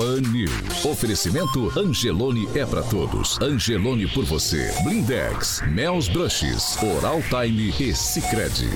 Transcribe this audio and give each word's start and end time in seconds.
Pan 0.00 0.22
News. 0.32 0.82
Oferecimento 0.82 1.78
Angelone 1.78 2.48
é 2.54 2.64
para 2.64 2.82
todos. 2.82 3.38
Angelone 3.38 4.08
por 4.08 4.24
você. 4.24 4.72
Blindex, 4.82 5.60
Mel's 5.68 6.08
Brushes, 6.08 6.78
Oral 6.82 7.20
Time 7.28 7.74
e 7.78 7.94
Sicredi. 7.94 8.70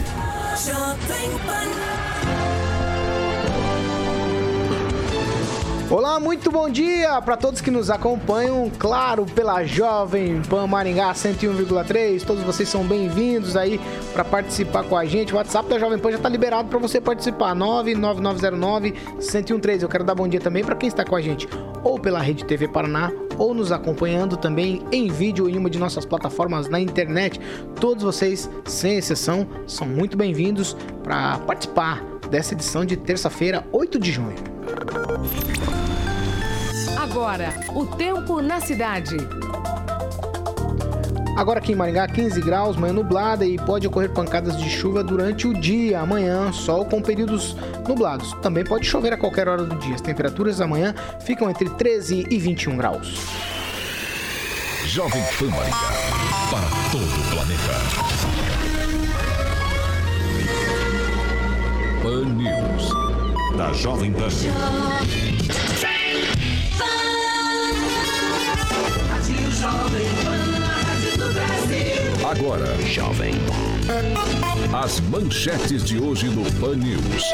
Jovem 0.55 1.31
Pan. 1.47 1.94
Olá, 5.91 6.19
muito 6.19 6.51
bom 6.51 6.69
dia 6.71 7.21
para 7.21 7.37
todos 7.37 7.61
que 7.61 7.71
nos 7.71 7.91
acompanham, 7.91 8.73
claro, 8.79 9.27
pela 9.27 9.63
Jovem 9.65 10.41
Pan 10.49 10.67
Maringá 10.67 11.13
101,3. 11.13 12.25
Todos 12.25 12.43
vocês 12.43 12.69
são 12.71 12.83
bem-vindos 12.85 13.55
aí 13.55 13.79
para 14.15 14.25
participar 14.25 14.85
com 14.85 14.97
a 14.97 15.05
gente. 15.05 15.35
O 15.35 15.37
WhatsApp 15.37 15.69
da 15.69 15.79
Jovem 15.79 15.99
Pan 15.99 16.11
já 16.11 16.17
está 16.17 16.29
liberado 16.29 16.71
para 16.71 16.79
você 16.79 17.03
participar. 17.03 17.55
99909 17.55 18.95
1013. 19.19 19.83
Eu 19.83 19.89
quero 19.89 20.05
dar 20.05 20.15
bom 20.15 20.27
dia 20.27 20.41
também 20.41 20.65
para 20.65 20.75
quem 20.75 20.89
está 20.89 21.05
com 21.05 21.15
a 21.15 21.21
gente 21.21 21.47
ou 21.83 21.99
pela 21.99 22.19
Rede 22.19 22.47
TV 22.47 22.67
Paraná 22.67 23.13
ou 23.37 23.53
nos 23.53 23.71
acompanhando 23.71 24.39
também 24.39 24.83
em 24.91 25.09
vídeo 25.09 25.51
em 25.51 25.59
uma 25.59 25.69
de 25.69 25.79
nossas 25.79 26.07
plataformas 26.07 26.67
na 26.67 26.81
internet. 26.81 27.39
Todos 27.79 28.03
vocês, 28.03 28.51
sem 28.65 28.97
exceção, 28.97 29.47
são 29.67 29.87
muito 29.87 30.17
bem-vindos 30.17 30.75
para 31.03 31.39
participar 31.41 32.14
dessa 32.31 32.55
edição 32.55 32.85
de 32.85 32.97
terça-feira, 32.97 33.65
8 33.73 33.99
de 33.99 34.13
junho. 34.13 34.37
Agora, 36.97 37.55
o 37.75 37.87
tempo 37.87 38.41
na 38.41 38.61
cidade. 38.61 39.17
Agora 41.37 41.59
aqui 41.59 41.73
em 41.73 41.75
Maringá, 41.75 42.07
15 42.07 42.41
graus, 42.41 42.77
manhã 42.77 42.93
nublada 42.93 43.45
e 43.45 43.59
pode 43.59 43.87
ocorrer 43.87 44.11
pancadas 44.11 44.57
de 44.57 44.71
chuva 44.71 45.03
durante 45.03 45.49
o 45.49 45.53
dia. 45.53 46.01
Amanhã, 46.01 46.53
sol 46.53 46.85
com 46.85 47.03
períodos 47.03 47.57
nublados. 47.89 48.33
Também 48.35 48.65
pode 48.65 48.87
chover 48.87 49.13
a 49.13 49.17
qualquer 49.17 49.49
hora 49.49 49.65
do 49.65 49.77
dia. 49.77 49.97
As 49.97 50.01
temperaturas 50.01 50.61
amanhã 50.61 50.95
ficam 51.21 51.51
entre 51.51 51.69
13 51.69 52.27
e 52.31 52.39
21 52.39 52.77
graus. 52.77 53.27
Jovem 54.87 55.23
Pan 55.39 55.51
Maringá, 55.51 55.93
para 56.51 56.69
todo 56.93 57.05
o 57.05 57.31
planeta. 57.35 57.75
Pan 62.05 62.27
News, 62.35 62.91
da 63.57 63.73
Jovem 63.73 64.13
Pan. 64.13 64.29
Agora, 72.31 72.67
Jovem 72.83 73.33
As 74.71 75.01
manchetes 75.01 75.83
de 75.83 75.99
hoje 75.99 76.29
no 76.29 76.45
Pan 76.61 76.77
News. 76.77 77.25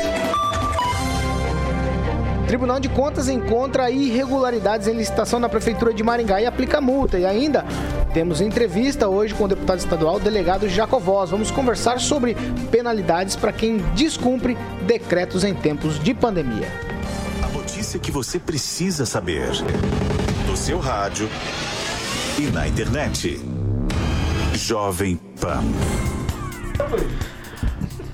Tribunal 2.47 2.79
de 2.79 2.89
Contas 2.89 3.29
encontra 3.29 3.91
irregularidades 3.91 4.87
em 4.87 4.97
licitação 4.97 5.41
na 5.41 5.49
Prefeitura 5.49 5.93
de 5.93 6.05
Maringá 6.05 6.41
e 6.41 6.47
aplica 6.47 6.81
multa. 6.81 7.19
E 7.19 7.27
ainda 7.27 7.65
temos 8.13 8.41
entrevista 8.41 9.09
hoje 9.09 9.35
com 9.35 9.45
o 9.45 9.49
deputado 9.49 9.79
estadual, 9.79 10.19
delegado 10.19 10.69
Jacovós. 10.69 11.31
Vamos 11.31 11.51
conversar 11.51 12.01
sobre 12.01 12.37
penalidades 12.71 13.37
para 13.37 13.53
quem 13.53 13.79
descumpre 13.95 14.57
decretos 14.87 15.45
em 15.45 15.55
tempos 15.55 15.99
de 15.99 16.13
pandemia. 16.13 16.69
A 17.43 17.49
notícia 17.49 17.99
que 18.01 18.11
você 18.11 18.39
precisa 18.39 19.07
saber. 19.07 19.51
No 20.47 20.57
seu 20.57 20.79
rádio 20.79 21.29
e 22.39 22.43
na 22.51 22.67
internet. 22.67 23.41
Jovem 24.55 25.17
Pan. 25.41 25.63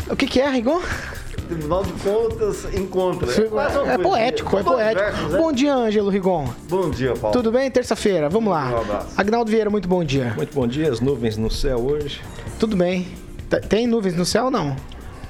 O 0.09 0.15
que, 0.15 0.27
que 0.27 0.41
é, 0.41 0.49
Rigon? 0.49 0.81
Tribunal 1.47 1.85
de 1.85 1.93
Contas 1.93 2.67
encontra. 2.75 3.29
É, 3.31 3.95
é 3.95 3.99
poético, 3.99 4.59
é 4.59 4.63
poético. 4.63 5.05
Versos, 5.05 5.33
né? 5.33 5.39
Bom 5.39 5.53
dia, 5.53 5.75
Ângelo 5.75 6.11
Rigon. 6.11 6.49
Bom 6.69 6.91
dia, 6.91 7.15
Paulo. 7.15 7.37
Tudo 7.37 7.53
bem? 7.53 7.71
Terça-feira, 7.71 8.29
vamos 8.29 8.51
lá. 8.51 8.71
Um 8.71 8.81
abraço. 8.81 9.09
Agnaldo 9.17 9.51
Vieira, 9.51 9.71
muito 9.71 9.89
bom 9.89 10.03
dia. 10.03 10.33
Muito 10.37 10.53
bom 10.55 10.67
dia, 10.67 10.91
as 10.91 11.01
nuvens 11.01 11.37
no 11.37 11.51
céu 11.51 11.79
hoje. 11.79 12.21
Tudo 12.59 12.77
bem. 12.77 13.07
Tem 13.69 13.87
nuvens 13.87 14.15
no 14.17 14.25
céu 14.25 14.47
ou 14.47 14.51
não? 14.51 14.75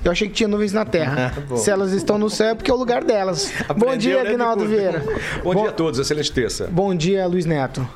Eu 0.05 0.13
achei 0.13 0.29
que 0.29 0.35
tinha 0.35 0.49
nuvens 0.49 0.73
na 0.73 0.85
Terra. 0.85 1.35
Ah, 1.51 1.57
Se 1.57 1.71
elas 1.71 1.93
estão 1.93 2.17
no 2.17 2.31
céu, 2.31 2.51
é 2.51 2.55
porque 2.55 2.71
é 2.71 2.75
o 2.75 2.77
lugar 2.77 3.03
delas. 3.05 3.53
Aprendeu, 3.69 3.89
bom 3.89 3.97
dia, 3.97 4.23
né, 4.23 4.31
Agnaldo 4.31 4.65
Vieira. 4.65 5.05
Bom, 5.43 5.53
bom 5.53 5.61
dia 5.63 5.71
a 5.71 5.73
todos, 5.73 5.99
excelente 5.99 6.33
terça. 6.33 6.69
Bom 6.71 6.95
dia, 6.95 7.27
Luiz 7.27 7.45
Neto. 7.45 7.87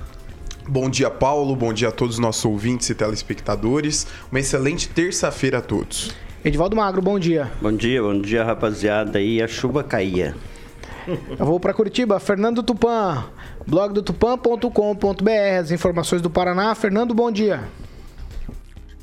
Bom 0.69 0.91
dia, 0.91 1.09
Paulo. 1.11 1.57
Bom 1.57 1.73
dia 1.73 1.89
a 1.89 1.93
todos 1.93 2.17
os 2.17 2.21
nossos 2.21 2.45
ouvintes 2.45 2.91
e 2.91 2.95
telespectadores. 2.95 4.07
Uma 4.31 4.41
excelente 4.41 4.89
terça-feira 4.89 5.59
a 5.59 5.63
todos. 5.63 6.13
Edivaldo 6.43 6.75
Magro, 6.75 7.03
bom 7.03 7.19
dia. 7.19 7.53
Bom 7.61 7.73
dia, 7.73 8.03
bom 8.03 8.19
dia, 8.19 8.43
rapaziada. 8.43 9.21
E 9.21 9.43
a 9.43 9.47
chuva 9.47 9.85
caía. 9.85 10.35
Eu 11.39 11.45
vou 11.45 11.61
para 11.61 11.75
Curitiba. 11.75 12.19
Fernando 12.19 12.63
Tupan, 12.63 13.25
blog 13.67 13.93
do 13.93 14.03
tupan.com.br. 14.03 15.59
As 15.61 15.71
informações 15.71 16.23
do 16.23 16.31
Paraná. 16.31 16.75
Fernando, 16.75 17.15
bom 17.15 17.31
dia. 17.31 17.69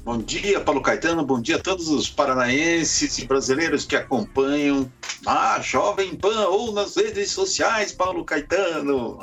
Bom 0.03 0.17
dia, 0.17 0.59
Paulo 0.61 0.81
Caetano. 0.81 1.23
Bom 1.23 1.39
dia 1.39 1.57
a 1.57 1.59
todos 1.59 1.89
os 1.89 2.09
paranaenses 2.09 3.19
e 3.19 3.25
brasileiros 3.25 3.85
que 3.85 3.95
acompanham 3.95 4.91
a 5.25 5.59
Jovem 5.61 6.15
Pan 6.15 6.47
ou 6.47 6.71
nas 6.71 6.95
redes 6.95 7.29
sociais, 7.29 7.91
Paulo 7.91 8.23
Caetano. 8.25 9.21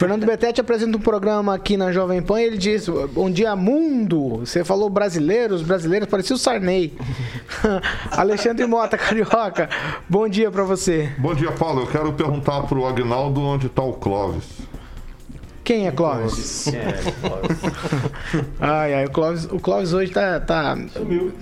Fernando 0.00 0.24
Betete 0.24 0.62
apresenta 0.62 0.96
um 0.96 1.00
programa 1.00 1.54
aqui 1.54 1.76
na 1.76 1.92
Jovem 1.92 2.22
Pan 2.22 2.40
e 2.40 2.44
ele 2.46 2.56
diz: 2.56 2.88
Bom 3.12 3.30
dia, 3.30 3.54
mundo. 3.54 4.38
Você 4.38 4.64
falou 4.64 4.88
brasileiros, 4.88 5.60
brasileiros, 5.60 6.08
parecia 6.08 6.34
o 6.34 6.38
Sarney. 6.38 6.96
Alexandre 8.10 8.66
Mota, 8.66 8.96
carioca. 8.96 9.68
Bom 10.08 10.26
dia 10.26 10.50
para 10.50 10.64
você. 10.64 11.12
Bom 11.18 11.34
dia, 11.34 11.52
Paulo. 11.52 11.82
Eu 11.82 11.86
quero 11.86 12.14
perguntar 12.14 12.62
pro 12.62 12.86
Agnaldo 12.86 13.42
onde 13.42 13.68
tá 13.68 13.82
o 13.82 13.92
Clóvis. 13.92 14.62
Quem 15.62 15.86
é 15.86 15.92
Clóvis? 15.92 16.68
É, 16.68 16.92
Clóvis. 17.20 17.58
ai, 18.58 18.94
ai, 18.94 19.04
o 19.04 19.10
Clóvis, 19.10 19.44
o 19.52 19.60
Clóvis 19.60 19.92
hoje 19.92 20.10
tá, 20.12 20.40
tá 20.40 20.78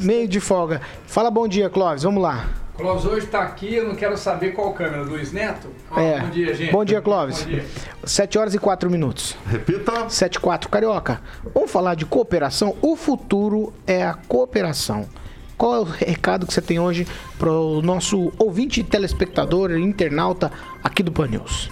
meio 0.01 0.27
de 0.27 0.41
folga. 0.41 0.81
Fala 1.07 1.31
bom 1.31 1.47
dia, 1.47 1.71
Clóvis. 1.71 2.03
Vamos 2.03 2.21
lá. 2.21 2.49
Clóvis 2.79 3.05
hoje 3.05 3.27
está 3.27 3.43
aqui, 3.43 3.75
eu 3.75 3.89
não 3.89 3.97
quero 3.97 4.17
saber 4.17 4.53
qual 4.53 4.73
câmera, 4.73 5.03
Luiz 5.03 5.33
Neto? 5.33 5.69
é. 5.97 6.21
Bom 6.21 6.31
dia, 6.31 6.55
gente. 6.55 6.71
Bom 6.71 6.85
dia, 6.85 7.03
Clóvis. 7.03 7.43
Bom 7.43 7.51
dia. 7.51 7.67
7 8.05 8.39
horas 8.39 8.55
e 8.55 8.59
4 8.59 8.89
minutos. 8.89 9.37
Repita. 9.51 10.09
7 10.09 10.37
e 10.37 10.39
4, 10.39 10.71
Carioca. 10.71 11.21
Vamos 11.53 11.73
falar 11.73 11.97
de 11.97 12.07
cooperação? 12.07 12.77
O 12.81 12.95
futuro 12.95 13.73
é 13.85 14.05
a 14.05 14.15
cooperação. 14.15 15.09
Qual 15.57 15.75
é 15.75 15.81
o 15.81 15.83
recado 15.83 16.47
que 16.47 16.55
você 16.55 16.63
tem 16.63 16.79
hoje 16.79 17.05
para 17.37 17.51
o 17.51 17.83
nosso 17.83 18.33
ouvinte, 18.39 18.85
telespectador, 18.85 19.73
internauta 19.73 20.53
aqui 20.85 21.03
do 21.03 21.11
Pan 21.11 21.27
News? 21.27 21.69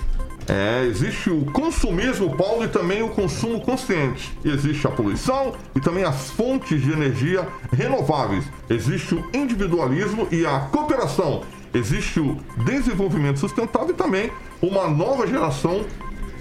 É, 0.49 0.85
existe 0.85 1.29
o 1.29 1.45
consumismo, 1.47 2.37
Paulo, 2.37 2.65
e 2.65 2.69
também 2.69 3.03
o 3.03 3.09
consumo 3.09 3.61
consciente. 3.61 4.37
Existe 4.45 4.87
a 4.87 4.91
poluição 4.91 5.55
e 5.75 5.81
também 5.81 6.05
as 6.05 6.31
fontes 6.31 6.81
de 6.81 6.93
energia 6.93 7.47
renováveis. 7.73 8.45
Existe 8.71 9.15
o 9.15 9.29
individualismo 9.35 10.29
e 10.31 10.47
a 10.47 10.61
cooperação. 10.61 11.43
Existe 11.75 12.21
o 12.21 12.39
desenvolvimento 12.65 13.41
sustentável 13.41 13.91
e 13.91 13.95
também 13.95 14.31
uma 14.63 14.89
nova 14.89 15.27
geração 15.27 15.85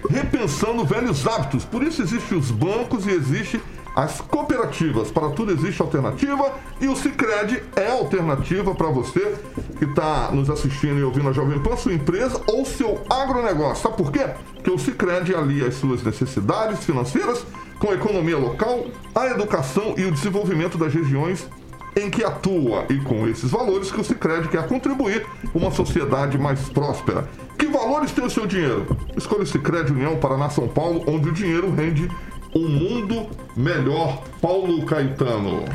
repensando 0.09 0.85
velhos 0.85 1.25
hábitos. 1.25 1.65
Por 1.65 1.83
isso 1.83 2.01
existem 2.01 2.37
os 2.37 2.51
bancos 2.51 3.07
e 3.07 3.11
existe 3.11 3.59
as 3.95 4.19
cooperativas. 4.19 5.09
Para 5.09 5.29
tudo 5.29 5.51
existe 5.51 5.81
alternativa 5.81 6.53
e 6.81 6.87
o 6.87 6.95
Cicred 6.95 7.63
é 7.75 7.91
alternativa 7.91 8.75
para 8.75 8.87
você 8.87 9.35
que 9.77 9.85
está 9.85 10.29
nos 10.31 10.49
assistindo 10.49 10.99
e 10.99 11.03
ouvindo 11.03 11.29
a 11.29 11.31
Jovem 11.31 11.59
Pan, 11.59 11.77
sua 11.77 11.93
empresa 11.93 12.41
ou 12.47 12.65
seu 12.65 13.01
agronegócio. 13.09 13.83
Sabe 13.83 13.97
por 13.97 14.11
quê? 14.11 14.27
Porque 14.53 14.71
o 14.71 14.77
Cicred 14.77 15.33
alia 15.33 15.67
as 15.67 15.75
suas 15.75 16.03
necessidades 16.03 16.83
financeiras 16.83 17.45
com 17.79 17.89
a 17.89 17.93
economia 17.93 18.37
local, 18.37 18.85
a 19.13 19.27
educação 19.27 19.95
e 19.97 20.05
o 20.05 20.11
desenvolvimento 20.11 20.77
das 20.77 20.93
regiões 20.93 21.47
em 21.95 22.09
que 22.09 22.23
atua 22.23 22.85
e 22.89 22.99
com 22.99 23.25
esses 23.27 23.49
valores 23.49 23.89
que 23.89 23.99
o 23.99 24.03
Cicred 24.03 24.49
quer 24.49 24.67
contribuir 24.67 25.25
uma 25.53 25.71
sociedade 25.71 26.37
mais 26.37 26.67
próspera. 26.67 27.27
Que 27.57 27.67
valores 27.67 28.11
tem 28.11 28.25
o 28.25 28.29
seu 28.29 28.45
dinheiro? 28.45 28.85
Escolha 29.15 29.43
o 29.43 29.47
Cicred 29.47 29.93
União 29.93 30.17
Paraná 30.17 30.49
São 30.49 30.67
Paulo, 30.67 31.03
onde 31.07 31.29
o 31.29 31.31
dinheiro 31.31 31.73
rende 31.73 32.09
um 32.55 32.69
mundo 32.69 33.27
melhor. 33.55 34.23
Paulo 34.41 34.85
Caetano. 34.85 35.65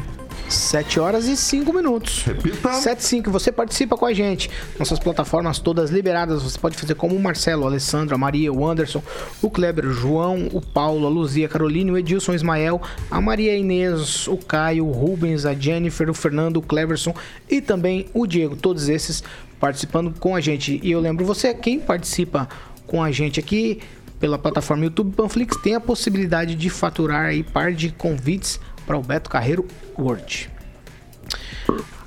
7 0.48 0.98
horas 0.98 1.28
e 1.28 1.36
5 1.36 1.72
minutos. 1.72 2.24
Repita. 2.24 2.72
7 2.72 2.98
e 2.98 3.04
5. 3.04 3.30
Você 3.30 3.52
participa 3.52 3.96
com 3.96 4.06
a 4.06 4.12
gente. 4.12 4.50
Nossas 4.78 4.98
plataformas 4.98 5.60
todas 5.60 5.90
liberadas. 5.90 6.42
Você 6.42 6.58
pode 6.58 6.76
fazer 6.76 6.94
como 6.94 7.14
o 7.14 7.22
Marcelo, 7.22 7.62
o 7.62 7.66
Alessandro, 7.66 8.14
a 8.14 8.18
Maria, 8.18 8.52
o 8.52 8.66
Anderson, 8.66 9.02
o 9.40 9.48
Kleber, 9.48 9.86
o 9.86 9.92
João, 9.92 10.48
o 10.52 10.60
Paulo, 10.60 11.06
a 11.06 11.10
Luzia, 11.10 11.46
a 11.46 11.48
Caroline, 11.48 11.92
o 11.92 11.98
Edilson, 11.98 12.32
o 12.32 12.34
Ismael, 12.34 12.80
a 13.10 13.20
Maria 13.20 13.56
Inês, 13.56 14.26
o 14.26 14.36
Caio, 14.36 14.86
o 14.86 14.90
Rubens, 14.90 15.46
a 15.46 15.54
Jennifer, 15.54 16.10
o 16.10 16.14
Fernando, 16.14 16.56
o 16.56 16.62
Cleverson 16.62 17.14
e 17.48 17.60
também 17.60 18.06
o 18.12 18.26
Diego. 18.26 18.56
Todos 18.56 18.88
esses 18.88 19.22
participando 19.60 20.12
com 20.18 20.34
a 20.34 20.40
gente. 20.40 20.80
E 20.82 20.90
eu 20.90 21.00
lembro 21.00 21.24
você, 21.24 21.54
quem 21.54 21.78
participa 21.78 22.48
com 22.86 23.00
a 23.00 23.12
gente 23.12 23.38
aqui 23.38 23.80
pela 24.20 24.38
plataforma 24.38 24.84
YouTube 24.84 25.16
Panflix 25.16 25.56
tem 25.56 25.74
a 25.74 25.80
possibilidade 25.80 26.54
de 26.54 26.68
faturar 26.70 27.26
aí 27.26 27.42
par 27.42 27.72
de 27.72 27.90
convites 27.90 28.60
para 28.86 28.96
o 28.96 29.02
Beto 29.02 29.30
Carreiro 29.30 29.66
World. 29.98 30.50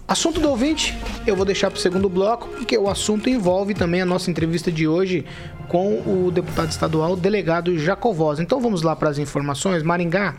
Assunto 0.08 0.40
do 0.40 0.50
ouvinte, 0.50 0.96
eu 1.26 1.36
vou 1.36 1.46
deixar 1.46 1.72
para 1.72 1.78
o 1.78 1.82
segundo 1.82 2.08
bloco, 2.08 2.48
porque 2.50 2.78
o 2.78 2.88
assunto 2.88 3.30
envolve 3.30 3.74
também 3.74 4.02
a 4.02 4.06
nossa 4.06 4.30
entrevista 4.30 4.72
de 4.72 4.88
hoje 4.88 5.26
com 5.68 6.02
o 6.06 6.30
deputado 6.30 6.70
estadual, 6.70 7.16
delegado 7.16 7.78
Jacovós. 7.80 8.40
Então 8.40 8.60
vamos 8.62 8.84
lá 8.84 8.96
para 8.96 9.10
as 9.10 9.18
informações. 9.18 9.82
Maringá 9.82 10.36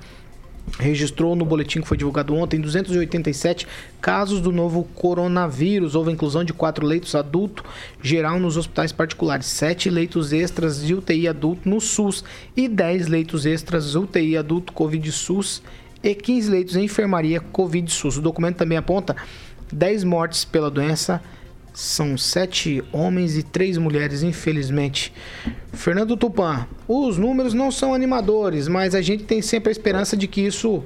registrou 0.78 1.37
no 1.37 1.44
boletim 1.44 1.81
que 1.81 1.88
foi 1.88 1.96
divulgado 1.96 2.34
ontem 2.34 2.61
287 2.61 3.66
casos 4.00 4.40
do 4.40 4.50
novo 4.50 4.84
coronavírus. 4.94 5.94
Houve 5.94 6.12
inclusão 6.12 6.44
de 6.44 6.52
quatro 6.52 6.87
leitos 6.87 7.14
adulto 7.14 7.64
geral 8.02 8.38
nos 8.40 8.56
hospitais 8.56 8.93
particulares, 8.93 9.46
sete 9.46 9.88
leitos 9.88 10.32
extras 10.32 10.82
de 10.82 10.94
UTI 10.94 11.28
adulto 11.28 11.69
no 11.69 11.81
SUS 11.81 12.25
e 12.56 12.69
10 12.69 13.08
leitos 13.08 13.46
extras 13.46 13.94
UTI 13.94 14.37
adulto 14.37 14.72
Covid 14.72 15.11
SUS 15.12 15.62
e 16.02 16.14
15 16.14 16.50
leitos 16.50 16.76
em 16.76 16.84
enfermaria 16.84 17.40
Covid 17.40 17.90
SUS. 17.90 18.19
O 18.19 18.22
documento 18.22 18.56
também 18.56 18.76
aponta 18.76 19.17
10 19.72 20.05
mortes 20.05 20.44
pela 20.44 20.70
doença, 20.70 21.22
são 21.74 22.16
7 22.16 22.84
homens 22.92 23.36
e 23.36 23.42
3 23.42 23.78
mulheres, 23.78 24.22
infelizmente. 24.22 25.12
Fernando 25.72 26.16
Tupan, 26.16 26.68
os 26.86 27.18
números 27.18 27.52
não 27.52 27.70
são 27.70 27.92
animadores, 27.92 28.68
mas 28.68 28.94
a 28.94 29.02
gente 29.02 29.24
tem 29.24 29.42
sempre 29.42 29.70
a 29.70 29.72
esperança 29.72 30.16
de 30.16 30.28
que 30.28 30.40
isso 30.40 30.84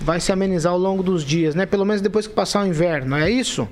vai 0.00 0.18
se 0.20 0.32
amenizar 0.32 0.72
ao 0.72 0.78
longo 0.78 1.02
dos 1.02 1.22
dias, 1.22 1.54
né? 1.54 1.66
Pelo 1.66 1.84
menos 1.84 2.00
depois 2.00 2.26
que 2.26 2.32
passar 2.32 2.64
o 2.64 2.66
inverno, 2.66 3.16
é 3.16 3.30
isso? 3.30 3.68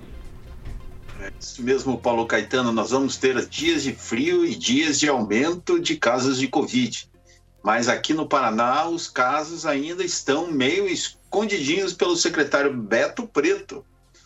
É 1.20 1.32
isso 1.40 1.62
mesmo, 1.62 1.98
Paulo 1.98 2.26
Caetano. 2.26 2.70
Nós 2.70 2.90
vamos 2.90 3.16
ter 3.16 3.44
dias 3.46 3.82
de 3.82 3.92
frio 3.92 4.44
e 4.44 4.54
dias 4.54 5.00
de 5.00 5.08
aumento 5.08 5.80
de 5.80 5.96
casos 5.96 6.38
de 6.38 6.48
Covid. 6.48 7.08
Mas 7.62 7.88
aqui 7.88 8.12
no 8.12 8.28
Paraná, 8.28 8.86
os 8.88 9.08
casos 9.08 9.64
ainda 9.64 10.04
estão 10.04 10.50
meio 10.50 10.86
escondidinhos 10.86 11.94
pelo 11.94 12.16
secretário 12.16 12.76
Beto 12.76 13.26
Preto, 13.26 13.84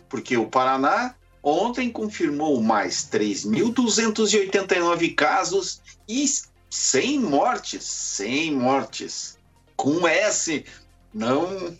porque 0.09 0.37
o 0.37 0.47
Paraná 0.47 1.15
ontem 1.47 1.91
confirmou 1.93 2.61
mais 2.61 3.09
3.289 3.09 5.15
casos 5.15 5.81
e 6.09 6.27
100 6.69 7.21
mortes, 7.21 7.85
100 7.85 8.57
mortes. 8.57 9.39
Com 9.77 10.09
S, 10.09 10.65
não 11.15 11.73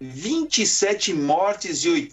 27 0.00 1.14
mortes 1.14 1.82
e 1.84 2.12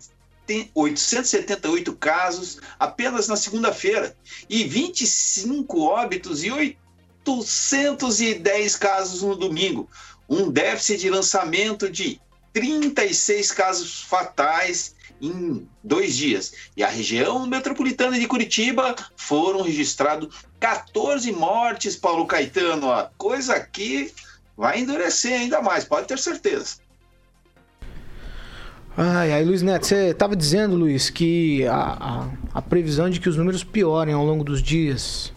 878 0.73 1.93
casos 1.93 2.59
apenas 2.79 3.27
na 3.27 3.35
segunda-feira 3.35 4.15
e 4.49 4.63
25 4.63 5.81
óbitos 5.81 6.43
e 6.43 6.51
810 6.51 8.75
casos 8.75 9.21
no 9.21 9.35
domingo. 9.35 9.87
Um 10.29 10.51
déficit 10.51 11.01
de 11.01 11.09
lançamento 11.09 11.89
de 11.89 12.21
36 12.53 13.51
casos 13.51 14.01
fatais 14.01 14.95
em 15.21 15.67
dois 15.83 16.15
dias. 16.15 16.53
E 16.75 16.83
a 16.83 16.89
região 16.89 17.45
metropolitana 17.45 18.19
de 18.19 18.27
Curitiba 18.27 18.95
foram 19.15 19.61
registrados 19.61 20.33
14 20.59 21.31
mortes, 21.31 21.95
Paulo 21.95 22.25
Caetano. 22.25 22.91
A 22.91 23.11
coisa 23.17 23.55
aqui 23.55 24.11
vai 24.57 24.79
endurecer 24.79 25.33
ainda 25.33 25.61
mais, 25.61 25.85
pode 25.85 26.07
ter 26.07 26.19
certeza. 26.19 26.77
Ai, 28.97 29.33
ai, 29.33 29.43
Luiz 29.43 29.61
Neto, 29.61 29.85
você 29.85 30.11
estava 30.11 30.37
dizendo, 30.37 30.73
Luiz, 30.73 31.09
que 31.09 31.65
a, 31.67 31.75
a, 31.75 32.27
a 32.53 32.61
previsão 32.61 33.09
de 33.09 33.19
que 33.19 33.27
os 33.27 33.35
números 33.35 33.61
piorem 33.61 34.13
ao 34.13 34.23
longo 34.23 34.41
dos 34.41 34.61
dias. 34.61 35.33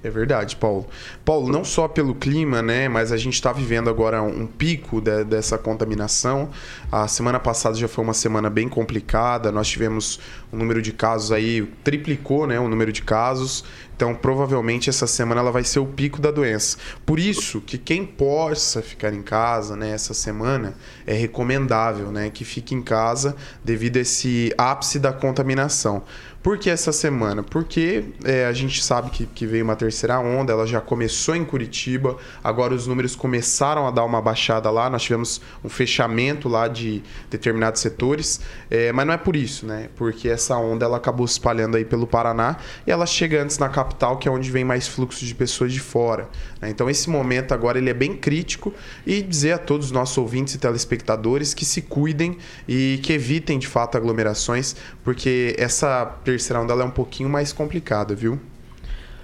É 0.00 0.08
verdade, 0.08 0.54
Paulo. 0.54 0.86
Paulo, 1.24 1.50
não 1.50 1.64
só 1.64 1.88
pelo 1.88 2.14
clima, 2.14 2.62
né, 2.62 2.88
mas 2.88 3.10
a 3.10 3.16
gente 3.16 3.34
está 3.34 3.52
vivendo 3.52 3.90
agora 3.90 4.22
um, 4.22 4.46
pico 4.46 5.00
de, 5.00 5.24
dessa 5.24 5.58
contaminação. 5.58 6.50
A 6.90 7.08
semana 7.08 7.40
passada 7.40 7.74
já 7.74 7.88
foi 7.88 8.04
uma 8.04 8.14
semana 8.14 8.48
bem 8.48 8.68
complicada. 8.68 9.50
Nós 9.50 9.66
tivemos 9.66 10.20
um 10.52 10.56
número 10.56 10.80
de 10.80 10.92
casos 10.92 11.32
aí 11.32 11.62
triplicou, 11.82 12.46
né, 12.46 12.60
o 12.60 12.68
número 12.68 12.92
de 12.92 13.02
casos. 13.02 13.64
Então, 13.96 14.14
provavelmente 14.14 14.88
essa 14.88 15.08
semana 15.08 15.40
ela 15.40 15.50
vai 15.50 15.64
ser 15.64 15.80
o 15.80 15.86
pico 15.86 16.20
da 16.20 16.30
doença. 16.30 16.78
Por 17.04 17.18
isso 17.18 17.60
que 17.60 17.76
quem 17.76 18.06
possa 18.06 18.80
ficar 18.80 19.12
em 19.12 19.22
casa, 19.22 19.74
né, 19.74 19.90
essa 19.90 20.14
semana 20.14 20.76
é 21.04 21.12
recomendável, 21.12 22.12
né, 22.12 22.30
que 22.30 22.44
fique 22.44 22.72
em 22.72 22.82
casa 22.82 23.34
devido 23.64 23.96
a 23.96 24.00
esse 24.00 24.54
ápice 24.56 25.00
da 25.00 25.12
contaminação. 25.12 26.04
Por 26.48 26.56
que 26.56 26.70
essa 26.70 26.92
semana? 26.92 27.42
Porque 27.42 28.04
é, 28.24 28.46
a 28.46 28.54
gente 28.54 28.82
sabe 28.82 29.10
que, 29.10 29.26
que 29.26 29.46
veio 29.46 29.62
uma 29.62 29.76
terceira 29.76 30.18
onda, 30.18 30.50
ela 30.50 30.66
já 30.66 30.80
começou 30.80 31.36
em 31.36 31.44
Curitiba, 31.44 32.16
agora 32.42 32.72
os 32.72 32.86
números 32.86 33.14
começaram 33.14 33.86
a 33.86 33.90
dar 33.90 34.02
uma 34.02 34.22
baixada 34.22 34.70
lá, 34.70 34.88
nós 34.88 35.02
tivemos 35.02 35.42
um 35.62 35.68
fechamento 35.68 36.48
lá 36.48 36.66
de 36.66 37.02
determinados 37.28 37.82
setores, 37.82 38.40
é, 38.70 38.90
mas 38.92 39.06
não 39.06 39.12
é 39.12 39.18
por 39.18 39.36
isso, 39.36 39.66
né? 39.66 39.90
Porque 39.94 40.26
essa 40.26 40.56
onda 40.56 40.86
ela 40.86 40.96
acabou 40.96 41.26
se 41.26 41.34
espalhando 41.34 41.76
aí 41.76 41.84
pelo 41.84 42.06
Paraná 42.06 42.56
e 42.86 42.90
ela 42.90 43.04
chega 43.04 43.42
antes 43.42 43.58
na 43.58 43.68
capital, 43.68 44.16
que 44.16 44.26
é 44.26 44.30
onde 44.30 44.50
vem 44.50 44.64
mais 44.64 44.88
fluxo 44.88 45.26
de 45.26 45.34
pessoas 45.34 45.70
de 45.70 45.80
fora. 45.80 46.30
Né? 46.62 46.70
Então 46.70 46.88
esse 46.88 47.10
momento 47.10 47.52
agora 47.52 47.76
ele 47.76 47.90
é 47.90 47.94
bem 47.94 48.16
crítico 48.16 48.72
e 49.06 49.20
dizer 49.20 49.52
a 49.52 49.58
todos 49.58 49.88
os 49.88 49.92
nossos 49.92 50.16
ouvintes 50.16 50.54
e 50.54 50.58
telespectadores 50.58 51.52
que 51.52 51.66
se 51.66 51.82
cuidem 51.82 52.38
e 52.66 53.00
que 53.02 53.12
evitem 53.12 53.58
de 53.58 53.66
fato 53.66 53.98
aglomerações, 53.98 54.74
porque 55.04 55.54
essa 55.58 56.06
terceira 56.24 56.37
terceira 56.38 56.62
onda 56.62 56.72
é 56.72 56.84
um 56.84 56.90
pouquinho 56.90 57.28
mais 57.28 57.52
complicada, 57.52 58.14
viu? 58.14 58.40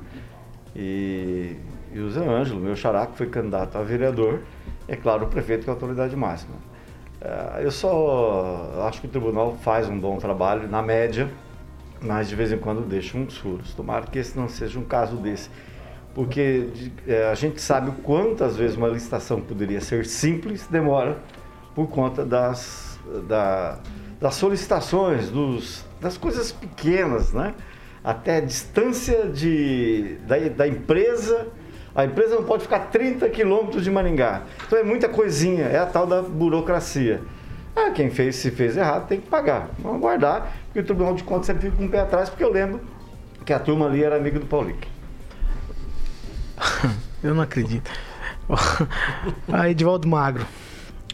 e, 0.74 1.56
e 1.92 1.98
o 1.98 2.10
Zé 2.10 2.26
Ângelo, 2.26 2.60
meu 2.60 2.76
xará, 2.76 3.06
que 3.06 3.16
foi 3.16 3.26
candidato 3.26 3.76
a 3.76 3.82
vereador, 3.82 4.40
é 4.86 4.96
claro, 4.96 5.26
o 5.26 5.28
prefeito, 5.28 5.64
que 5.64 5.70
é 5.70 5.72
a 5.72 5.74
autoridade 5.74 6.14
máxima. 6.16 6.54
Uh, 7.20 7.60
eu 7.60 7.70
só 7.70 8.84
acho 8.88 9.00
que 9.00 9.06
o 9.06 9.10
tribunal 9.10 9.56
faz 9.62 9.88
um 9.88 9.98
bom 9.98 10.16
trabalho, 10.16 10.68
na 10.68 10.80
média, 10.80 11.28
mas 12.00 12.28
de 12.28 12.34
vez 12.34 12.50
em 12.50 12.56
quando 12.56 12.86
deixa 12.86 13.18
uns 13.18 13.36
furos. 13.36 13.74
Tomara 13.74 14.06
que 14.06 14.18
esse 14.18 14.38
não 14.38 14.48
seja 14.48 14.78
um 14.78 14.84
caso 14.84 15.16
desse. 15.16 15.50
Porque 16.14 16.68
é, 17.06 17.30
a 17.30 17.34
gente 17.34 17.60
sabe 17.60 17.92
quantas 18.02 18.56
vezes 18.56 18.76
uma 18.76 18.88
licitação 18.88 19.40
poderia 19.40 19.80
ser 19.80 20.04
simples, 20.04 20.66
demora 20.66 21.18
por 21.74 21.88
conta 21.88 22.24
das, 22.24 22.98
da, 23.28 23.78
das 24.20 24.34
solicitações, 24.34 25.30
dos, 25.30 25.84
das 26.00 26.16
coisas 26.18 26.50
pequenas, 26.50 27.32
né? 27.32 27.54
até 28.02 28.36
a 28.36 28.40
distância 28.40 29.26
de, 29.28 30.16
da, 30.26 30.36
da 30.48 30.68
empresa. 30.68 31.48
A 31.94 32.04
empresa 32.04 32.36
não 32.36 32.44
pode 32.44 32.62
ficar 32.62 32.90
30 32.90 33.28
quilômetros 33.28 33.84
de 33.84 33.90
Maringá. 33.90 34.42
Então 34.66 34.78
é 34.78 34.82
muita 34.82 35.08
coisinha, 35.08 35.64
é 35.64 35.78
a 35.78 35.86
tal 35.86 36.06
da 36.06 36.22
burocracia. 36.22 37.20
Ah, 37.74 37.90
quem 37.90 38.10
fez, 38.10 38.36
se 38.36 38.50
fez 38.50 38.76
errado, 38.76 39.06
tem 39.06 39.20
que 39.20 39.28
pagar. 39.28 39.70
Vamos 39.78 39.98
aguardar, 39.98 40.52
porque 40.66 40.80
o 40.80 40.84
Tribunal 40.84 41.14
de 41.14 41.22
Contas 41.22 41.46
sempre 41.46 41.62
fica 41.62 41.76
com 41.76 41.86
o 41.86 41.88
pé 41.88 42.00
atrás, 42.00 42.28
porque 42.28 42.44
eu 42.44 42.50
lembro 42.50 42.80
que 43.44 43.52
a 43.52 43.58
turma 43.58 43.86
ali 43.86 44.02
era 44.02 44.16
amiga 44.16 44.38
do 44.38 44.46
Paulique. 44.46 44.88
eu 47.22 47.34
não 47.34 47.42
acredito. 47.42 47.90
Aí, 49.52 49.72
Edivaldo 49.72 50.08
Magro. 50.08 50.46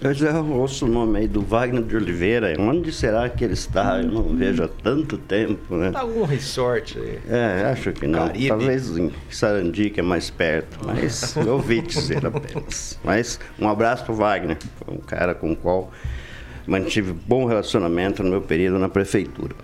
Eu 0.00 0.12
já 0.12 0.40
ouço 0.40 0.84
o 0.84 0.88
nome 0.88 1.20
aí 1.20 1.26
do 1.26 1.40
Wagner 1.40 1.82
de 1.82 1.96
Oliveira. 1.96 2.54
Onde 2.58 2.92
será 2.92 3.30
que 3.30 3.42
ele 3.42 3.54
está? 3.54 3.98
Eu 3.98 4.12
não 4.12 4.36
vejo 4.36 4.62
há 4.62 4.68
tanto 4.68 5.16
tempo, 5.16 5.74
né? 5.74 5.90
Tá 5.90 6.00
algum 6.00 6.24
resort 6.24 6.98
aí. 6.98 7.18
É, 7.26 7.70
acho 7.72 7.92
que 7.94 8.06
não. 8.06 8.26
Caribe. 8.26 8.48
Talvez 8.48 8.98
em 8.98 9.10
Sarandi, 9.30 9.88
que 9.88 10.00
é 10.00 10.02
mais 10.02 10.28
perto. 10.28 10.78
Mas 10.84 11.34
eu 11.36 11.54
ouvi 11.54 11.80
dizer 11.80 12.26
apenas. 12.26 12.98
Mas 13.02 13.40
um 13.58 13.68
abraço 13.68 14.04
pro 14.04 14.14
Wagner. 14.14 14.58
Foi 14.84 14.94
um 14.94 14.98
cara 14.98 15.34
com 15.34 15.52
o 15.52 15.56
qual 15.56 15.90
mantive 16.66 17.12
bom 17.12 17.46
relacionamento 17.46 18.22
no 18.22 18.28
meu 18.28 18.42
período 18.42 18.78
na 18.78 18.90
prefeitura. 18.90 19.54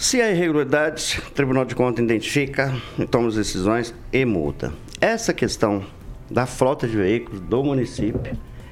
Se 0.00 0.18
há 0.22 0.30
irregularidades, 0.30 1.18
o 1.18 1.30
Tribunal 1.32 1.66
de 1.66 1.74
Contas 1.74 2.02
identifica, 2.02 2.74
toma 3.10 3.28
as 3.28 3.34
decisões 3.34 3.94
e 4.10 4.24
multa. 4.24 4.72
Essa 4.98 5.34
questão 5.34 5.84
da 6.30 6.46
frota 6.46 6.88
de 6.88 6.96
veículos 6.96 7.38
do 7.42 7.62
município 7.62 8.18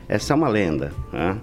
essa 0.09 0.33
é 0.33 0.35
uma 0.37 0.49
lenda. 0.49 0.91
Né? 1.13 1.37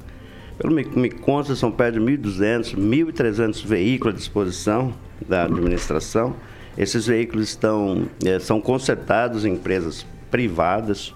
Pelo 0.57 0.73
me, 0.73 0.85
me 0.85 1.11
consta, 1.11 1.55
são 1.55 1.71
perto 1.71 1.99
de 1.99 2.17
1.200, 2.17 2.75
1.300 2.75 3.63
veículos 3.63 4.15
à 4.15 4.17
disposição 4.17 4.91
da 5.29 5.43
administração. 5.43 6.35
Esses 6.75 7.05
veículos 7.05 7.49
estão, 7.49 8.07
é, 8.25 8.39
são 8.39 8.59
consertados 8.59 9.45
em 9.45 9.53
empresas 9.53 10.03
privadas, 10.31 11.13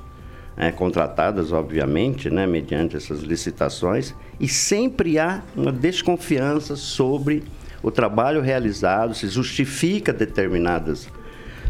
é, 0.55 0.71
contratadas, 0.71 1.51
obviamente, 1.51 2.29
né, 2.29 2.45
mediante 2.45 2.95
essas 2.95 3.21
licitações, 3.21 4.13
e 4.39 4.47
sempre 4.47 5.17
há 5.17 5.41
uma 5.55 5.71
desconfiança 5.71 6.75
sobre 6.75 7.43
o 7.81 7.91
trabalho 7.91 8.41
realizado, 8.41 9.13
se 9.13 9.27
justifica 9.27 10.11
determinadas 10.11 11.07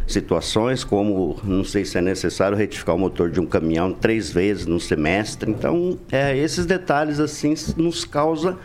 situações, 0.08 0.84
como 0.84 1.39
não 1.44 1.63
sei 1.63 1.86
se 1.86 1.98
é 1.98 2.01
necessário 2.01 2.58
retificar 2.58 2.96
o 2.96 3.00
motor 3.00 3.30
de 3.30 3.39
um 3.39 3.46
caminhão 3.46 3.94
três 3.94 4.32
vezes 4.32 4.66
no 4.66 4.80
semestre. 4.80 5.51
Então, 5.51 6.00
é, 6.12 6.36
esses 6.36 6.66
detalhes 6.66 7.20
assim 7.20 7.54
nos 7.78 8.04
causa 8.06 8.58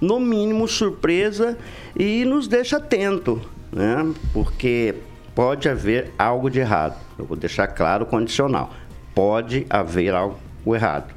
no 0.00 0.20
mínimo 0.20 0.68
surpresa 0.68 1.56
e 1.96 2.24
nos 2.24 2.46
deixa 2.46 2.76
atento, 2.76 3.40
né? 3.72 4.12
Porque 4.32 4.94
pode 5.34 5.68
haver 5.68 6.12
algo 6.18 6.50
de 6.50 6.60
errado. 6.60 6.96
Eu 7.18 7.24
vou 7.24 7.36
deixar 7.36 7.66
claro 7.68 8.04
condicional. 8.04 8.72
Pode 9.14 9.66
haver 9.70 10.14
algo 10.14 10.38
errado. 10.66 11.14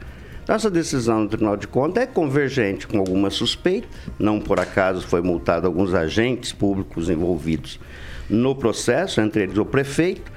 Essa 0.47 0.69
decisão 0.69 1.23
do 1.23 1.29
Tribunal 1.29 1.55
de 1.55 1.67
Contas 1.67 2.03
é 2.03 2.05
convergente 2.05 2.85
com 2.85 2.99
alguma 2.99 3.29
suspeita, 3.29 3.87
não 4.19 4.41
por 4.41 4.59
acaso 4.59 5.07
foi 5.07 5.21
multado 5.21 5.65
alguns 5.65 5.93
agentes 5.93 6.51
públicos 6.51 7.09
envolvidos 7.09 7.79
no 8.29 8.53
processo, 8.53 9.21
entre 9.21 9.43
eles 9.43 9.57
o 9.57 9.65
prefeito. 9.65 10.31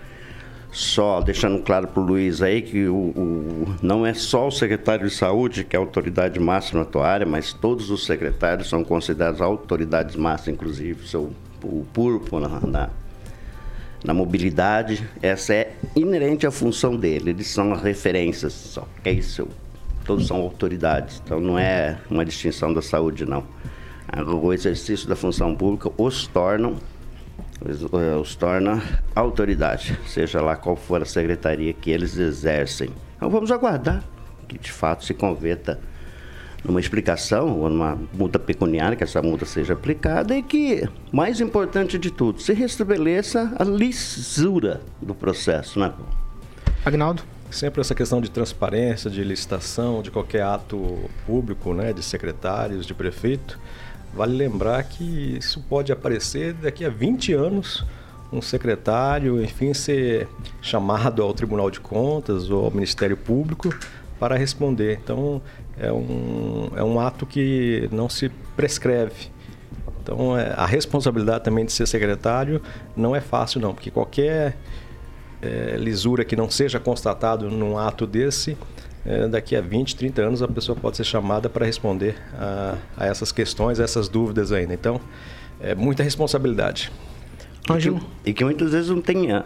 Só 0.70 1.20
deixando 1.22 1.62
claro 1.62 1.88
para 1.88 2.02
o 2.02 2.04
Luiz 2.04 2.42
aí 2.42 2.60
que 2.60 2.86
o, 2.86 2.94
o, 2.94 3.76
não 3.82 4.04
é 4.04 4.12
só 4.12 4.46
o 4.46 4.50
secretário 4.50 5.08
de 5.08 5.14
saúde 5.14 5.64
que 5.64 5.74
é 5.74 5.78
a 5.78 5.82
autoridade 5.82 6.38
máxima 6.38 6.80
na 6.80 6.84
tua 6.86 7.08
área, 7.08 7.26
mas 7.26 7.52
todos 7.52 7.90
os 7.90 8.04
secretários 8.04 8.68
são 8.68 8.84
considerados 8.84 9.40
autoridades 9.40 10.16
máximas, 10.16 10.54
inclusive 10.54 11.02
o, 11.02 11.06
seu, 11.06 11.32
o 11.64 11.86
na, 12.38 12.60
na, 12.60 12.90
na 14.04 14.14
mobilidade. 14.14 15.08
Essa 15.22 15.54
é 15.54 15.72
inerente 15.96 16.46
à 16.46 16.50
função 16.50 16.94
dele, 16.94 17.30
eles 17.30 17.46
são 17.46 17.72
as 17.72 17.82
referências, 17.82 18.52
só 18.52 18.86
é 19.02 19.12
isso. 19.12 19.48
Todos 20.06 20.26
são 20.26 20.36
autoridades, 20.36 21.20
então 21.24 21.40
não 21.40 21.58
é 21.58 21.98
uma 22.08 22.24
distinção 22.24 22.72
da 22.72 22.80
saúde, 22.80 23.26
não. 23.26 23.44
O 24.40 24.52
exercício 24.52 25.08
da 25.08 25.16
função 25.16 25.54
pública 25.54 25.90
os 25.98 26.26
tornam 26.28 26.76
os, 27.60 27.82
os 28.20 28.36
torna 28.36 28.82
autoridade, 29.14 29.98
seja 30.06 30.40
lá 30.40 30.56
qual 30.56 30.76
for 30.76 31.02
a 31.02 31.04
secretaria 31.04 31.72
que 31.72 31.90
eles 31.90 32.16
exercem. 32.16 32.90
Então 33.16 33.30
vamos 33.30 33.50
aguardar 33.50 34.04
que 34.46 34.58
de 34.58 34.70
fato 34.70 35.04
se 35.04 35.14
converta 35.14 35.80
numa 36.64 36.80
explicação 36.80 37.60
ou 37.60 37.70
numa 37.70 37.98
multa 38.12 38.38
pecuniária, 38.38 38.96
que 38.96 39.04
essa 39.04 39.22
multa 39.22 39.44
seja 39.44 39.72
aplicada 39.72 40.36
e 40.36 40.42
que, 40.42 40.88
mais 41.12 41.40
importante 41.40 41.98
de 41.98 42.10
tudo, 42.10 42.40
se 42.40 42.52
restabeleça 42.52 43.52
a 43.58 43.64
lisura 43.64 44.80
do 45.00 45.14
processo, 45.14 45.78
né? 45.78 45.92
Agnaldo? 46.84 47.22
Sempre 47.50 47.80
essa 47.80 47.94
questão 47.94 48.20
de 48.20 48.30
transparência, 48.30 49.10
de 49.10 49.22
licitação, 49.22 50.02
de 50.02 50.10
qualquer 50.10 50.42
ato 50.42 51.08
público, 51.26 51.72
né, 51.72 51.92
de 51.92 52.02
secretários, 52.02 52.84
de 52.84 52.92
prefeito, 52.92 53.58
Vale 54.16 54.34
lembrar 54.34 54.82
que 54.84 55.36
isso 55.38 55.60
pode 55.68 55.92
aparecer 55.92 56.54
daqui 56.54 56.86
a 56.86 56.88
20 56.88 57.34
anos, 57.34 57.84
um 58.32 58.40
secretário, 58.40 59.42
enfim, 59.44 59.74
ser 59.74 60.26
chamado 60.62 61.22
ao 61.22 61.34
Tribunal 61.34 61.70
de 61.70 61.80
Contas 61.80 62.48
ou 62.48 62.64
ao 62.64 62.70
Ministério 62.70 63.14
Público 63.14 63.68
para 64.18 64.34
responder. 64.34 64.98
Então, 65.04 65.42
é 65.78 65.92
um, 65.92 66.70
é 66.74 66.82
um 66.82 66.98
ato 66.98 67.26
que 67.26 67.90
não 67.92 68.08
se 68.08 68.30
prescreve. 68.56 69.30
Então, 70.02 70.34
é, 70.38 70.54
a 70.56 70.64
responsabilidade 70.64 71.44
também 71.44 71.66
de 71.66 71.72
ser 71.72 71.86
secretário 71.86 72.62
não 72.96 73.14
é 73.14 73.20
fácil, 73.20 73.60
não, 73.60 73.74
porque 73.74 73.90
qualquer 73.90 74.56
é, 75.46 75.76
lisura 75.76 76.24
que 76.24 76.34
não 76.34 76.50
seja 76.50 76.80
constatado 76.80 77.50
num 77.50 77.78
ato 77.78 78.06
desse 78.06 78.56
é, 79.04 79.28
daqui 79.28 79.54
a 79.54 79.60
20, 79.60 79.94
30 79.94 80.22
anos 80.22 80.42
a 80.42 80.48
pessoa 80.48 80.76
pode 80.76 80.96
ser 80.96 81.04
chamada 81.04 81.48
para 81.48 81.64
responder 81.64 82.16
a, 82.34 82.76
a, 82.96 83.06
essas 83.06 83.30
questões, 83.30 83.78
a 83.78 83.84
essas 83.84 84.08
dúvidas 84.08 84.50
ainda. 84.50 84.74
Então, 84.74 85.00
é 85.60 85.74
muita 85.74 86.02
responsabilidade. 86.02 86.90
E 87.68 87.78
que, 87.78 88.30
e 88.30 88.32
que 88.32 88.44
muitas 88.44 88.72
vezes 88.72 88.90
não 88.90 89.00
tenha, 89.00 89.44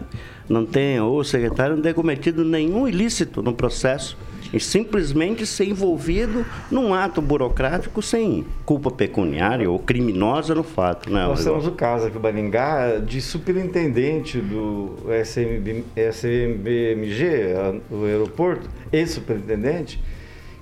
não 0.49 0.65
tenha, 0.65 1.03
ou 1.03 1.19
o 1.19 1.23
secretário 1.23 1.75
não 1.75 1.81
tenha 1.81 1.93
cometido 1.93 2.43
nenhum 2.43 2.87
ilícito 2.87 3.41
no 3.41 3.53
processo 3.53 4.17
e 4.53 4.59
simplesmente 4.59 5.45
ser 5.45 5.65
envolvido 5.65 6.45
num 6.69 6.93
ato 6.93 7.21
burocrático 7.21 8.01
sem 8.01 8.45
culpa 8.65 8.91
pecuniária 8.91 9.69
ou 9.69 9.79
criminosa 9.79 10.53
no 10.53 10.63
fato. 10.63 11.11
Né, 11.11 11.25
Nós 11.25 11.43
temos 11.43 11.65
o 11.65 11.71
caso 11.71 12.07
aqui 12.07 12.17
em 12.17 12.21
Baringá 12.21 12.97
de 12.97 13.21
superintendente 13.21 14.39
do 14.39 14.95
SMB, 15.23 15.83
SMBMG, 15.95 17.55
o 17.89 18.05
aeroporto, 18.05 18.69
ex-superintendente, 18.91 20.01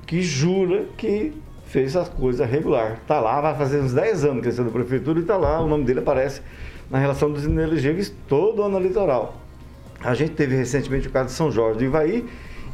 que 0.06 0.22
jura 0.22 0.86
que 0.98 1.34
fez 1.66 1.96
as 1.96 2.10
coisas 2.10 2.50
regular. 2.50 3.00
Está 3.02 3.20
lá, 3.20 3.40
vai 3.42 3.56
fazer 3.56 3.80
uns 3.80 3.94
10 3.94 4.26
anos 4.26 4.42
que 4.42 4.48
ele 4.48 4.56
saiu 4.56 4.66
da 4.66 4.72
prefeitura 4.72 5.20
e 5.20 5.22
está 5.22 5.38
lá, 5.38 5.62
o 5.62 5.68
nome 5.68 5.84
dele 5.86 6.00
aparece 6.00 6.42
na 6.90 6.98
relação 6.98 7.32
dos 7.32 7.46
inelegíveis 7.46 8.14
todo 8.28 8.64
ano 8.64 8.80
litoral. 8.80 9.40
A 10.02 10.14
gente 10.14 10.32
teve 10.32 10.56
recentemente 10.56 11.08
o 11.08 11.12
caso 11.12 11.28
de 11.28 11.34
São 11.34 11.52
Jorge 11.52 11.80
do 11.80 11.86
Ivaí, 11.86 12.26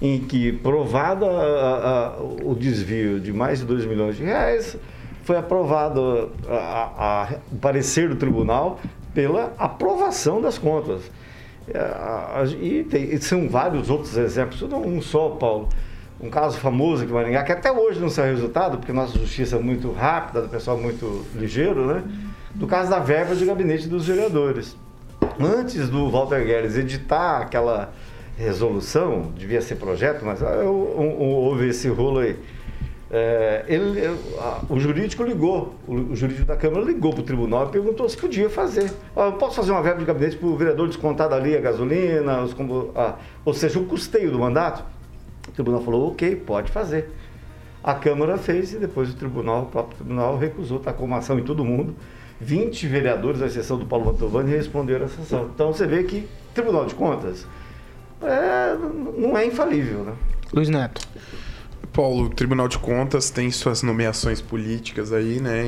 em 0.01 0.19
que, 0.19 0.51
provado 0.51 1.25
a, 1.25 1.29
a, 1.29 2.07
a, 2.07 2.21
o 2.21 2.55
desvio 2.55 3.19
de 3.19 3.31
mais 3.31 3.59
de 3.59 3.65
2 3.65 3.85
milhões 3.85 4.17
de 4.17 4.23
reais, 4.23 4.77
foi 5.23 5.37
aprovado 5.37 6.31
o 7.51 7.55
parecer 7.55 8.09
do 8.09 8.15
tribunal 8.15 8.79
pela 9.13 9.53
aprovação 9.57 10.41
das 10.41 10.57
contas. 10.57 11.01
É, 11.67 12.45
e, 12.61 12.83
tem, 12.83 13.05
e 13.05 13.19
são 13.19 13.49
vários 13.49 13.89
outros 13.89 14.15
exemplos, 14.17 14.61
não 14.69 14.85
um 14.85 15.01
só, 15.01 15.29
Paulo. 15.29 15.69
Um 16.21 16.29
caso 16.29 16.57
famoso 16.59 17.03
aqui 17.03 17.11
em 17.11 17.15
Maringá, 17.15 17.43
que 17.43 17.51
até 17.51 17.71
hoje 17.71 17.99
não 17.99 18.09
saiu 18.09 18.35
resultado, 18.35 18.77
porque 18.77 18.93
nossa 18.93 19.17
justiça 19.17 19.57
é 19.57 19.59
muito 19.59 19.91
rápida, 19.91 20.41
o 20.41 20.49
pessoal 20.49 20.77
muito 20.77 21.25
ligeiro, 21.35 21.87
né? 21.87 22.03
Do 22.53 22.67
caso 22.67 22.89
da 22.89 22.99
verba 22.99 23.35
de 23.35 23.45
gabinete 23.45 23.87
dos 23.87 24.07
vereadores. 24.07 24.77
Antes 25.39 25.89
do 25.89 26.09
Walter 26.09 26.45
Guedes 26.45 26.77
editar 26.77 27.41
aquela 27.41 27.91
resolução, 28.38 29.34
devia 29.38 29.62
ser 29.62 29.75
projeto, 29.75 30.25
mas 30.25 30.44
ah, 30.44 30.63
houve 30.65 31.70
esse 31.70 31.88
rolo 31.88 32.20
aí 32.20 32.38
é, 33.10 33.63
ele, 33.68 34.01
o 34.68 34.80
jurídico 34.80 35.24
ligou, 35.24 35.75
o, 35.88 36.15
jurídico 36.15 36.46
da 36.46 36.58
Câmara 36.58 36.84
ligou 36.84 37.13
para 37.13 37.22
o 37.22 37.24
tribunal 37.24 37.68
e 37.68 37.72
perguntou 37.72 38.10
se 38.10 38.18
podia 38.18 38.50
fazer. 38.50 38.92
Posso 39.39 39.56
fazer 39.56 39.72
uma 39.72 39.82
verba 39.82 40.00
de 40.00 40.06
gabinete 40.06 40.38
para 40.38 40.48
o 40.48 40.58
vereador 40.58 40.88
descontar 40.88 41.30
dali 41.30 41.56
a 41.56 41.62
gasolina, 41.62 42.42
os, 42.42 42.56
ou 43.46 43.54
seja, 43.54 43.80
o 43.80 43.86
custeio 43.86 44.32
do 44.32 44.39
mandato? 44.39 44.84
O 45.48 45.51
tribunal 45.51 45.82
falou, 45.82 46.12
ok, 46.12 46.36
pode 46.36 46.72
fazer. 46.72 47.12
A 47.84 47.94
Câmara 47.94 48.38
fez 48.38 48.74
e 48.74 48.80
depois 48.80 49.12
o 49.12 49.15
tribunal, 49.15 49.63
o 49.63 49.65
próprio 49.68 49.98
tribunal 49.98 50.38
recusou, 50.38 50.80
tacou 50.80 51.06
uma 51.06 51.18
ação 51.18 51.38
em 51.38 51.44
todo 51.44 51.63
mundo. 51.63 51.96
20 52.42 52.88
vereadores, 52.88 53.42
à 53.42 53.46
exceção 53.46 53.77
do 53.77 53.86
Paulo 53.86 54.08
Mantovani, 54.08 54.51
responderam 54.51 55.06
essa 55.06 55.22
ação. 55.22 55.50
Então 55.54 55.72
você 55.72 55.86
vê 55.86 56.04
que 56.04 56.27
Tribunal 56.54 56.86
de 56.86 56.96
Contas 56.96 57.46
é, 58.22 58.75
não 59.17 59.38
é 59.38 59.45
infalível, 59.45 60.03
né? 60.03 60.13
Luiz 60.53 60.69
Neto. 60.69 61.07
Paulo, 61.91 62.25
o 62.25 62.29
Tribunal 62.29 62.67
de 62.67 62.77
Contas 62.77 63.29
tem 63.29 63.50
suas 63.51 63.81
nomeações 63.81 64.41
políticas 64.41 65.13
aí, 65.13 65.39
né? 65.39 65.63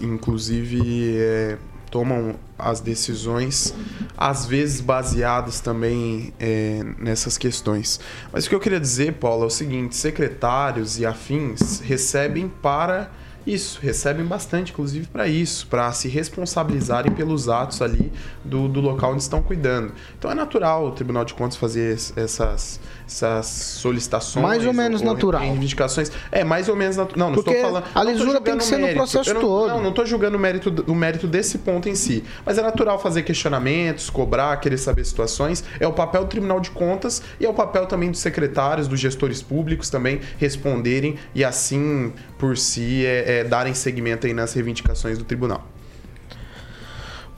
inclusive 0.00 1.18
é, 1.18 1.58
tomam 1.90 2.34
as 2.58 2.80
decisões, 2.80 3.74
às 4.16 4.46
vezes 4.46 4.80
baseadas 4.80 5.60
também 5.60 6.32
é, 6.40 6.82
nessas 6.98 7.36
questões. 7.36 8.00
Mas 8.32 8.46
o 8.46 8.48
que 8.48 8.54
eu 8.54 8.60
queria 8.60 8.80
dizer, 8.80 9.14
Paulo, 9.14 9.44
é 9.44 9.46
o 9.46 9.50
seguinte: 9.50 9.94
secretários 9.94 10.98
e 10.98 11.04
afins 11.04 11.80
recebem 11.80 12.48
para 12.48 13.10
isso, 13.46 13.78
recebem 13.80 14.24
bastante, 14.24 14.72
inclusive 14.72 15.06
para 15.06 15.28
isso, 15.28 15.66
para 15.66 15.92
se 15.92 16.08
responsabilizarem 16.08 17.12
pelos 17.12 17.48
atos 17.48 17.82
ali 17.82 18.12
do, 18.44 18.68
do 18.68 18.80
local 18.80 19.12
onde 19.12 19.22
estão 19.22 19.42
cuidando. 19.42 19.92
Então 20.18 20.30
é 20.30 20.34
natural 20.34 20.86
o 20.86 20.92
Tribunal 20.92 21.24
de 21.24 21.34
Contas 21.34 21.56
fazer 21.56 21.94
essas, 22.16 22.80
essas 23.06 23.46
solicitações. 23.46 24.42
Mais 24.42 24.66
ou 24.66 24.72
menos 24.72 25.00
ou 25.02 25.06
natural. 25.06 25.42
Reivindicações. 25.42 26.10
É, 26.32 26.42
mais 26.42 26.68
ou 26.68 26.76
menos 26.76 26.96
natural. 26.96 27.18
Não, 27.18 27.26
não 27.28 27.34
Porque 27.34 27.50
estou 27.50 27.70
falando. 27.70 27.84
A 27.94 28.02
lisura 28.02 28.40
tem 28.40 28.56
que 28.56 28.64
ser 28.64 28.76
mérito. 28.76 28.92
no 28.92 29.02
processo 29.02 29.34
não, 29.34 29.40
todo. 29.40 29.68
Não, 29.68 29.82
não 29.82 29.90
estou 29.90 30.06
julgando 30.06 30.36
o 30.36 30.40
mérito, 30.40 30.84
o 30.86 30.94
mérito 30.94 31.26
desse 31.26 31.58
ponto 31.58 31.88
em 31.88 31.94
si. 31.94 32.24
Mas 32.44 32.58
é 32.58 32.62
natural 32.62 32.98
fazer 32.98 33.22
questionamentos, 33.22 34.08
cobrar, 34.08 34.56
querer 34.58 34.78
saber 34.78 35.04
situações. 35.04 35.62
É 35.78 35.86
o 35.86 35.92
papel 35.92 36.24
do 36.24 36.28
Tribunal 36.28 36.60
de 36.60 36.70
Contas 36.70 37.22
e 37.38 37.44
é 37.44 37.48
o 37.48 37.54
papel 37.54 37.86
também 37.86 38.10
dos 38.10 38.20
secretários, 38.20 38.88
dos 38.88 38.98
gestores 38.98 39.42
públicos 39.42 39.90
também 39.90 40.20
responderem 40.38 41.16
e 41.34 41.44
assim, 41.44 42.12
por 42.38 42.56
si, 42.56 43.04
é, 43.04 43.40
é 43.40 43.44
darem 43.44 43.74
seguimento 43.74 44.26
aí 44.26 44.32
nas 44.32 44.54
reivindicações 44.54 45.18
do 45.18 45.24
tribunal. 45.24 45.66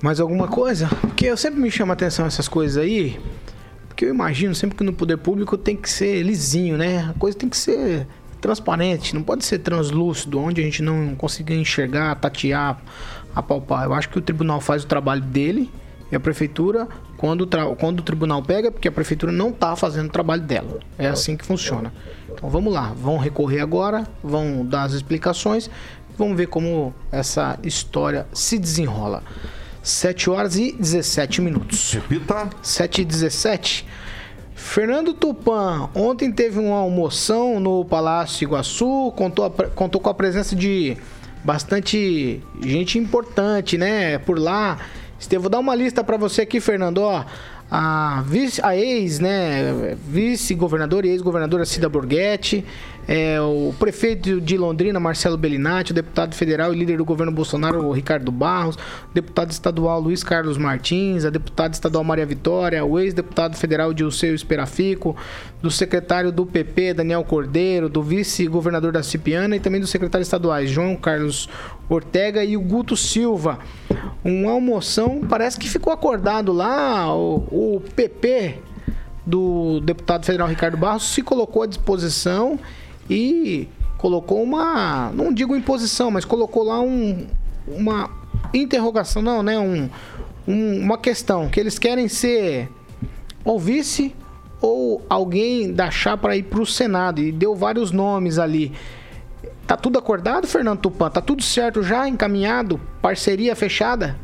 Mais 0.03 0.21
alguma 0.21 0.47
coisa? 0.47 0.89
Porque 1.01 1.27
eu 1.27 1.37
sempre 1.37 1.59
me 1.59 1.71
chamo 1.71 1.91
a 1.91 1.95
atenção 1.95 2.27
essas 2.27 2.47
coisas 2.47 2.77
aí. 2.77 3.19
Porque 3.97 4.05
eu 4.05 4.11
imagino 4.11 4.55
sempre 4.55 4.77
que 4.77 4.85
no 4.85 4.93
poder 4.93 5.17
público 5.17 5.57
tem 5.57 5.75
que 5.75 5.89
ser 5.89 6.21
lisinho, 6.23 6.77
né? 6.77 7.09
A 7.09 7.19
coisa 7.19 7.35
tem 7.35 7.49
que 7.49 7.57
ser 7.57 8.07
transparente, 8.43 9.15
não 9.15 9.23
pode 9.23 9.43
ser 9.43 9.61
translúcido, 9.61 10.39
onde 10.39 10.61
a 10.61 10.65
gente 10.65 10.83
não 10.83 11.15
consiga 11.15 11.55
enxergar, 11.55 12.15
tatear, 12.17 12.79
apalpar. 13.35 13.87
Eu 13.87 13.95
acho 13.95 14.11
que 14.11 14.19
o 14.19 14.21
tribunal 14.21 14.61
faz 14.61 14.85
o 14.85 14.87
trabalho 14.87 15.23
dele 15.23 15.71
e 16.13 16.15
a 16.15 16.21
prefeitura, 16.21 16.87
quando, 17.17 17.49
quando 17.79 18.01
o 18.01 18.03
tribunal 18.03 18.43
pega, 18.43 18.69
é 18.69 18.71
porque 18.71 18.87
a 18.87 18.93
prefeitura 18.93 19.33
não 19.33 19.49
está 19.49 19.75
fazendo 19.75 20.09
o 20.09 20.13
trabalho 20.13 20.43
dela. 20.43 20.79
É 20.99 21.07
assim 21.07 21.35
que 21.35 21.47
funciona. 21.47 21.91
Então 22.31 22.51
vamos 22.51 22.75
lá, 22.75 22.93
vão 22.95 23.17
recorrer 23.17 23.61
agora, 23.61 24.07
vão 24.23 24.63
dar 24.63 24.83
as 24.83 24.93
explicações, 24.93 25.71
vamos 26.19 26.37
ver 26.37 26.49
como 26.49 26.95
essa 27.11 27.59
história 27.63 28.27
se 28.31 28.59
desenrola. 28.59 29.23
7 29.87 30.29
horas 30.29 30.57
e 30.57 30.73
17 30.73 31.41
minutos. 31.41 31.93
Repita. 31.93 32.51
7 32.61 33.03
e 33.03 33.05
17. 33.05 33.87
Fernando 34.53 35.15
Tupan, 35.15 35.89
ontem 35.95 36.33
teve 36.33 36.59
uma 36.59 36.79
almoção 36.79 37.61
no 37.61 37.85
Palácio 37.85 38.45
Iguaçu, 38.45 39.13
contou, 39.15 39.49
contou 39.77 40.01
com 40.01 40.11
a 40.11 40.15
presença 40.15 40.57
de 40.57 40.97
bastante 41.45 42.43
gente 42.61 42.99
importante, 42.99 43.79
né? 43.79 44.19
Por 44.19 44.41
lá. 44.41 44.79
Esteve, 45.21 45.43
vou 45.43 45.51
dar 45.51 45.61
uma 45.61 45.75
lista 45.77 46.03
para 46.03 46.17
você 46.17 46.43
aqui, 46.43 46.61
Fernando. 46.61 46.99
Ó, 46.99 47.25
a, 47.71 48.25
vice, 48.27 48.61
a 48.65 48.77
ex, 48.77 49.21
né, 49.21 49.97
vice-governadora 50.09 51.07
e 51.07 51.11
ex-governadora 51.11 51.65
Cida 51.65 51.89
Borghetti, 51.89 52.65
é, 53.09 53.41
o 53.41 53.73
prefeito 53.79 54.41
de 54.41 54.57
Londrina, 54.59 54.99
Marcelo 54.99 55.37
Bellinati, 55.37 55.93
o 55.93 55.95
deputado 55.95 56.35
federal 56.35 56.75
e 56.75 56.79
líder 56.79 56.99
do 56.99 57.05
governo 57.05 57.33
Bolsonaro, 57.33 57.93
Ricardo 57.93 58.33
Barros, 58.33 58.75
o 58.77 59.15
deputado 59.15 59.51
estadual 59.53 60.01
Luiz 60.01 60.25
Carlos 60.25 60.59
Martins, 60.59 61.25
a 61.25 61.31
deputada 61.31 61.73
estadual 61.73 62.03
Maria 62.03 62.27
Vitória, 62.27 62.85
o 62.85 62.99
ex-deputado 62.99 63.57
federal 63.57 63.95
Dilceu 63.95 64.35
Esperafico, 64.35 65.17
do 65.63 65.71
secretário 65.71 66.33
do 66.33 66.45
PP, 66.45 66.95
Daniel 66.95 67.23
Cordeiro, 67.23 67.89
do 67.89 68.03
vice-governador 68.03 68.93
da 68.93 69.03
Cipiana 69.03 69.55
e 69.55 69.61
também 69.61 69.81
dos 69.81 69.91
secretários 69.91 70.27
estaduais 70.27 70.69
João 70.69 70.97
Carlos 70.97 71.49
Ortega 71.89 72.45
e 72.45 72.57
o 72.57 72.61
Guto 72.61 72.97
Silva. 72.97 73.61
Uma 74.25 74.51
almoção, 74.53 75.21
parece 75.29 75.59
que 75.59 75.69
ficou 75.69 75.93
acordado 75.93 76.53
lá, 76.53 77.15
o, 77.15 77.77
o 77.77 77.83
PP 77.95 78.59
do 79.25 79.81
deputado 79.81 80.25
federal 80.25 80.49
Ricardo 80.49 80.77
Barros 80.77 81.05
se 81.05 81.23
colocou 81.23 81.63
à 81.63 81.67
disposição 81.67 82.59
e 83.09 83.69
colocou 83.99 84.43
uma, 84.43 85.11
não 85.13 85.33
digo 85.33 85.57
imposição, 85.57 86.11
mas 86.11 86.25
colocou 86.25 86.63
lá 86.63 86.81
um, 86.81 87.27
uma 87.67 88.11
interrogação, 88.53 89.23
não, 89.23 89.43
né? 89.43 89.59
Um, 89.59 89.89
um, 90.47 90.81
uma 90.81 90.99
questão 90.99 91.49
que 91.49 91.59
eles 91.59 91.79
querem 91.79 92.09
ser 92.09 92.69
ou 93.45 93.59
vice 93.59 94.15
ou 94.61 95.05
alguém 95.09 95.73
da 95.73 95.91
chapa 95.91 96.23
para 96.23 96.37
ir 96.37 96.45
para 96.45 96.61
o 96.61 96.67
Senado 96.67 97.21
e 97.21 97.31
deu 97.31 97.55
vários 97.55 97.91
nomes 97.91 98.39
ali. 98.39 98.73
Tá 99.67 99.77
tudo 99.77 99.99
acordado, 99.99 100.47
Fernando 100.47 100.81
Tupan? 100.81 101.11
Tá 101.11 101.21
tudo 101.21 101.43
certo 101.43 101.83
já, 101.83 102.09
encaminhado, 102.09 102.81
parceria 103.03 103.55
fechada? 103.57 104.17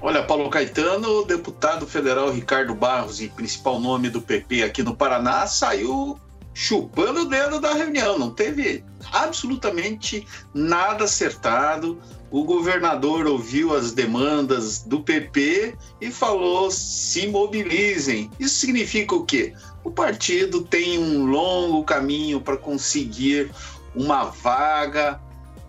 Olha, 0.00 0.24
Paulo 0.24 0.50
Caetano, 0.50 1.24
deputado 1.24 1.86
federal 1.86 2.32
Ricardo 2.32 2.74
Barros 2.74 3.20
e 3.20 3.28
principal 3.28 3.78
nome 3.78 4.10
do 4.10 4.20
PP 4.20 4.64
aqui 4.64 4.82
no 4.82 4.96
Paraná, 4.96 5.46
saiu 5.46 6.18
chupando 6.54 7.22
o 7.22 7.24
dedo 7.24 7.60
da 7.60 7.74
reunião. 7.74 8.18
Não 8.18 8.30
teve 8.30 8.84
absolutamente 9.12 10.26
nada 10.54 11.04
acertado. 11.04 12.00
O 12.30 12.44
governador 12.44 13.26
ouviu 13.26 13.74
as 13.74 13.92
demandas 13.92 14.82
do 14.82 15.00
PP 15.00 15.76
e 16.00 16.10
falou: 16.10 16.70
se 16.70 17.26
mobilizem. 17.26 18.30
Isso 18.38 18.56
significa 18.56 19.14
o 19.14 19.24
quê? 19.24 19.52
O 19.84 19.90
partido 19.90 20.62
tem 20.62 20.98
um 20.98 21.26
longo 21.26 21.84
caminho 21.84 22.40
para 22.40 22.56
conseguir 22.56 23.50
uma 23.94 24.24
vaga 24.24 25.20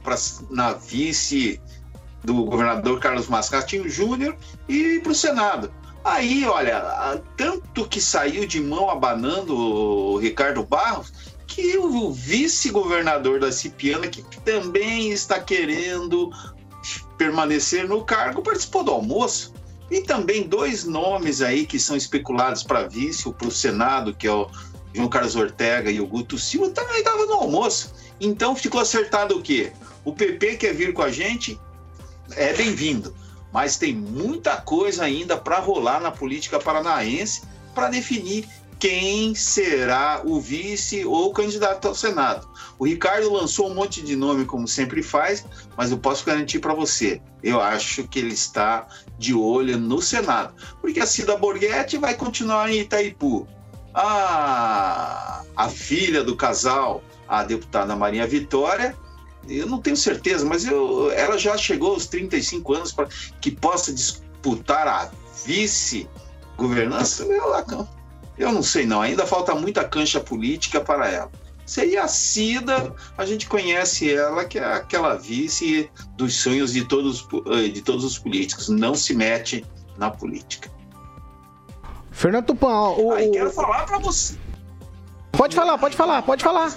pra, 0.04 0.16
na 0.50 0.74
vice 0.74 1.60
do 2.24 2.46
governador 2.46 3.00
Carlos 3.00 3.28
Mascatinho 3.28 3.90
Júnior 3.90 4.38
e 4.68 5.00
para 5.02 5.12
o 5.12 5.16
Senado. 5.16 5.72
Aí, 6.04 6.46
olha, 6.46 7.22
tanto 7.38 7.88
que 7.88 8.02
saiu 8.02 8.46
de 8.46 8.60
mão 8.60 8.90
abanando 8.90 9.56
o 9.56 10.18
Ricardo 10.18 10.62
Barros, 10.62 11.14
que 11.48 11.78
o 11.78 12.12
vice-governador 12.12 13.40
da 13.40 13.52
Cipiana, 13.52 14.08
que 14.08 14.22
também 14.42 15.12
está 15.12 15.40
querendo 15.40 16.30
permanecer 17.18 17.88
no 17.88 18.04
cargo, 18.04 18.42
participou 18.42 18.84
do 18.84 18.92
almoço. 18.92 19.54
E 19.90 20.02
também 20.02 20.44
dois 20.44 20.84
nomes 20.84 21.42
aí 21.42 21.66
que 21.66 21.80
são 21.80 21.96
especulados 21.96 22.64
para 22.64 22.88
vice 22.88 23.28
ou 23.28 23.34
para 23.34 23.48
o 23.48 23.52
Senado, 23.52 24.14
que 24.14 24.28
é 24.28 24.32
o 24.32 24.50
João 24.94 25.08
Carlos 25.08 25.36
Ortega 25.36 25.90
e 25.90 26.02
o 26.02 26.08
Guto 26.08 26.38
Silva, 26.38 26.70
também 26.72 26.98
estavam 26.98 27.28
no 27.28 27.34
almoço. 27.34 27.94
Então 28.20 28.56
ficou 28.56 28.82
acertado 28.82 29.38
o 29.38 29.42
quê? 29.42 29.72
O 30.04 30.12
PP 30.12 30.58
quer 30.58 30.74
vir 30.74 30.94
com 30.94 31.02
a 31.02 31.12
gente, 31.12 31.60
é 32.32 32.52
bem-vindo 32.54 33.23
mas 33.54 33.78
tem 33.78 33.94
muita 33.94 34.58
coisa 34.58 35.04
ainda 35.04 35.38
para 35.38 35.60
rolar 35.60 36.02
na 36.02 36.12
política 36.12 36.60
paranaense 36.60 37.44
para 37.76 37.90
definir 37.90 38.50
quem 38.80 39.34
será 39.34 40.22
o 40.26 40.42
vice 40.42 41.06
ou 41.06 41.32
candidato 41.32 41.88
ao 41.88 41.96
Senado. 41.96 42.50
O 42.78 42.86
Ricardo 42.86 43.32
lançou 43.32 43.70
um 43.70 43.74
monte 43.74 44.02
de 44.02 44.14
nome, 44.14 44.44
como 44.44 44.68
sempre 44.68 45.02
faz, 45.02 45.46
mas 45.78 45.92
eu 45.92 45.98
posso 45.98 46.26
garantir 46.26 46.60
para 46.60 46.74
você, 46.74 47.22
eu 47.42 47.62
acho 47.62 48.06
que 48.10 48.20
ele 48.20 48.34
está 48.34 48.88
de 49.18 49.34
olho 49.34 49.78
no 49.78 50.02
Senado, 50.02 50.54
porque 50.82 51.00
a 51.00 51.06
Cida 51.06 51.38
Borghetti 51.38 51.98
vai 51.98 52.14
continuar 52.16 52.70
em 52.70 52.82
Itaipu. 52.82 53.48
a, 53.94 55.44
a 55.56 55.70
filha 55.70 56.24
do 56.24 56.36
casal, 56.36 57.02
a 57.28 57.44
deputada 57.44 57.96
Maria 57.96 58.28
Vitória, 58.28 58.98
eu 59.48 59.68
não 59.68 59.80
tenho 59.80 59.98
certeza, 59.98 60.46
mas 60.46 60.66
eu, 60.66 61.12
ela 61.12 61.38
já 61.38 61.58
chegou 61.58 61.94
aos 61.94 62.08
35 62.08 62.74
anos 62.74 62.92
para 62.92 63.08
que 63.42 63.52
possa 63.52 63.94
disputar 63.94 64.88
a 64.88 65.12
vice-governança. 65.46 67.24
Eu, 67.24 67.88
eu 68.38 68.52
não 68.52 68.64
sei, 68.64 68.86
não. 68.86 69.02
Ainda 69.02 69.26
falta 69.26 69.54
muita 69.56 69.84
cancha 69.84 70.20
política 70.20 70.80
para 70.82 71.10
ela. 71.10 71.32
Seria 71.66 72.04
a 72.04 72.08
Cida, 72.08 72.94
a 73.18 73.26
gente 73.26 73.48
conhece 73.48 74.14
ela, 74.14 74.44
que 74.44 74.60
é 74.60 74.66
aquela 74.66 75.16
vice 75.16 75.90
dos 76.18 76.36
sonhos 76.36 76.74
de 76.74 76.86
todos, 76.86 77.26
de 77.74 77.82
todos 77.82 78.04
os 78.04 78.20
políticos. 78.20 78.68
Não 78.68 78.96
se 78.96 79.14
mete 79.14 79.66
na 79.98 80.12
política. 80.12 80.70
Fernando 82.12 82.46
Tupan, 82.48 82.90
o. 82.98 83.12
Aí 83.12 83.32
quero 83.32 83.52
falar 83.52 83.86
para 83.86 83.98
você. 83.98 84.36
Pode 85.36 85.56
falar, 85.56 85.78
pode 85.80 85.98
falar, 85.98 86.22
pode 86.22 86.44
falar. 86.44 86.72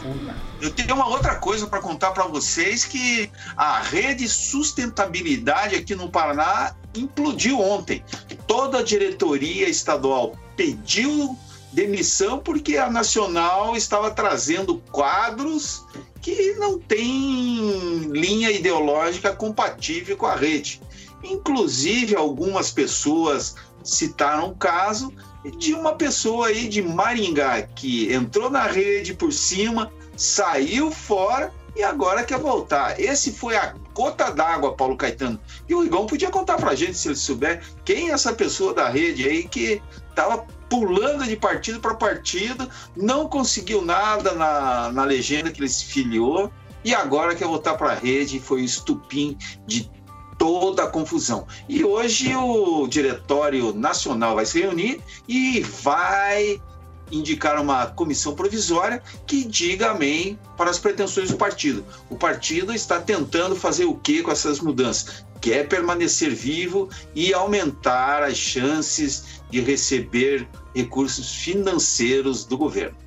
Eu 0.63 0.71
tenho 0.71 0.95
uma 0.95 1.07
outra 1.07 1.35
coisa 1.37 1.67
para 1.67 1.79
contar 1.79 2.13
para 2.13 2.25
vocês 2.25 2.87
que 2.87 3.31
a 3.55 3.81
rede 3.81 4.27
sustentabilidade 4.27 5.77
aqui 5.77 5.95
no 5.95 6.09
Paraná 6.09 6.75
implodiu 6.95 7.61
ontem. 7.61 8.03
Toda 8.47 8.79
a 8.79 8.83
diretoria 8.83 9.69
estadual 9.69 10.35
pediu 10.57 11.39
demissão 11.71 12.39
porque 12.39 12.79
a 12.79 12.89
Nacional 12.89 13.77
estava 13.77 14.11
trazendo 14.11 14.79
quadros 14.91 15.85
que 16.23 16.55
não 16.55 16.79
têm 16.79 18.09
linha 18.11 18.51
ideológica 18.51 19.37
compatível 19.37 20.17
com 20.17 20.25
a 20.25 20.35
rede. 20.35 20.81
Inclusive, 21.23 22.17
algumas 22.17 22.71
pessoas 22.71 23.55
citaram 23.85 24.49
o 24.49 24.57
caso 24.57 25.13
de 25.45 25.75
uma 25.75 25.95
pessoa 25.95 26.49
aí 26.49 26.69
de 26.69 26.83
Maringá 26.83 27.63
que 27.63 28.13
entrou 28.13 28.51
na 28.51 28.65
rede 28.65 29.15
por 29.15 29.33
cima, 29.33 29.93
saiu 30.17 30.91
fora 30.91 31.53
e 31.77 31.83
agora 31.83 32.25
quer 32.25 32.39
voltar. 32.39 32.99
Esse 32.99 33.33
foi 33.33 33.57
a 33.57 33.75
gota 33.93 34.31
d'água, 34.31 34.75
Paulo 34.75 34.97
Caetano. 34.97 35.39
E 35.69 35.75
o 35.75 35.85
Igão 35.85 36.07
podia 36.07 36.31
contar 36.31 36.57
pra 36.57 36.75
gente, 36.75 36.97
se 36.97 37.09
ele 37.09 37.17
souber, 37.17 37.63
quem 37.85 38.09
é 38.09 38.13
essa 38.13 38.33
pessoa 38.33 38.73
da 38.73 38.89
rede 38.89 39.29
aí 39.29 39.47
que 39.47 39.83
estava 40.09 40.47
pulando 40.69 41.25
de 41.25 41.37
partido 41.37 41.79
para 41.81 41.95
partido, 41.95 42.69
não 42.97 43.29
conseguiu 43.29 43.83
nada 43.83 44.33
na, 44.33 44.91
na 44.91 45.05
legenda 45.05 45.51
que 45.51 45.61
ele 45.61 45.69
se 45.69 45.85
filiou 45.85 46.51
e 46.83 46.95
agora 46.95 47.35
quer 47.35 47.47
voltar 47.47 47.75
para 47.75 47.93
a 47.93 47.95
rede. 47.95 48.41
Foi 48.41 48.63
o 48.63 48.65
estupim 48.65 49.37
de 49.67 49.91
toda 50.39 50.85
a 50.85 50.87
confusão. 50.87 51.47
E 51.69 51.85
hoje 51.85 52.35
o 52.35 52.87
Diretório 52.87 53.73
Nacional 53.73 54.35
vai 54.35 54.47
se 54.47 54.61
reunir 54.61 55.01
e 55.29 55.61
vai 55.61 56.61
indicar 57.11 57.61
uma 57.61 57.87
comissão 57.87 58.35
provisória 58.35 59.03
que 59.27 59.45
diga 59.45 59.91
amém 59.91 60.39
para 60.57 60.71
as 60.71 60.79
pretensões 60.79 61.31
do 61.31 61.37
partido. 61.37 61.85
O 62.11 62.17
partido 62.17 62.73
está 62.73 63.01
tentando 63.01 63.55
fazer 63.55 63.85
o 63.85 63.95
que 63.95 64.23
com 64.23 64.31
essas 64.31 64.61
mudanças? 64.61 65.25
Quer 65.41 65.69
permanecer 65.69 66.35
vivo 66.35 66.89
e 67.15 67.33
aumentar 67.33 68.23
as 68.23 68.37
chances 68.37 69.41
de 69.51 69.61
receber 69.61 70.49
recursos 70.75 71.35
financeiros 71.37 72.45
do 72.45 72.59
governo. 72.59 73.06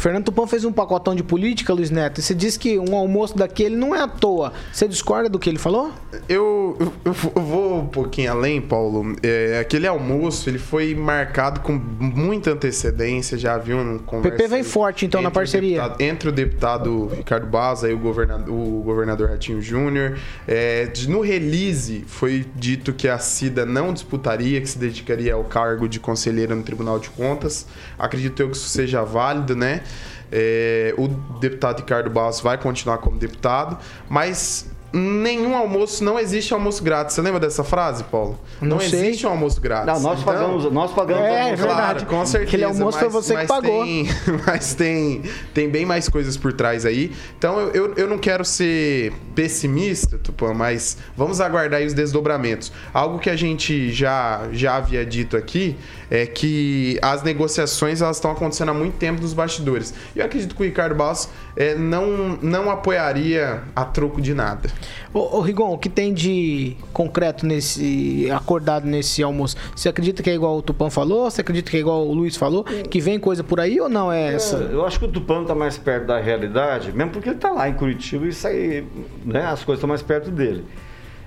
Fernando 0.00 0.24
Tupan 0.24 0.46
fez 0.46 0.64
um 0.64 0.72
pacotão 0.72 1.14
de 1.14 1.22
política, 1.22 1.74
Luiz 1.74 1.90
Neto. 1.90 2.20
E 2.20 2.22
você 2.22 2.34
disse 2.34 2.58
que 2.58 2.78
um 2.78 2.96
almoço 2.96 3.36
daquele 3.36 3.76
não 3.76 3.94
é 3.94 4.00
à 4.00 4.08
toa. 4.08 4.50
Você 4.72 4.88
discorda 4.88 5.28
do 5.28 5.38
que 5.38 5.46
ele 5.50 5.58
falou? 5.58 5.92
Eu, 6.26 6.74
eu, 6.80 6.92
eu 7.04 7.42
vou 7.42 7.80
um 7.80 7.86
pouquinho 7.86 8.30
além, 8.30 8.62
Paulo. 8.62 9.14
É, 9.22 9.58
aquele 9.60 9.86
almoço 9.86 10.48
ele 10.48 10.58
foi 10.58 10.94
marcado 10.94 11.60
com 11.60 11.74
muita 11.74 12.52
antecedência. 12.52 13.36
Já 13.36 13.56
havia 13.56 13.76
um 13.76 13.98
conversa. 13.98 14.34
O 14.34 14.38
PP 14.38 14.48
vem 14.48 14.62
forte, 14.62 15.04
então, 15.04 15.20
na 15.20 15.30
parceria. 15.30 15.82
Deputado, 15.82 16.00
entre 16.00 16.28
o 16.30 16.32
deputado 16.32 17.06
Ricardo 17.08 17.46
Baza 17.46 17.90
e 17.90 17.92
o 17.92 17.98
governador, 17.98 18.54
o 18.54 18.82
governador 18.82 19.28
Ratinho 19.28 19.60
Júnior. 19.60 20.18
É, 20.48 20.90
no 21.08 21.20
release 21.20 22.04
foi 22.06 22.46
dito 22.56 22.94
que 22.94 23.06
a 23.06 23.18
Cida 23.18 23.66
não 23.66 23.92
disputaria, 23.92 24.62
que 24.62 24.66
se 24.70 24.78
dedicaria 24.78 25.34
ao 25.34 25.44
cargo 25.44 25.86
de 25.86 26.00
conselheira 26.00 26.54
no 26.54 26.62
Tribunal 26.62 26.98
de 26.98 27.10
Contas. 27.10 27.66
Acredito 27.98 28.40
eu 28.40 28.48
que 28.48 28.56
isso 28.56 28.70
seja 28.70 29.04
válido, 29.04 29.54
né? 29.54 29.82
É, 30.32 30.94
o 30.96 31.08
deputado 31.38 31.78
Ricardo 31.80 32.08
Barros 32.08 32.40
vai 32.40 32.56
continuar 32.56 32.98
como 32.98 33.18
deputado, 33.18 33.78
mas 34.08 34.70
nenhum 34.92 35.56
almoço, 35.56 36.02
não 36.02 36.18
existe 36.18 36.52
almoço 36.52 36.82
grátis. 36.82 37.14
Você 37.14 37.22
lembra 37.22 37.40
dessa 37.40 37.62
frase, 37.62 38.04
Paulo? 38.04 38.38
Não, 38.60 38.76
não 38.76 38.82
existe 38.82 39.26
um 39.26 39.30
almoço 39.30 39.60
grátis. 39.60 39.86
Não, 39.86 40.00
nós 40.00 40.20
então, 40.20 40.32
pagamos, 40.32 40.72
nós 40.72 40.92
pagamos 40.92 41.22
é, 41.22 41.42
almoço. 41.42 41.62
É 41.62 41.66
verdade, 41.66 42.06
com 42.06 42.26
certeza. 42.26 42.48
Aquele 42.48 42.64
almoço 42.64 42.98
mas, 42.98 42.98
foi 42.98 43.08
você 43.08 43.36
que 43.36 43.46
pagou. 43.46 43.84
Tem, 43.84 44.08
mas 44.46 44.74
tem, 44.74 45.22
tem 45.54 45.68
bem 45.68 45.86
mais 45.86 46.08
coisas 46.08 46.36
por 46.36 46.52
trás 46.52 46.84
aí. 46.84 47.12
Então 47.38 47.60
eu, 47.60 47.70
eu, 47.70 47.94
eu 47.94 48.08
não 48.08 48.18
quero 48.18 48.44
ser 48.44 49.12
pessimista, 49.34 50.18
Tupã, 50.18 50.52
mas 50.52 50.96
vamos 51.16 51.40
aguardar 51.40 51.80
aí 51.80 51.86
os 51.86 51.94
desdobramentos. 51.94 52.72
Algo 52.92 53.18
que 53.18 53.30
a 53.30 53.36
gente 53.36 53.92
já, 53.92 54.48
já 54.52 54.76
havia 54.76 55.04
dito 55.06 55.36
aqui 55.36 55.76
é 56.10 56.26
que 56.26 56.98
as 57.00 57.22
negociações 57.22 58.02
elas 58.02 58.16
estão 58.16 58.32
acontecendo 58.32 58.70
há 58.70 58.74
muito 58.74 58.96
tempo 58.96 59.22
nos 59.22 59.32
bastidores. 59.32 59.94
E 60.14 60.18
eu 60.18 60.24
acredito 60.24 60.54
que 60.54 60.62
o 60.62 60.64
Ricardo 60.64 60.94
Barros 60.94 61.28
é, 61.56 61.74
não, 61.74 62.38
não 62.42 62.70
apoiaria 62.70 63.62
a 63.76 63.84
troco 63.84 64.20
de 64.20 64.34
nada. 64.34 64.68
Ô, 65.14 65.38
ô, 65.38 65.40
Rigon, 65.40 65.72
o 65.72 65.78
que 65.78 65.88
tem 65.88 66.12
de 66.12 66.76
concreto 66.92 67.46
nesse 67.46 68.28
acordado 68.30 68.86
nesse 68.86 69.22
almoço? 69.22 69.56
Você 69.74 69.88
acredita 69.88 70.22
que 70.22 70.30
é 70.30 70.34
igual 70.34 70.56
o 70.56 70.62
Tupã 70.62 70.90
falou? 70.90 71.30
Você 71.30 71.40
acredita 71.40 71.70
que 71.70 71.76
é 71.76 71.80
igual 71.80 72.06
o 72.06 72.12
Luiz 72.12 72.36
falou? 72.36 72.64
Que 72.64 73.00
vem 73.00 73.18
coisa 73.18 73.44
por 73.44 73.60
aí 73.60 73.80
ou 73.80 73.88
não 73.88 74.12
é 74.12 74.34
essa? 74.34 74.56
É, 74.56 74.74
eu 74.74 74.84
acho 74.84 74.98
que 74.98 75.04
o 75.04 75.08
Tupã 75.08 75.42
está 75.42 75.54
mais 75.54 75.78
perto 75.78 76.06
da 76.06 76.20
realidade, 76.20 76.92
mesmo 76.92 77.12
porque 77.12 77.28
ele 77.28 77.36
está 77.36 77.50
lá 77.50 77.68
em 77.68 77.74
Curitiba 77.74 78.26
e 78.26 78.32
sai, 78.32 78.84
né, 79.24 79.46
as 79.46 79.62
coisas 79.62 79.78
estão 79.78 79.88
mais 79.88 80.02
perto 80.02 80.30
dele. 80.30 80.64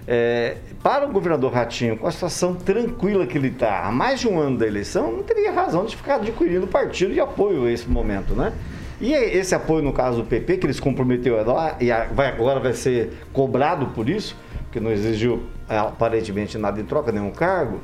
É, 0.07 0.57
para 0.81 1.05
o 1.05 1.11
governador 1.11 1.53
Ratinho, 1.53 1.97
com 1.97 2.07
a 2.07 2.11
situação 2.11 2.55
tranquila 2.55 3.25
que 3.25 3.37
ele 3.37 3.47
está 3.47 3.85
há 3.85 3.91
mais 3.91 4.19
de 4.19 4.27
um 4.27 4.37
ano 4.37 4.57
da 4.57 4.67
eleição, 4.67 5.11
não 5.11 5.23
teria 5.23 5.51
razão 5.51 5.85
de 5.85 5.95
ficar 5.95 6.15
adquirindo 6.15 6.67
partido 6.67 7.13
de 7.13 7.19
apoio 7.19 7.65
a 7.65 7.71
esse 7.71 7.89
momento, 7.89 8.33
né? 8.33 8.51
E 8.99 9.13
esse 9.13 9.55
apoio, 9.55 9.83
no 9.83 9.91
caso 9.91 10.17
do 10.21 10.23
PP, 10.25 10.57
que 10.57 10.65
eles 10.65 10.79
comprometeu 10.79 11.37
e 11.79 11.91
agora 11.91 12.59
vai 12.59 12.73
ser 12.73 13.11
cobrado 13.33 13.87
por 13.87 14.09
isso, 14.09 14.35
porque 14.63 14.79
não 14.79 14.91
exigiu 14.91 15.43
aparentemente 15.67 16.57
nada 16.57 16.79
em 16.79 16.85
troca, 16.85 17.11
nenhum 17.11 17.31
cargo, 17.31 17.81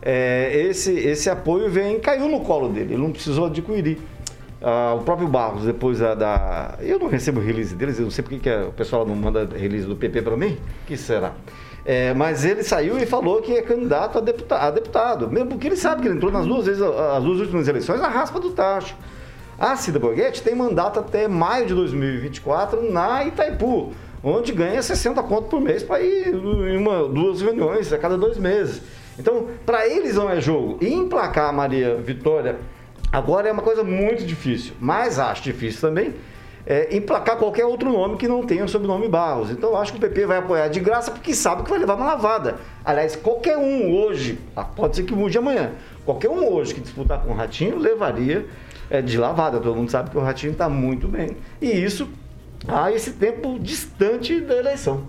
é, 0.00 0.66
esse, 0.68 0.92
esse 0.92 1.30
apoio 1.30 1.70
vem, 1.70 2.00
caiu 2.00 2.28
no 2.28 2.40
colo 2.40 2.68
dele, 2.68 2.94
ele 2.94 3.02
não 3.02 3.12
precisou 3.12 3.46
adquirir. 3.46 3.98
Ah, 4.62 4.94
o 4.94 5.02
próprio 5.02 5.26
Barros, 5.26 5.64
depois 5.64 5.98
da, 5.98 6.14
da, 6.14 6.74
Eu 6.80 6.98
não 6.98 7.08
recebo 7.08 7.40
release 7.40 7.74
deles, 7.74 7.98
eu 7.98 8.04
não 8.04 8.10
sei 8.12 8.22
porque 8.22 8.38
que 8.38 8.48
o 8.48 8.72
pessoal 8.72 9.04
não 9.04 9.16
manda 9.16 9.48
release 9.56 9.86
do 9.86 9.96
PP 9.96 10.22
para 10.22 10.36
mim. 10.36 10.56
que 10.86 10.96
será? 10.96 11.32
É, 11.84 12.14
mas 12.14 12.44
ele 12.44 12.62
saiu 12.62 12.96
e 12.96 13.04
falou 13.04 13.42
que 13.42 13.52
é 13.52 13.62
candidato 13.62 14.18
a, 14.18 14.20
deputa, 14.20 14.56
a 14.56 14.70
deputado, 14.70 15.28
mesmo 15.28 15.48
porque 15.48 15.66
ele 15.66 15.76
sabe 15.76 16.02
que 16.02 16.08
ele 16.08 16.14
entrou 16.14 16.30
nas 16.30 16.46
duas 16.46 16.66
vezes, 16.66 16.80
as 16.80 17.24
duas 17.24 17.40
últimas 17.40 17.66
eleições, 17.66 18.00
na 18.00 18.06
raspa 18.06 18.38
do 18.38 18.50
tacho. 18.50 18.94
A 19.58 19.74
Cida 19.74 19.98
Borghetti 19.98 20.42
tem 20.42 20.54
mandato 20.54 21.00
até 21.00 21.26
maio 21.26 21.66
de 21.66 21.74
2024 21.74 22.90
na 22.90 23.24
Itaipu, 23.24 23.92
onde 24.22 24.52
ganha 24.52 24.80
60 24.80 25.20
conto 25.24 25.48
por 25.48 25.60
mês 25.60 25.82
para 25.82 26.00
ir 26.00 26.28
em 26.28 26.76
uma, 26.76 27.08
duas 27.08 27.42
reuniões 27.42 27.92
a 27.92 27.98
cada 27.98 28.16
dois 28.16 28.38
meses. 28.38 28.80
Então, 29.18 29.48
para 29.66 29.86
eles 29.86 30.14
não 30.14 30.30
é 30.30 30.40
jogo. 30.40 30.78
E 30.80 30.92
emplacar 30.92 31.50
a 31.50 31.52
Maria 31.52 31.96
Vitória 31.96 32.58
Agora 33.12 33.46
é 33.46 33.52
uma 33.52 33.62
coisa 33.62 33.84
muito 33.84 34.24
difícil, 34.24 34.72
mas 34.80 35.18
acho 35.18 35.42
difícil 35.42 35.80
também 35.82 36.14
é, 36.66 36.96
emplacar 36.96 37.36
qualquer 37.36 37.64
outro 37.64 37.90
nome 37.90 38.16
que 38.16 38.28
não 38.28 38.44
tenha 38.44 38.64
o 38.64 38.68
sobrenome 38.68 39.08
Barros. 39.08 39.50
Então 39.50 39.76
acho 39.76 39.92
que 39.92 39.98
o 39.98 40.00
PP 40.00 40.26
vai 40.26 40.38
apoiar 40.38 40.68
de 40.68 40.80
graça 40.80 41.10
porque 41.10 41.34
sabe 41.34 41.62
que 41.62 41.70
vai 41.70 41.78
levar 41.78 41.94
uma 41.94 42.06
lavada. 42.06 42.56
Aliás, 42.84 43.16
qualquer 43.16 43.56
um 43.56 43.92
hoje, 43.94 44.38
ah, 44.56 44.64
pode 44.64 44.96
ser 44.96 45.02
que 45.02 45.14
mude 45.14 45.36
amanhã, 45.36 45.72
qualquer 46.04 46.30
um 46.30 46.52
hoje 46.52 46.74
que 46.74 46.80
disputar 46.80 47.22
com 47.22 47.32
o 47.32 47.34
Ratinho 47.34 47.78
levaria 47.78 48.46
é, 48.88 49.02
de 49.02 49.18
lavada. 49.18 49.60
Todo 49.60 49.76
mundo 49.76 49.90
sabe 49.90 50.10
que 50.10 50.16
o 50.16 50.20
Ratinho 50.20 50.52
está 50.52 50.68
muito 50.68 51.08
bem. 51.08 51.36
E 51.60 51.66
isso 51.66 52.08
há 52.66 52.90
esse 52.92 53.12
tempo 53.12 53.58
distante 53.58 54.40
da 54.40 54.56
eleição. 54.56 55.02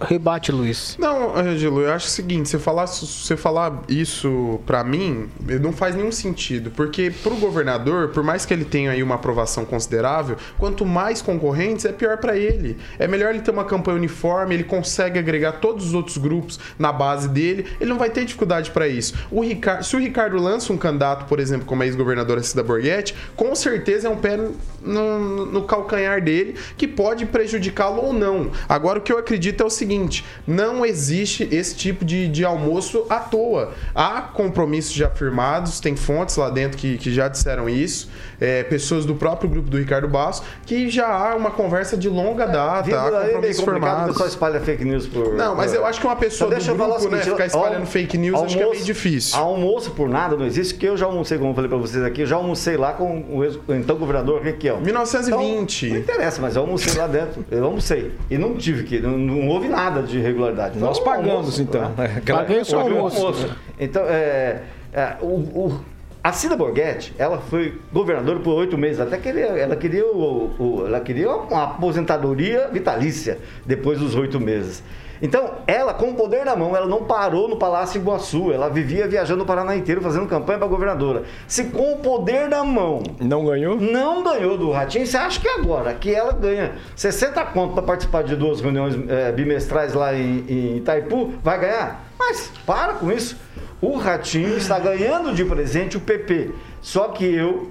Rebate, 0.00 0.52
Luiz. 0.52 0.96
Não, 0.98 1.36
Angelo, 1.36 1.80
eu 1.80 1.92
acho 1.92 2.06
o 2.06 2.10
seguinte, 2.10 2.48
você 2.48 2.58
falar, 2.58 2.86
você 2.86 3.36
falar 3.36 3.82
isso 3.88 4.60
para 4.66 4.82
mim, 4.84 5.28
não 5.60 5.72
faz 5.72 5.94
nenhum 5.94 6.12
sentido, 6.12 6.70
porque 6.70 7.12
pro 7.22 7.36
governador, 7.36 8.08
por 8.08 8.22
mais 8.22 8.44
que 8.44 8.52
ele 8.52 8.64
tenha 8.64 8.90
aí 8.90 9.02
uma 9.02 9.16
aprovação 9.16 9.64
considerável, 9.64 10.36
quanto 10.58 10.84
mais 10.84 11.22
concorrentes, 11.22 11.84
é 11.84 11.92
pior 11.92 12.18
para 12.18 12.36
ele. 12.36 12.76
É 12.98 13.06
melhor 13.06 13.30
ele 13.30 13.40
ter 13.40 13.50
uma 13.50 13.64
campanha 13.64 13.96
uniforme, 13.96 14.54
ele 14.54 14.64
consegue 14.64 15.18
agregar 15.18 15.52
todos 15.52 15.86
os 15.86 15.94
outros 15.94 16.18
grupos 16.18 16.58
na 16.78 16.92
base 16.92 17.28
dele, 17.28 17.66
ele 17.80 17.90
não 17.90 17.98
vai 17.98 18.10
ter 18.10 18.24
dificuldade 18.24 18.70
para 18.70 18.88
isso. 18.88 19.14
O 19.30 19.42
Ricardo, 19.42 19.84
se 19.84 19.96
o 19.96 19.98
Ricardo 19.98 20.36
lança 20.36 20.72
um 20.72 20.76
candidato, 20.76 21.26
por 21.26 21.38
exemplo, 21.38 21.66
como 21.66 21.82
a 21.82 21.86
ex-governadora 21.86 22.42
Cida 22.42 22.62
Borghetti, 22.62 23.14
com 23.36 23.54
certeza 23.54 24.08
é 24.08 24.10
um 24.10 24.16
pé 24.16 24.38
no, 24.82 25.46
no 25.46 25.62
calcanhar 25.62 26.22
dele 26.22 26.56
que 26.76 26.86
pode 26.86 27.26
prejudicá-lo 27.26 28.02
ou 28.02 28.12
não. 28.12 28.50
Agora, 28.68 28.98
o 28.98 29.02
que 29.02 29.12
eu 29.12 29.18
acredito 29.18 29.62
é 29.62 29.66
o 29.66 29.70
seguinte: 29.72 30.24
não 30.46 30.84
existe 30.86 31.48
esse 31.50 31.74
tipo 31.74 32.04
de, 32.04 32.28
de 32.28 32.44
almoço 32.44 33.04
à 33.08 33.18
toa. 33.18 33.72
Há 33.94 34.22
compromissos 34.22 34.92
já 34.92 35.08
firmados, 35.10 35.80
tem 35.80 35.96
fontes 35.96 36.36
lá 36.36 36.50
dentro 36.50 36.78
que, 36.78 36.96
que 36.98 37.12
já 37.12 37.28
disseram 37.28 37.68
isso, 37.68 38.08
é, 38.40 38.62
pessoas 38.62 39.04
do 39.04 39.14
próprio 39.14 39.48
grupo 39.50 39.68
do 39.70 39.78
Ricardo 39.78 40.08
Basso, 40.08 40.42
que 40.66 40.88
já 40.90 41.06
há 41.08 41.34
uma 41.34 41.50
conversa 41.50 41.96
de 41.96 42.08
longa 42.08 42.46
data, 42.46 42.82
Vindo 42.84 42.96
há 42.96 43.10
compromissos 43.24 43.62
o 43.62 43.64
firmados. 43.64 44.06
pessoal 44.12 44.28
espalha 44.28 44.60
fake 44.60 44.84
news 44.84 45.06
por. 45.06 45.34
Não, 45.34 45.54
mas 45.54 45.72
eu 45.74 45.84
acho 45.86 46.00
que 46.00 46.06
uma 46.06 46.16
pessoa 46.16 46.50
do 46.50 46.56
grupo, 46.64 46.88
né, 46.92 46.98
seguinte, 46.98 47.30
ficar 47.30 47.46
espalhando 47.46 47.80
al- 47.80 47.86
fake 47.86 48.18
news, 48.18 48.40
acho 48.42 48.56
que 48.56 48.62
é 48.62 48.68
meio 48.70 48.84
difícil. 48.84 49.38
Almoço 49.38 49.90
por 49.92 50.08
nada 50.08 50.36
não 50.36 50.46
existe, 50.46 50.74
porque 50.74 50.88
eu 50.88 50.96
já 50.96 51.06
almocei, 51.06 51.38
como 51.38 51.50
eu 51.50 51.54
falei 51.54 51.68
pra 51.68 51.78
vocês 51.78 52.02
aqui, 52.04 52.22
eu 52.22 52.26
já 52.26 52.36
almocei 52.36 52.76
lá 52.76 52.92
com 52.92 53.24
o 53.30 53.44
ex- 53.44 53.58
o 53.66 53.72
então 53.74 53.96
governador 53.96 54.42
Requião. 54.42 54.80
1920. 54.80 55.86
Então, 55.86 55.96
não 55.96 56.02
interessa, 56.02 56.40
mas 56.42 56.56
eu 56.56 56.62
almocei 56.62 56.94
lá 57.00 57.06
dentro. 57.06 57.44
Eu 57.50 57.64
almocei. 57.64 58.12
E 58.30 58.36
não 58.38 58.54
tive 58.56 58.84
que. 58.84 58.98
Não, 59.00 59.16
não 59.16 59.48
houve 59.48 59.61
nada 59.68 60.02
de 60.02 60.18
irregularidade. 60.18 60.78
Nós 60.78 60.98
um 60.98 61.04
pagamos, 61.04 61.30
almoço, 61.30 61.62
então. 61.62 61.88
né? 61.96 62.22
Paguei 62.26 62.64
só 62.64 62.78
Houve 62.82 62.94
um 62.94 63.06
almoço. 63.06 63.50
Então, 63.78 64.02
é, 64.06 64.62
é, 64.92 65.16
o, 65.20 65.26
o- 65.26 65.80
a 66.24 66.32
Cida 66.32 66.56
Borghetti, 66.56 67.12
ela 67.18 67.38
foi 67.38 67.80
governadora 67.92 68.38
por 68.40 68.54
oito 68.54 68.78
meses, 68.78 69.00
até 69.00 69.16
que 69.18 69.28
ele- 69.28 69.40
ela 69.40 69.74
queria, 69.74 70.06
o, 70.06 70.50
o- 70.58 70.84
ela 70.86 71.00
queria 71.00 71.28
uma 71.30 71.64
aposentadoria 71.64 72.68
vitalícia 72.72 73.38
depois 73.66 73.98
dos 73.98 74.14
oito 74.14 74.38
meses. 74.40 74.82
Então, 75.22 75.52
ela, 75.68 75.94
com 75.94 76.10
o 76.10 76.14
poder 76.14 76.44
na 76.44 76.56
mão, 76.56 76.76
ela 76.76 76.86
não 76.86 77.04
parou 77.04 77.48
no 77.48 77.56
Palácio 77.56 78.00
Iguaçu, 78.00 78.52
ela 78.52 78.68
vivia 78.68 79.06
viajando 79.06 79.44
o 79.44 79.46
Paraná 79.46 79.76
inteiro, 79.76 80.02
fazendo 80.02 80.26
campanha 80.26 80.58
para 80.58 80.66
governadora. 80.66 81.22
Se 81.46 81.64
com 81.64 81.92
o 81.92 81.98
poder 81.98 82.48
na 82.48 82.64
mão 82.64 83.02
Não 83.20 83.44
ganhou? 83.44 83.76
não 83.76 84.24
ganhou 84.24 84.58
do 84.58 84.72
Ratinho, 84.72 85.06
você 85.06 85.16
acha 85.16 85.40
que 85.40 85.48
agora 85.48 85.94
que 85.94 86.12
ela 86.12 86.32
ganha 86.32 86.72
60 86.96 87.40
conto 87.46 87.74
para 87.74 87.82
participar 87.82 88.24
de 88.24 88.34
duas 88.34 88.60
reuniões 88.60 88.98
eh, 89.08 89.30
bimestrais 89.30 89.94
lá 89.94 90.12
em, 90.12 90.44
em 90.48 90.76
Itaipu, 90.78 91.32
vai 91.42 91.60
ganhar? 91.60 92.04
Mas 92.18 92.50
para 92.66 92.94
com 92.94 93.10
isso. 93.12 93.36
O 93.80 93.96
Ratinho 93.96 94.56
está 94.56 94.78
ganhando 94.78 95.34
de 95.34 95.44
presente 95.44 95.96
o 95.96 96.00
PP. 96.00 96.50
Só 96.80 97.08
que 97.08 97.24
eu, 97.24 97.70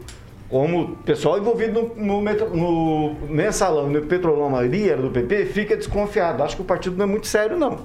como 0.51 0.97
pessoal 0.97 1.39
envolvido 1.39 1.93
no, 1.95 2.05
no, 2.05 2.21
metro- 2.21 2.55
no 2.55 3.15
mensalão, 3.29 3.89
no 3.89 4.01
Petrolão, 4.01 4.47
a 4.47 4.49
maioria 4.49 4.91
era 4.91 5.01
do 5.01 5.09
PP, 5.09 5.45
fica 5.45 5.77
desconfiado. 5.77 6.43
Acho 6.43 6.57
que 6.57 6.61
o 6.61 6.65
partido 6.65 6.97
não 6.97 7.05
é 7.05 7.07
muito 7.07 7.25
sério, 7.25 7.57
não. 7.57 7.79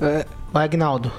É, 0.00 0.26
vai, 0.52 0.64
Agnaldo. 0.64 1.12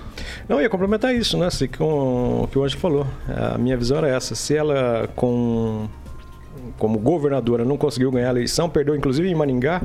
Não, 0.49 0.61
ia 0.61 0.69
complementar 0.69 1.15
isso, 1.15 1.37
né? 1.37 1.45
Assim, 1.47 1.67
com 1.67 2.41
o 2.43 2.47
que 2.51 2.59
o 2.59 2.63
Anjo 2.63 2.77
falou. 2.77 3.07
A 3.53 3.57
minha 3.57 3.77
visão 3.77 3.97
era 3.99 4.09
essa. 4.09 4.35
Se 4.35 4.55
ela, 4.55 5.09
com, 5.15 5.87
como 6.77 6.99
governadora, 6.99 7.63
não 7.63 7.77
conseguiu 7.77 8.11
ganhar 8.11 8.27
a 8.27 8.31
eleição, 8.31 8.69
perdeu 8.69 8.93
inclusive 8.95 9.29
em 9.29 9.35
Maringá, 9.35 9.81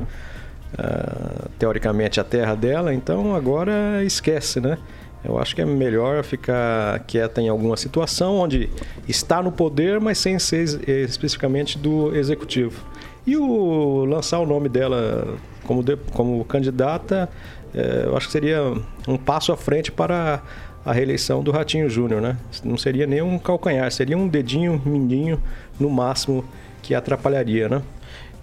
ah, 0.77 1.47
teoricamente 1.57 2.19
a 2.19 2.23
terra 2.25 2.55
dela, 2.55 2.93
então 2.93 3.33
agora 3.35 4.03
esquece, 4.03 4.59
né? 4.59 4.77
Eu 5.23 5.37
acho 5.37 5.55
que 5.55 5.61
é 5.61 5.65
melhor 5.65 6.23
ficar 6.23 6.99
quieta 6.99 7.41
em 7.41 7.49
alguma 7.49 7.75
situação 7.75 8.37
onde 8.37 8.69
está 9.07 9.41
no 9.41 9.51
poder, 9.51 9.99
mas 9.99 10.17
sem 10.17 10.39
ser 10.39 10.63
es- 10.63 10.79
especificamente 10.87 11.77
do 11.77 12.15
executivo. 12.15 12.81
E 13.25 13.35
o 13.35 14.05
lançar 14.05 14.39
o 14.39 14.45
nome 14.45 14.69
dela 14.69 15.37
como, 15.65 15.83
de- 15.83 15.97
como 16.13 16.45
candidata, 16.45 17.29
eh, 17.73 18.03
eu 18.05 18.15
acho 18.15 18.27
que 18.27 18.31
seria 18.31 18.61
um 19.07 19.17
passo 19.17 19.51
à 19.51 19.57
frente 19.57 19.91
para 19.91 20.41
a 20.85 20.93
reeleição 20.93 21.43
do 21.43 21.51
Ratinho 21.51 21.89
Júnior, 21.89 22.21
né? 22.21 22.37
Não 22.63 22.77
seria 22.77 23.05
nem 23.05 23.21
um 23.21 23.37
calcanhar, 23.37 23.91
seria 23.91 24.17
um 24.17 24.27
dedinho 24.29 24.81
mindinho 24.85 25.41
no 25.77 25.89
máximo 25.89 26.45
que 26.81 26.95
atrapalharia, 26.95 27.67
né? 27.67 27.81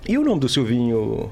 E 0.06 0.18
o 0.18 0.22
nome 0.24 0.40
do 0.40 0.48
Silvinho 0.50 1.30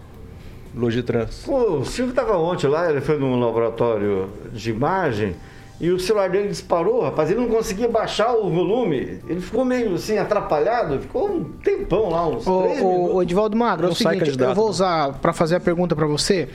Logitrans? 0.74 1.42
Pô, 1.44 1.78
o 1.78 1.84
Silvio 1.84 2.10
estava 2.10 2.36
ontem 2.36 2.66
lá, 2.66 2.90
ele 2.90 3.00
foi 3.00 3.18
num 3.18 3.38
laboratório 3.38 4.28
de 4.52 4.70
imagem 4.70 5.34
e 5.82 5.90
o 5.90 5.98
celular 5.98 6.30
dele 6.30 6.46
disparou, 6.46 7.02
rapaz. 7.02 7.28
Ele 7.28 7.40
não 7.40 7.48
conseguia 7.48 7.88
baixar 7.88 8.32
o 8.34 8.48
volume. 8.48 9.18
Ele 9.28 9.40
ficou 9.40 9.64
meio 9.64 9.94
assim, 9.94 10.16
atrapalhado. 10.16 11.00
Ficou 11.00 11.28
um 11.28 11.42
tempão 11.42 12.08
lá, 12.08 12.24
uns 12.28 12.46
Ô, 12.46 12.62
três 12.62 12.80
ô, 12.80 12.88
minutos. 12.88 13.14
ô, 13.16 13.22
Edivaldo 13.22 13.56
Magro, 13.56 13.86
é 13.86 13.86
o 13.86 13.88
Não 13.88 13.96
sai 13.96 14.18
seguinte, 14.20 14.40
eu 14.40 14.54
vou 14.54 14.66
né? 14.66 14.70
usar 14.70 15.14
pra 15.14 15.32
fazer 15.32 15.56
a 15.56 15.60
pergunta 15.60 15.96
pra 15.96 16.06
você 16.06 16.48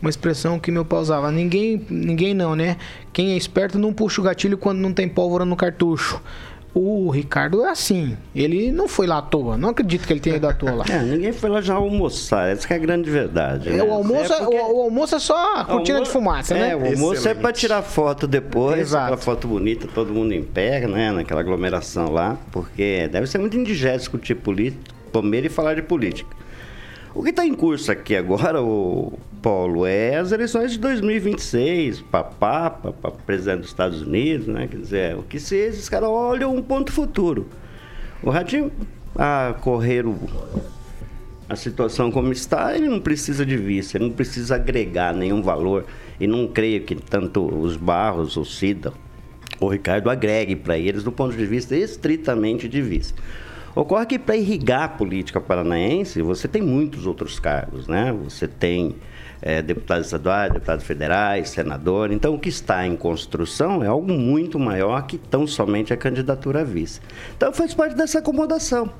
uma 0.00 0.10
expressão 0.10 0.58
que 0.58 0.72
meu 0.72 0.84
pai 0.84 0.98
usava. 0.98 1.30
Ninguém, 1.30 1.86
ninguém 1.88 2.34
não, 2.34 2.56
né? 2.56 2.76
Quem 3.12 3.34
é 3.34 3.36
esperto 3.36 3.78
não 3.78 3.92
puxa 3.92 4.20
o 4.20 4.24
gatilho 4.24 4.58
quando 4.58 4.78
não 4.80 4.92
tem 4.92 5.08
pólvora 5.08 5.44
no 5.44 5.54
cartucho. 5.54 6.20
O 6.74 7.10
Ricardo 7.10 7.62
é 7.64 7.68
assim. 7.70 8.16
Ele 8.34 8.72
não 8.72 8.88
foi 8.88 9.06
lá 9.06 9.18
à 9.18 9.22
toa. 9.22 9.58
Não 9.58 9.68
acredito 9.68 10.06
que 10.06 10.12
ele 10.12 10.20
tenha 10.20 10.36
ido 10.36 10.48
à 10.48 10.54
toa 10.54 10.72
lá. 10.72 10.84
É, 10.90 11.00
ninguém 11.02 11.30
foi 11.32 11.50
lá 11.50 11.60
já 11.60 11.74
almoçar, 11.74 12.48
essa 12.48 12.66
que 12.66 12.72
é 12.72 12.76
a 12.76 12.78
grande 12.78 13.10
verdade. 13.10 13.68
É, 13.68 13.72
né? 13.72 13.82
o, 13.82 13.92
almoço 13.92 14.32
é, 14.32 14.38
porque- 14.38 14.56
o, 14.56 14.76
o 14.78 14.82
almoço 14.82 15.14
é 15.14 15.18
só 15.18 15.56
a 15.56 15.64
cortina 15.66 16.00
de 16.00 16.08
fumaça, 16.08 16.54
É, 16.54 16.58
né? 16.68 16.76
o 16.76 16.86
almoço 16.86 17.12
é 17.14 17.16
Excelente. 17.18 17.40
para 17.40 17.52
tirar 17.52 17.82
foto 17.82 18.26
depois, 18.26 18.78
Exato. 18.80 19.04
aquela 19.04 19.16
foto 19.18 19.46
bonita, 19.48 19.86
todo 19.94 20.12
mundo 20.14 20.32
em 20.32 20.42
pé, 20.42 20.86
né, 20.86 21.12
naquela 21.12 21.40
aglomeração 21.40 22.10
lá, 22.10 22.38
porque 22.50 23.08
deve 23.12 23.26
ser 23.26 23.36
muito 23.38 23.56
indigeste 23.56 23.98
discutir 23.98 24.34
política, 24.36 24.82
comer 25.12 25.44
e 25.44 25.48
falar 25.50 25.74
de 25.74 25.82
política. 25.82 26.34
O 27.14 27.22
que 27.22 27.28
está 27.28 27.44
em 27.44 27.52
curso 27.52 27.92
aqui 27.92 28.16
agora, 28.16 28.62
o 28.62 29.12
Paulo, 29.42 29.84
é 29.84 30.16
as 30.16 30.32
eleições 30.32 30.72
de 30.72 30.78
2026, 30.78 32.00
para 32.10 32.22
para 32.22 33.10
presidente 33.26 33.60
dos 33.60 33.68
Estados 33.68 34.00
Unidos, 34.00 34.46
né? 34.46 34.66
Quer 34.66 34.78
dizer, 34.78 35.16
o 35.16 35.22
que 35.22 35.38
se 35.38 35.54
esses 35.54 35.90
caras 35.90 36.08
olham 36.08 36.56
um 36.56 36.62
ponto 36.62 36.90
futuro. 36.90 37.48
O 38.22 38.30
Ratinho, 38.30 38.72
a 39.14 39.54
correr 39.60 40.06
o, 40.06 40.16
a 41.50 41.54
situação 41.54 42.10
como 42.10 42.32
está, 42.32 42.74
ele 42.74 42.88
não 42.88 42.98
precisa 42.98 43.44
de 43.44 43.58
vice, 43.58 43.98
ele 43.98 44.04
não 44.04 44.12
precisa 44.12 44.54
agregar 44.54 45.14
nenhum 45.14 45.42
valor. 45.42 45.84
E 46.18 46.26
não 46.26 46.46
creio 46.46 46.82
que 46.82 46.94
tanto 46.94 47.44
os 47.44 47.76
Barros, 47.76 48.38
o 48.38 48.44
Cida, 48.44 48.92
o 49.60 49.68
Ricardo 49.68 50.08
agregue 50.08 50.56
para 50.56 50.78
eles 50.78 51.02
do 51.04 51.12
ponto 51.12 51.36
de 51.36 51.44
vista 51.44 51.76
estritamente 51.76 52.66
de 52.68 52.80
vice. 52.80 53.12
Ocorre 53.74 54.04
que 54.04 54.18
para 54.18 54.36
irrigar 54.36 54.82
a 54.82 54.88
política 54.88 55.40
paranaense, 55.40 56.20
você 56.20 56.46
tem 56.46 56.60
muitos 56.60 57.06
outros 57.06 57.40
cargos, 57.40 57.88
né? 57.88 58.12
Você 58.24 58.46
tem 58.46 58.96
eh, 59.40 59.62
deputados 59.62 60.06
estaduais, 60.06 60.52
deputados 60.52 60.84
federais, 60.84 61.48
senador. 61.48 62.12
Então, 62.12 62.34
o 62.34 62.38
que 62.38 62.50
está 62.50 62.86
em 62.86 62.94
construção 62.96 63.82
é 63.82 63.86
algo 63.86 64.12
muito 64.12 64.58
maior 64.58 65.06
que 65.06 65.16
tão 65.16 65.46
somente 65.46 65.92
a 65.92 65.96
candidatura 65.96 66.60
a 66.60 66.64
vice. 66.64 67.00
Então, 67.36 67.52
faz 67.52 67.72
parte 67.72 67.96
dessa 67.96 68.18
acomodação. 68.18 68.90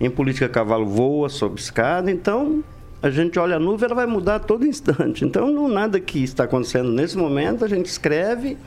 Em 0.00 0.10
política, 0.10 0.48
cavalo 0.48 0.86
voa 0.86 1.28
sob 1.28 1.60
escada, 1.60 2.10
então 2.10 2.64
a 3.00 3.10
gente 3.10 3.38
olha 3.38 3.56
a 3.56 3.60
nuvem, 3.60 3.86
ela 3.86 3.94
vai 3.94 4.06
mudar 4.06 4.36
a 4.36 4.40
todo 4.40 4.66
instante. 4.66 5.24
Então, 5.24 5.52
não 5.52 5.68
nada 5.68 6.00
que 6.00 6.22
está 6.22 6.44
acontecendo 6.44 6.90
nesse 6.90 7.16
momento, 7.16 7.64
a 7.64 7.68
gente 7.68 7.86
escreve 7.86 8.58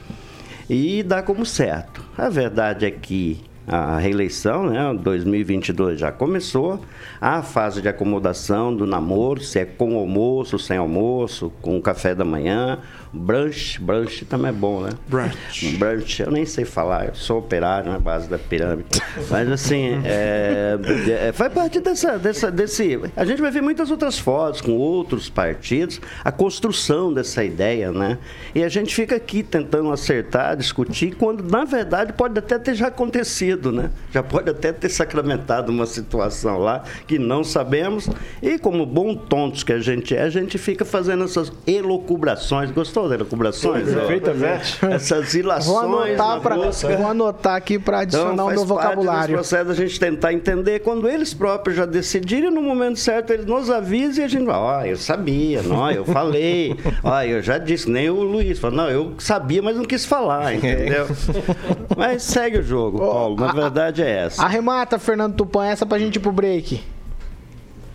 e 0.69 1.03
dá 1.03 1.21
como 1.21 1.45
certo. 1.45 2.01
A 2.17 2.29
verdade 2.29 2.85
é 2.85 2.91
que 2.91 3.48
a 3.69 3.99
reeleição, 3.99 4.67
né, 4.67 4.93
2022 4.99 5.99
já 5.99 6.11
começou, 6.11 6.83
a 7.21 7.43
fase 7.43 7.83
de 7.83 7.87
acomodação 7.87 8.75
do 8.75 8.87
namoro, 8.87 9.41
se 9.41 9.59
é 9.59 9.65
com 9.65 9.95
almoço, 9.95 10.57
sem 10.57 10.75
almoço, 10.75 11.51
com 11.61 11.79
café 11.79 12.15
da 12.15 12.25
manhã, 12.25 12.79
brunch, 13.11 13.79
brunch 13.81 14.25
também 14.25 14.49
é 14.49 14.53
bom, 14.53 14.81
né? 14.81 14.91
Brunch. 15.07 15.77
Brunch, 15.77 16.21
eu 16.21 16.31
nem 16.31 16.45
sei 16.45 16.65
falar, 16.65 17.07
eu 17.07 17.15
sou 17.15 17.39
operário 17.39 17.91
na 17.91 17.99
base 17.99 18.29
da 18.29 18.37
pirâmide. 18.37 18.87
Mas 19.29 19.51
assim, 19.51 20.01
é, 20.03 20.77
é, 21.27 21.31
faz 21.31 21.51
parte 21.51 21.79
dessa, 21.79 22.17
dessa, 22.17 22.51
desse. 22.51 22.99
A 23.15 23.25
gente 23.25 23.41
vai 23.41 23.51
ver 23.51 23.61
muitas 23.61 23.91
outras 23.91 24.17
fotos 24.17 24.61
com 24.61 24.73
outros 24.73 25.29
partidos, 25.29 25.99
a 26.23 26.31
construção 26.31 27.11
dessa 27.13 27.43
ideia, 27.43 27.91
né? 27.91 28.17
E 28.53 28.63
a 28.63 28.69
gente 28.69 28.93
fica 28.93 29.15
aqui 29.15 29.43
tentando 29.43 29.91
acertar, 29.91 30.55
discutir, 30.55 31.15
quando 31.15 31.43
na 31.43 31.65
verdade 31.65 32.13
pode 32.13 32.37
até 32.37 32.57
ter 32.57 32.75
já 32.75 32.87
acontecido, 32.87 33.71
né? 33.71 33.89
Já 34.11 34.21
pode 34.23 34.49
até 34.49 34.71
ter 34.71 34.89
sacramentado 34.89 35.71
uma 35.71 35.85
situação 35.85 36.57
lá 36.57 36.83
que 37.07 37.17
não 37.17 37.43
sabemos. 37.43 38.09
E 38.41 38.57
como 38.57 38.85
bom 38.85 39.15
tontos 39.15 39.63
que 39.63 39.73
a 39.73 39.79
gente 39.79 40.15
é, 40.15 40.23
a 40.23 40.29
gente 40.29 40.57
fica 40.57 40.85
fazendo 40.85 41.23
essas 41.23 41.51
elucubrações. 41.65 42.71
Gostou 42.71 42.98
elucubrações? 43.11 43.87
ó? 43.89 43.99
Perfeitamente. 43.99 44.77
Essas 44.91 45.31
Vou 45.33 45.39
ilações. 45.41 46.17
anotar, 46.19 46.39
pra, 46.41 46.55
busca. 46.55 46.95
vou 46.97 47.07
anotar 47.07 47.55
aqui 47.55 47.77
pra 47.79 47.99
adicionar 47.99 48.33
Então, 48.33 48.45
o 48.45 48.49
meu 48.49 48.65
parte 48.65 48.67
vocabulário. 48.67 49.37
desse 49.37 49.49
processo 49.49 49.71
a 49.71 49.73
gente 49.75 49.99
tentar 49.99 50.33
entender 50.33 50.79
quando 50.79 51.07
eles 51.09 51.33
próprios 51.33 51.77
já 51.77 51.85
decidirem 51.85 52.51
no 52.51 52.61
momento 52.61 52.99
certo, 52.99 53.31
eles 53.31 53.45
nos 53.45 53.69
avisam 53.69 54.23
e 54.23 54.25
a 54.25 54.27
gente 54.29 54.45
vai, 54.45 54.55
ó, 54.55 54.83
eu 54.85 54.97
sabia, 54.97 55.61
não, 55.63 55.89
eu 55.91 56.05
falei, 56.05 56.75
ó, 57.03 57.21
eu 57.21 57.41
já 57.41 57.57
disse, 57.57 57.89
nem 57.89 58.09
o 58.09 58.21
Luiz 58.21 58.59
falou, 58.59 58.77
não, 58.77 58.89
eu 58.89 59.13
sabia, 59.19 59.61
mas 59.61 59.75
não 59.75 59.85
quis 59.85 60.05
falar, 60.05 60.53
entendeu? 60.55 61.07
mas 61.97 62.23
segue 62.23 62.59
o 62.59 62.63
jogo, 62.63 62.99
Paulo, 62.99 63.35
na 63.35 63.49
a- 63.49 63.53
verdade 63.53 64.01
é 64.01 64.09
essa. 64.25 64.43
Arremata, 64.43 64.97
Fernando 64.99 65.35
Tupan, 65.35 65.65
essa 65.67 65.85
pra 65.85 65.97
gente 65.99 66.15
ir 66.15 66.19
pro 66.19 66.31
break. 66.31 66.81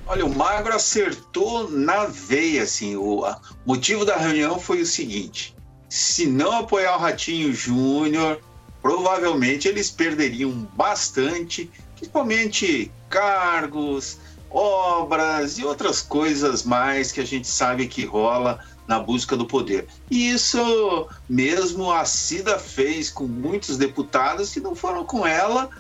Olha, 0.07 0.27
o 0.27 0.35
Magro 0.35 0.75
acertou 0.75 1.71
na 1.71 2.05
veia, 2.05 2.63
assim. 2.63 2.95
O 2.97 3.25
motivo 3.65 4.05
da 4.05 4.17
reunião 4.17 4.59
foi 4.59 4.83
o 4.83 4.87
seguinte: 4.87 5.57
se 5.89 6.27
não 6.27 6.53
apoiar 6.53 6.97
o 6.97 7.01
Ratinho 7.01 7.53
Júnior, 7.55 8.41
provavelmente 8.83 9.67
eles 9.67 9.91
perderiam 9.91 10.51
bastante, 10.75 11.71
principalmente 11.95 12.93
cargos, 13.09 14.19
obras 14.51 15.59
e 15.59 15.65
outras 15.65 16.03
coisas 16.03 16.65
mais 16.65 17.11
que 17.11 17.21
a 17.21 17.27
gente 17.27 17.49
sabe 17.49 17.89
que 17.89 18.05
rola 18.05 18.61
na 18.87 19.01
busca 19.01 19.37
do 19.37 19.47
poder. 19.47 19.87
E 20.11 20.31
isso 20.31 21.09
mesmo 21.27 21.91
a 21.91 22.05
Cida 22.05 22.59
fez 22.59 23.09
com 23.09 23.27
muitos 23.27 23.79
deputados 23.79 24.51
que 24.51 24.61
não 24.61 24.75
foram 24.75 25.05
com 25.05 25.27
ela 25.27 25.71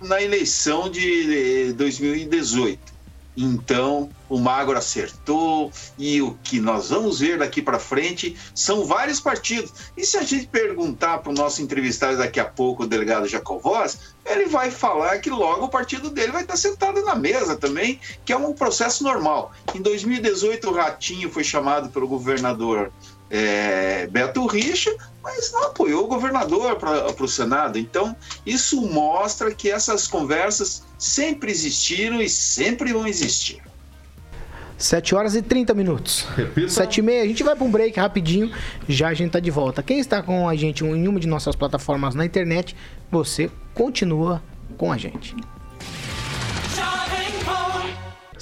na 0.00 0.20
eleição 0.20 0.90
de 0.90 1.72
2018. 1.72 2.91
Então, 3.36 4.10
o 4.28 4.38
Magro 4.38 4.76
acertou 4.76 5.72
e 5.98 6.20
o 6.20 6.36
que 6.42 6.60
nós 6.60 6.90
vamos 6.90 7.20
ver 7.20 7.38
daqui 7.38 7.62
para 7.62 7.78
frente 7.78 8.36
são 8.54 8.84
vários 8.84 9.20
partidos. 9.20 9.72
E 9.96 10.04
se 10.04 10.18
a 10.18 10.22
gente 10.22 10.46
perguntar 10.46 11.18
para 11.18 11.30
o 11.30 11.34
nosso 11.34 11.62
entrevistado 11.62 12.18
daqui 12.18 12.38
a 12.38 12.44
pouco, 12.44 12.82
o 12.82 12.86
delegado 12.86 13.26
Jacovós, 13.26 14.14
ele 14.24 14.46
vai 14.46 14.70
falar 14.70 15.18
que 15.18 15.30
logo 15.30 15.66
o 15.66 15.70
partido 15.70 16.10
dele 16.10 16.32
vai 16.32 16.42
estar 16.42 16.56
sentado 16.56 17.02
na 17.02 17.14
mesa 17.14 17.56
também, 17.56 17.98
que 18.24 18.32
é 18.32 18.36
um 18.36 18.52
processo 18.52 19.02
normal. 19.02 19.52
Em 19.74 19.80
2018, 19.80 20.68
o 20.68 20.74
Ratinho 20.74 21.30
foi 21.30 21.42
chamado 21.42 21.88
pelo 21.88 22.06
governador 22.06 22.92
é, 23.34 24.06
Beto 24.08 24.44
Richa, 24.46 24.94
mas 25.22 25.50
não 25.52 25.64
apoiou 25.64 26.04
o 26.04 26.06
governador 26.06 26.76
para 26.76 27.24
o 27.24 27.28
Senado. 27.28 27.78
Então, 27.78 28.14
isso 28.44 28.82
mostra 28.82 29.54
que 29.54 29.70
essas 29.70 30.06
conversas 30.06 30.84
sempre 30.98 31.50
existiram 31.50 32.20
e 32.20 32.28
sempre 32.28 32.92
vão 32.92 33.06
existir. 33.06 33.62
7 34.76 35.14
horas 35.14 35.34
e 35.34 35.40
30 35.40 35.72
minutos. 35.72 36.26
Repita. 36.36 36.68
7 36.68 36.98
e 36.98 37.02
meia. 37.02 37.22
A 37.22 37.26
gente 37.26 37.42
vai 37.42 37.56
para 37.56 37.64
um 37.64 37.70
break 37.70 37.98
rapidinho. 37.98 38.52
Já 38.86 39.08
a 39.08 39.14
gente 39.14 39.30
tá 39.30 39.40
de 39.40 39.50
volta. 39.50 39.82
Quem 39.82 39.98
está 39.98 40.22
com 40.22 40.46
a 40.46 40.54
gente 40.54 40.84
em 40.84 41.08
uma 41.08 41.20
de 41.20 41.28
nossas 41.28 41.56
plataformas 41.56 42.14
na 42.14 42.26
internet, 42.26 42.76
você 43.10 43.50
continua 43.72 44.42
com 44.76 44.92
a 44.92 44.98
gente. 44.98 45.34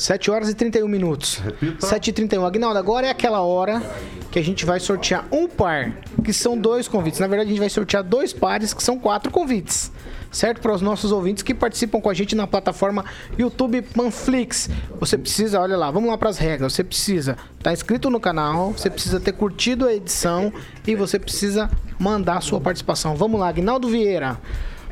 7 0.00 0.30
horas 0.30 0.48
e 0.48 0.54
31 0.54 0.88
minutos. 0.88 1.36
Repita. 1.36 1.86
7 1.86 2.08
e 2.08 2.12
31. 2.14 2.46
Agnaldo, 2.46 2.78
agora 2.78 3.06
é 3.06 3.10
aquela 3.10 3.42
hora 3.42 3.82
que 4.30 4.38
a 4.38 4.42
gente 4.42 4.64
vai 4.64 4.80
sortear 4.80 5.26
um 5.30 5.46
par, 5.46 5.92
que 6.24 6.32
são 6.32 6.56
dois 6.56 6.88
convites. 6.88 7.20
Na 7.20 7.26
verdade, 7.26 7.48
a 7.48 7.50
gente 7.50 7.60
vai 7.60 7.68
sortear 7.68 8.02
dois 8.02 8.32
pares, 8.32 8.72
que 8.72 8.82
são 8.82 8.98
quatro 8.98 9.30
convites. 9.30 9.92
Certo? 10.32 10.62
Para 10.62 10.72
os 10.72 10.80
nossos 10.80 11.12
ouvintes 11.12 11.42
que 11.42 11.52
participam 11.52 12.00
com 12.00 12.08
a 12.08 12.14
gente 12.14 12.34
na 12.34 12.46
plataforma 12.46 13.04
YouTube 13.38 13.82
Panflix. 13.82 14.70
Você 14.98 15.18
precisa, 15.18 15.60
olha 15.60 15.76
lá, 15.76 15.90
vamos 15.90 16.08
lá 16.08 16.16
para 16.16 16.30
as 16.30 16.38
regras. 16.38 16.72
Você 16.72 16.82
precisa 16.82 17.36
estar 17.58 17.72
inscrito 17.72 18.08
no 18.08 18.18
canal, 18.20 18.72
você 18.72 18.88
precisa 18.88 19.20
ter 19.20 19.32
curtido 19.32 19.86
a 19.86 19.92
edição 19.92 20.50
e 20.86 20.94
você 20.94 21.18
precisa 21.18 21.68
mandar 21.98 22.38
a 22.38 22.40
sua 22.40 22.58
participação. 22.58 23.16
Vamos 23.16 23.38
lá, 23.38 23.48
Agnaldo 23.48 23.86
Vieira. 23.88 24.38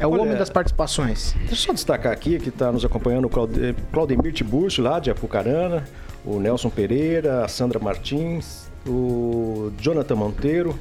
É 0.01 0.07
o 0.07 0.11
Olha, 0.11 0.23
homem 0.23 0.37
das 0.37 0.49
participações. 0.51 1.35
Deixa 1.41 1.53
eu 1.53 1.57
só 1.57 1.73
destacar 1.73 2.13
aqui 2.13 2.39
que 2.39 2.51
está 2.51 2.71
nos 2.71 2.85
acompanhando 2.85 3.25
o 3.25 3.29
Claude- 3.29 3.75
Claudemir 3.93 4.33
Tiburcio, 4.33 4.83
lá 4.85 5.01
de 5.01 5.11
Apucarana, 5.11 5.85
o 6.25 6.39
Nelson 6.39 6.71
Pereira, 6.71 7.45
a 7.45 7.49
Sandra 7.49 7.79
Martins, 7.79 8.71
o 8.87 9.73
Jonathan 9.81 10.15
Monteiro, 10.15 10.79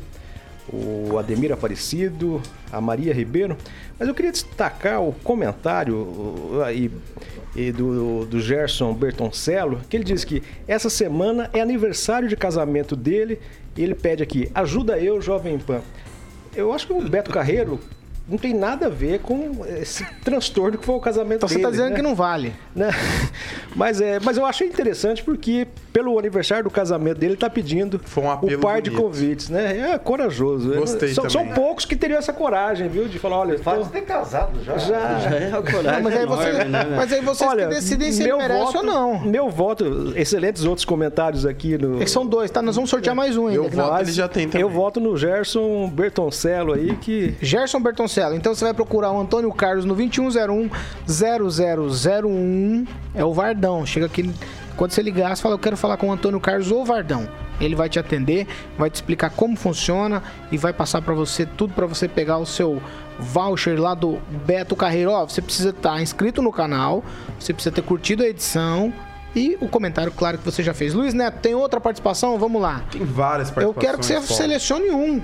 o 0.71 1.17
Ademir 1.17 1.51
Aparecido, 1.51 2.41
a 2.71 2.79
Maria 2.79 3.13
Ribeiro. 3.13 3.57
Mas 3.97 4.07
eu 4.07 4.13
queria 4.13 4.31
destacar 4.31 5.01
o 5.01 5.13
comentário 5.23 6.61
aí 6.63 6.91
do, 7.75 8.25
do 8.25 8.39
Gerson 8.39 8.93
Bertoncello, 8.93 9.79
que 9.89 9.97
ele 9.97 10.03
diz 10.03 10.23
que 10.23 10.43
essa 10.67 10.89
semana 10.89 11.49
é 11.53 11.59
aniversário 11.61 12.27
de 12.27 12.35
casamento 12.35 12.95
dele 12.95 13.39
e 13.75 13.81
ele 13.83 13.95
pede 13.95 14.21
aqui, 14.21 14.51
ajuda 14.53 14.99
eu, 14.99 15.19
Jovem 15.21 15.57
Pan. 15.57 15.81
Eu 16.55 16.73
acho 16.73 16.85
que 16.87 16.93
o 16.93 17.01
Beto 17.01 17.31
Carreiro 17.31 17.79
não 18.27 18.37
tem 18.37 18.53
nada 18.53 18.87
a 18.87 18.89
ver 18.89 19.19
com 19.19 19.65
esse 19.79 20.05
transtorno 20.23 20.77
que 20.77 20.85
foi 20.85 20.95
o 20.95 20.99
casamento 20.99 21.37
Então 21.37 21.47
você 21.49 21.55
dele. 21.55 21.65
está 21.67 21.71
dizendo 21.71 21.89
né? 21.91 21.95
que 21.95 22.01
não 22.01 22.13
vale. 22.15 22.53
Né? 22.75 22.89
Mas, 23.75 24.01
é, 24.01 24.19
mas 24.19 24.37
eu 24.37 24.45
achei 24.45 24.67
interessante 24.67 25.23
porque, 25.23 25.67
pelo 25.93 26.17
aniversário 26.17 26.63
do 26.63 26.69
casamento 26.71 27.19
dele, 27.19 27.33
ele 27.33 27.39
tá 27.39 27.47
pedindo 27.47 27.99
Foi 28.03 28.23
um 28.23 28.59
par 28.59 28.81
de 28.81 28.89
convites, 28.89 29.49
né? 29.49 29.91
É 29.93 29.97
corajoso. 29.99 30.73
Gostei 30.73 31.13
são, 31.13 31.29
são 31.29 31.41
também. 31.41 31.53
poucos 31.55 31.85
que 31.85 31.95
teriam 31.95 32.17
essa 32.17 32.33
coragem, 32.33 32.87
viu? 32.87 33.07
De 33.07 33.19
falar, 33.19 33.37
olha, 33.37 33.59
tô- 33.59 33.83
de 33.83 33.89
ter 33.89 34.01
casado 34.01 34.63
já. 34.63 34.75
já, 34.79 35.19
Já 35.29 35.29
é 35.35 35.49
uma 35.49 35.61
coragem 35.61 36.01
mas, 36.01 36.15
aí 36.17 36.25
você, 36.25 36.49
enorme, 36.49 36.65
né? 36.71 36.85
mas 36.95 37.13
aí 37.13 37.21
vocês 37.21 37.47
Olha, 37.49 37.67
que 37.67 37.75
decidem 37.75 38.11
se 38.11 38.23
ele 38.23 38.35
merece 38.35 38.59
voto, 38.63 38.77
ou 38.77 38.83
não. 38.83 39.19
Meu 39.19 39.47
voto, 39.51 40.13
excelentes 40.15 40.65
outros 40.65 40.83
comentários 40.85 41.45
aqui 41.45 41.77
no. 41.77 41.97
Eles 41.97 42.09
são 42.09 42.25
dois, 42.25 42.49
tá? 42.49 42.63
Nós 42.63 42.75
vamos 42.75 42.89
sortear 42.89 43.15
mais 43.15 43.37
um 43.37 43.45
ainda. 43.45 43.61
Eu 43.61 43.69
voto, 43.69 44.01
ele 44.01 44.11
já 44.11 44.27
tem 44.27 44.47
também. 44.47 44.61
Eu 44.61 44.69
voto 44.71 44.99
no 44.99 45.15
Gerson 45.15 45.87
Bertoncello 45.89 46.73
aí, 46.73 46.95
que 46.97 47.35
Gerson 47.41 47.79
Bertoncello. 47.79 48.16
Então 48.35 48.55
você 48.55 48.65
vai 48.65 48.73
procurar 48.73 49.11
o 49.11 49.19
Antônio 49.19 49.51
Carlos 49.51 49.85
no 49.85 49.95
2101-0001. 49.95 52.87
É 53.13 53.23
o 53.23 53.33
Vardão. 53.33 53.85
Chega 53.85 54.05
aqui. 54.05 54.33
Quando 54.75 54.91
você 54.91 55.01
ligar, 55.01 55.35
você 55.35 55.41
fala, 55.41 55.55
eu 55.55 55.59
quero 55.59 55.75
falar 55.75 55.97
com 55.97 56.09
o 56.09 56.11
Antônio 56.11 56.39
Carlos 56.39 56.71
ou 56.71 56.85
Vardão. 56.85 57.27
Ele 57.59 57.75
vai 57.75 57.89
te 57.89 57.97
atender, 57.97 58.45
vai 58.77 58.89
te 58.89 58.95
explicar 58.95 59.31
como 59.31 59.55
funciona 59.55 60.21
e 60.51 60.57
vai 60.57 60.71
passar 60.71 61.01
pra 61.01 61.15
você 61.15 61.45
tudo 61.45 61.73
pra 61.73 61.87
você 61.87 62.07
pegar 62.07 62.37
o 62.37 62.45
seu 62.45 62.79
voucher 63.17 63.81
lá 63.81 63.95
do 63.95 64.19
Beto 64.45 64.75
Carreiro. 64.75 65.11
Ó, 65.11 65.27
você 65.27 65.41
precisa 65.41 65.69
estar 65.69 65.99
inscrito 66.01 66.41
no 66.41 66.51
canal, 66.51 67.03
você 67.39 67.53
precisa 67.53 67.73
ter 67.73 67.81
curtido 67.81 68.21
a 68.21 68.27
edição 68.27 68.93
e 69.35 69.57
o 69.59 69.67
comentário, 69.67 70.11
claro, 70.11 70.37
que 70.37 70.45
você 70.45 70.61
já 70.61 70.73
fez. 70.73 70.93
Luiz 70.93 71.15
Neto, 71.15 71.39
tem 71.41 71.55
outra 71.55 71.81
participação? 71.81 72.37
Vamos 72.37 72.61
lá. 72.61 72.83
Tem 72.91 73.03
várias 73.03 73.49
Eu 73.49 73.73
participações. 73.73 73.77
quero 73.79 73.97
que 73.97 74.05
você 74.05 74.21
selecione 74.35 74.91
um. 74.91 75.21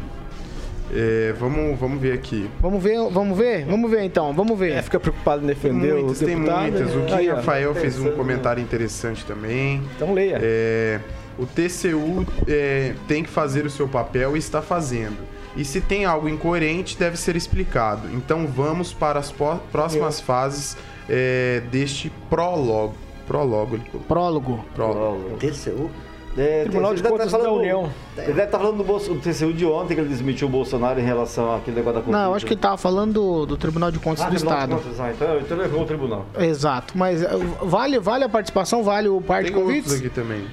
É, 0.95 1.33
vamos, 1.33 1.79
vamos 1.79 1.99
ver 1.99 2.13
aqui. 2.13 2.49
Vamos 2.61 2.83
ver, 2.83 2.97
vamos 3.09 3.37
ver? 3.37 3.65
Vamos 3.65 3.89
ver 3.89 4.03
então, 4.03 4.31
vamos 4.33 4.57
ver. 4.57 4.73
é, 4.73 4.81
fica 4.81 4.99
preocupado 4.99 5.43
em 5.43 5.47
defender 5.47 5.93
muitas, 5.93 6.21
o 6.21 6.25
tem 6.25 6.35
deputado. 6.35 6.61
muitas. 6.61 6.93
O 6.93 6.99
né? 6.99 7.05
Gui 7.05 7.13
Aí. 7.13 7.29
Rafael 7.29 7.73
fez 7.75 7.99
um 7.99 8.11
comentário 8.11 8.61
interessante 8.61 9.25
também. 9.25 9.81
Então 9.95 10.13
leia. 10.13 10.39
É, 10.41 10.99
o 11.37 11.45
TCU 11.45 12.25
é, 12.47 12.93
tem 13.07 13.23
que 13.23 13.29
fazer 13.29 13.65
o 13.65 13.69
seu 13.69 13.87
papel 13.87 14.35
e 14.35 14.39
está 14.39 14.61
fazendo. 14.61 15.17
E 15.55 15.63
se 15.63 15.81
tem 15.81 16.05
algo 16.05 16.27
incoerente, 16.29 16.97
deve 16.97 17.17
ser 17.17 17.35
explicado. 17.35 18.07
Então 18.13 18.47
vamos 18.47 18.93
para 18.93 19.19
as 19.19 19.33
próximas 19.71 20.19
fases 20.19 20.77
é, 21.09 21.61
deste 21.71 22.11
prólogo. 22.29 22.95
Prólogo, 23.27 23.75
ele 23.75 23.83
colocou. 23.85 24.07
Prólogo. 24.07 24.65
Prólogo. 24.75 25.37
TCU? 25.37 25.89
É, 26.35 26.63
Tribunal 26.63 26.91
ele 26.91 26.97
de 26.97 27.03
deve 27.03 27.13
Contas 27.13 27.31
tá 27.31 27.37
falando- 27.37 27.53
da 27.55 27.59
União. 27.61 27.91
Ele 28.17 28.25
deve 28.27 28.43
estar 28.43 28.57
falando 28.57 28.77
do, 28.77 28.83
Bolso- 28.83 29.13
do 29.13 29.19
TCU 29.19 29.53
de 29.53 29.65
ontem, 29.65 29.93
que 29.93 30.01
ele 30.01 30.09
desmentiu 30.09 30.47
o 30.47 30.49
Bolsonaro 30.51 30.99
em 30.99 31.03
relação 31.03 31.55
àquele 31.55 31.75
negócio 31.77 31.99
da 31.99 32.05
Covid. 32.05 32.11
Não, 32.17 32.29
eu 32.31 32.35
acho 32.35 32.45
que 32.45 32.53
ele 32.53 32.59
tava 32.61 32.75
falando 32.77 33.13
do, 33.13 33.45
do 33.45 33.57
Tribunal 33.57 33.91
de 33.91 33.99
Contas 33.99 34.25
Ah, 34.25 34.29
do 34.29 34.35
Estado. 34.35 34.75
Contas, 34.77 34.99
ah, 34.99 35.11
então, 35.11 35.37
então 35.39 35.57
ele 35.57 35.67
errou 35.67 35.83
o 35.83 35.85
tribunal. 35.85 36.25
Exato. 36.39 36.97
Mas 36.97 37.21
uh, 37.21 37.27
vale, 37.61 37.99
vale 37.99 38.23
a 38.23 38.29
participação? 38.29 38.83
Vale 38.83 39.09
o 39.09 39.21
par 39.21 39.43
de 39.43 39.51
Tem 39.51 39.57
outros 39.61 39.77
convites? 39.83 39.99
aqui 39.99 40.09
também. 40.09 40.47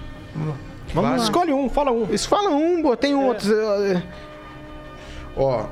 Vamos 0.93 1.11
lá. 1.13 1.17
Escolhe 1.17 1.53
um, 1.53 1.69
fala 1.71 1.91
um. 1.93 2.07
Isso 2.13 2.29
fala 2.29 2.51
um, 2.51 2.95
tem 2.97 3.15
outros. 3.15 3.49
uh, 3.49 4.03
Ó, 5.37 5.65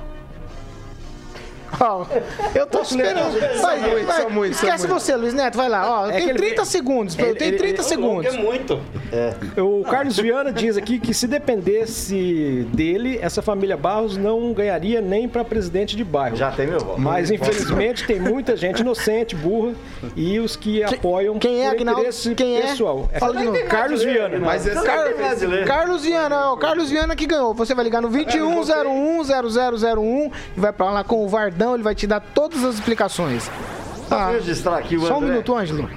ó, 1.81 2.05
eu 2.55 2.67
tô 2.67 2.81
esperando. 2.83 3.39
Vai, 3.61 3.79
muitos, 3.81 4.07
vai. 4.07 4.21
são 4.23 4.45
Esquece 4.45 4.87
você, 4.87 5.17
Luiz 5.17 5.35
Neto, 5.35 5.57
vai 5.57 5.69
lá. 5.69 6.03
Ó, 6.03 6.09
É 6.09 6.13
tem 6.13 6.25
que 6.25 6.31
ele- 6.31 6.39
30 6.39 6.65
segundos. 6.65 7.19
Eu 7.19 7.27
ele- 7.27 7.35
tenho 7.39 7.49
ele- 7.51 7.59
30 7.59 7.81
ele- 7.81 7.89
segundos. 7.89 8.35
É 8.35 8.39
muito. 8.39 8.81
O 9.57 9.85
Carlos 9.85 10.17
Viana 10.19 10.53
diz 10.53 10.77
aqui 10.77 10.99
que 10.99 11.13
se 11.15 11.27
dependesse 11.27 12.67
dele, 12.73 13.19
essa 13.21 13.43
família 13.43 13.77
Barros 13.77 14.17
não 14.17 14.53
ganharia 14.53 15.01
nem 15.01 15.29
para 15.29 15.45
presidente 15.45 15.97
de 15.97 16.05
bairro. 16.05 16.37
Já 16.37 16.51
tem 16.51 16.67
meu 16.67 16.81
voto. 16.81 17.01
Mas 17.01 17.31
infelizmente 17.31 18.07
tem 18.07 18.21
muita 18.21 18.57
gente 18.57 18.81
inocente, 18.81 19.35
burra, 19.37 19.73
e 20.17 20.39
os 20.41 20.57
que 20.57 20.83
apoiam 20.83 21.39
quem 21.39 21.65
é, 21.65 21.69
por 21.71 21.77
Agnaldo? 21.77 22.01
interesse 22.01 22.35
Quem 22.35 22.57
é? 22.59 22.63
pessoal. 22.63 23.09
Fala 23.19 23.37
de 23.37 23.45
novo. 23.45 23.65
Carlos 23.67 24.03
Viana. 24.03 24.39
mas 24.39 24.67
essa 24.67 24.83
Car-. 24.83 25.09
Carlos 25.67 26.03
Viana, 26.05 26.53
ó, 26.53 26.57
Carlos 26.57 26.91
Viana 26.91 27.15
que 27.17 27.27
ganhou. 27.27 27.55
Você 27.55 27.75
vai 27.75 27.85
ligar 27.85 28.01
no 28.03 28.09
21010001 28.09 30.31
e 30.57 30.61
vai 30.61 30.73
pra 30.73 30.91
lá 30.91 31.05
com 31.05 31.25
o 31.25 31.29
Vardão, 31.29 31.58
ele 31.75 31.83
vai 31.83 31.95
te 31.95 32.07
dar 32.07 32.21
todas 32.21 32.65
as 32.65 32.77
explicações. 32.77 33.51
Tá. 34.09 34.27
Vou 34.27 34.35
registrar 34.35 34.79
aqui 34.79 34.97
o 34.97 35.01
Só 35.07 35.15
um 35.15 35.17
André. 35.19 35.31
minuto, 35.31 35.55
Ângelo. 35.55 35.89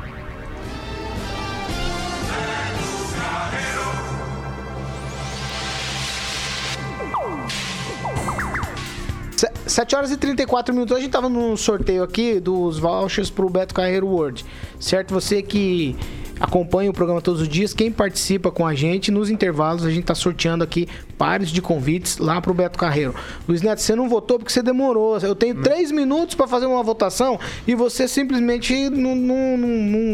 Se- 9.36 9.52
7 9.66 9.96
horas 9.96 10.12
e 10.12 10.18
34 10.18 10.74
minutos. 10.74 10.96
A 10.96 11.00
gente 11.00 11.12
tava 11.12 11.30
num 11.30 11.56
sorteio 11.58 12.04
aqui 12.04 12.40
dos 12.40 12.78
vouchers 12.78 13.30
pro 13.30 13.50
Beto 13.50 13.74
Carreiro 13.74 14.08
World. 14.08 14.46
Certo? 14.80 15.14
Você 15.14 15.42
que 15.42 15.96
acompanha 16.42 16.90
o 16.90 16.94
programa 16.94 17.22
todos 17.22 17.42
os 17.42 17.48
dias, 17.48 17.74
quem 17.74 17.92
participa 17.92 18.50
com 18.52 18.66
a 18.66 18.74
gente, 18.74 19.12
nos 19.12 19.30
intervalos, 19.30 19.86
a 19.86 19.92
gente 19.92 20.04
tá 20.06 20.16
sorteando 20.16 20.64
aqui 20.64 20.88
pares 21.18 21.50
de 21.50 21.62
convites 21.62 22.18
lá 22.18 22.42
pro 22.42 22.54
Beto 22.54 22.80
Carreiro. 22.80 23.14
Luiz 23.48 23.62
Neto, 23.62 23.80
você 23.80 23.96
não 23.96 24.10
votou 24.10 24.40
porque 24.40 24.52
você 24.52 24.64
demorou. 24.64 25.18
Eu 25.20 25.36
tenho 25.36 25.58
Hum. 25.58 25.62
três 25.62 25.92
minutos 25.92 26.34
para 26.36 26.48
fazer 26.48 26.66
uma 26.66 26.82
votação 26.82 27.40
e 27.68 27.76
você 27.76 28.08
simplesmente 28.08 28.90
não, 28.90 29.16
não- 29.16 29.58
não- 29.58 29.68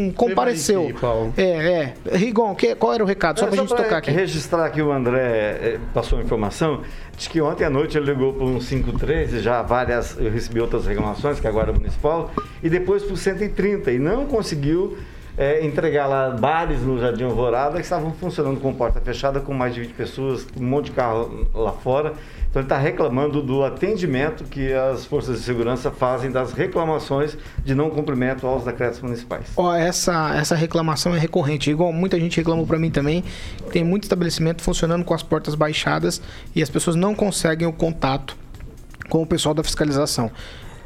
não 0.04 0.12
compareceu. 0.12 0.82
aqui, 0.84 0.92
Paulo. 1.00 1.32
É, 1.36 1.42
é. 1.42 1.94
Rigon, 2.16 2.54
que- 2.54 2.74
qual 2.74 2.92
era 2.92 3.02
o 3.02 3.06
recado? 3.06 3.38
Só 3.38 3.46
É, 3.46 3.48
pra 3.48 3.56
gente 3.58 3.68
tocar 3.74 3.96
aqui. 3.96 4.10
registrar 4.10 4.66
aqui 4.66 4.82
o 4.82 4.92
André 4.92 5.18
eh, 5.62 5.78
passou 5.94 6.18
a 6.18 6.22
informação 6.22 6.82
de 7.16 7.28
que 7.30 7.40
ontem 7.40 7.64
à 7.64 7.70
noite 7.70 7.96
ele 7.96 8.12
ligou 8.12 8.34
para 8.34 8.44
um 8.44 8.60
153, 8.60 9.42
já 9.42 9.62
várias, 9.62 10.16
eu 10.20 10.30
recebi 10.30 10.60
outras 10.60 10.86
reclamações, 10.86 11.40
que 11.40 11.46
agora 11.48 11.70
é 11.70 11.74
municipal, 11.74 12.30
e 12.62 12.68
depois 12.68 13.02
para 13.02 13.14
o 13.14 13.16
130, 13.16 13.90
e 13.90 13.98
não 13.98 14.26
conseguiu 14.26 14.96
é, 15.38 15.64
entregar 15.64 16.08
lá 16.08 16.30
bares 16.30 16.82
no 16.82 16.98
Jardim 16.98 17.22
Alvorada 17.22 17.76
que 17.76 17.82
estavam 17.82 18.12
funcionando 18.12 18.60
com 18.60 18.74
porta 18.74 19.00
fechada, 19.00 19.38
com 19.38 19.54
mais 19.54 19.72
de 19.72 19.82
20 19.82 19.92
pessoas, 19.92 20.46
um 20.58 20.64
monte 20.64 20.86
de 20.86 20.92
carro 20.92 21.46
lá 21.54 21.70
fora. 21.70 22.14
Então 22.50 22.60
ele 22.60 22.66
está 22.66 22.76
reclamando 22.76 23.40
do 23.40 23.62
atendimento 23.62 24.42
que 24.44 24.72
as 24.72 25.04
forças 25.04 25.38
de 25.38 25.44
segurança 25.44 25.92
fazem 25.92 26.30
das 26.30 26.52
reclamações 26.52 27.38
de 27.64 27.74
não 27.74 27.88
cumprimento 27.88 28.46
aos 28.46 28.64
decretos 28.64 29.00
municipais. 29.00 29.46
Ó, 29.56 29.72
essa, 29.74 30.34
essa 30.34 30.56
reclamação 30.56 31.14
é 31.14 31.18
recorrente. 31.18 31.70
Igual 31.70 31.92
muita 31.92 32.18
gente 32.18 32.36
reclamou 32.38 32.66
para 32.66 32.78
mim 32.78 32.90
também. 32.90 33.22
Tem 33.70 33.84
muito 33.84 34.04
estabelecimento 34.04 34.60
funcionando 34.62 35.04
com 35.04 35.14
as 35.14 35.22
portas 35.22 35.54
baixadas 35.54 36.20
e 36.56 36.62
as 36.62 36.70
pessoas 36.70 36.96
não 36.96 37.14
conseguem 37.14 37.68
o 37.68 37.72
contato 37.72 38.36
com 39.08 39.22
o 39.22 39.26
pessoal 39.26 39.54
da 39.54 39.62
fiscalização 39.62 40.32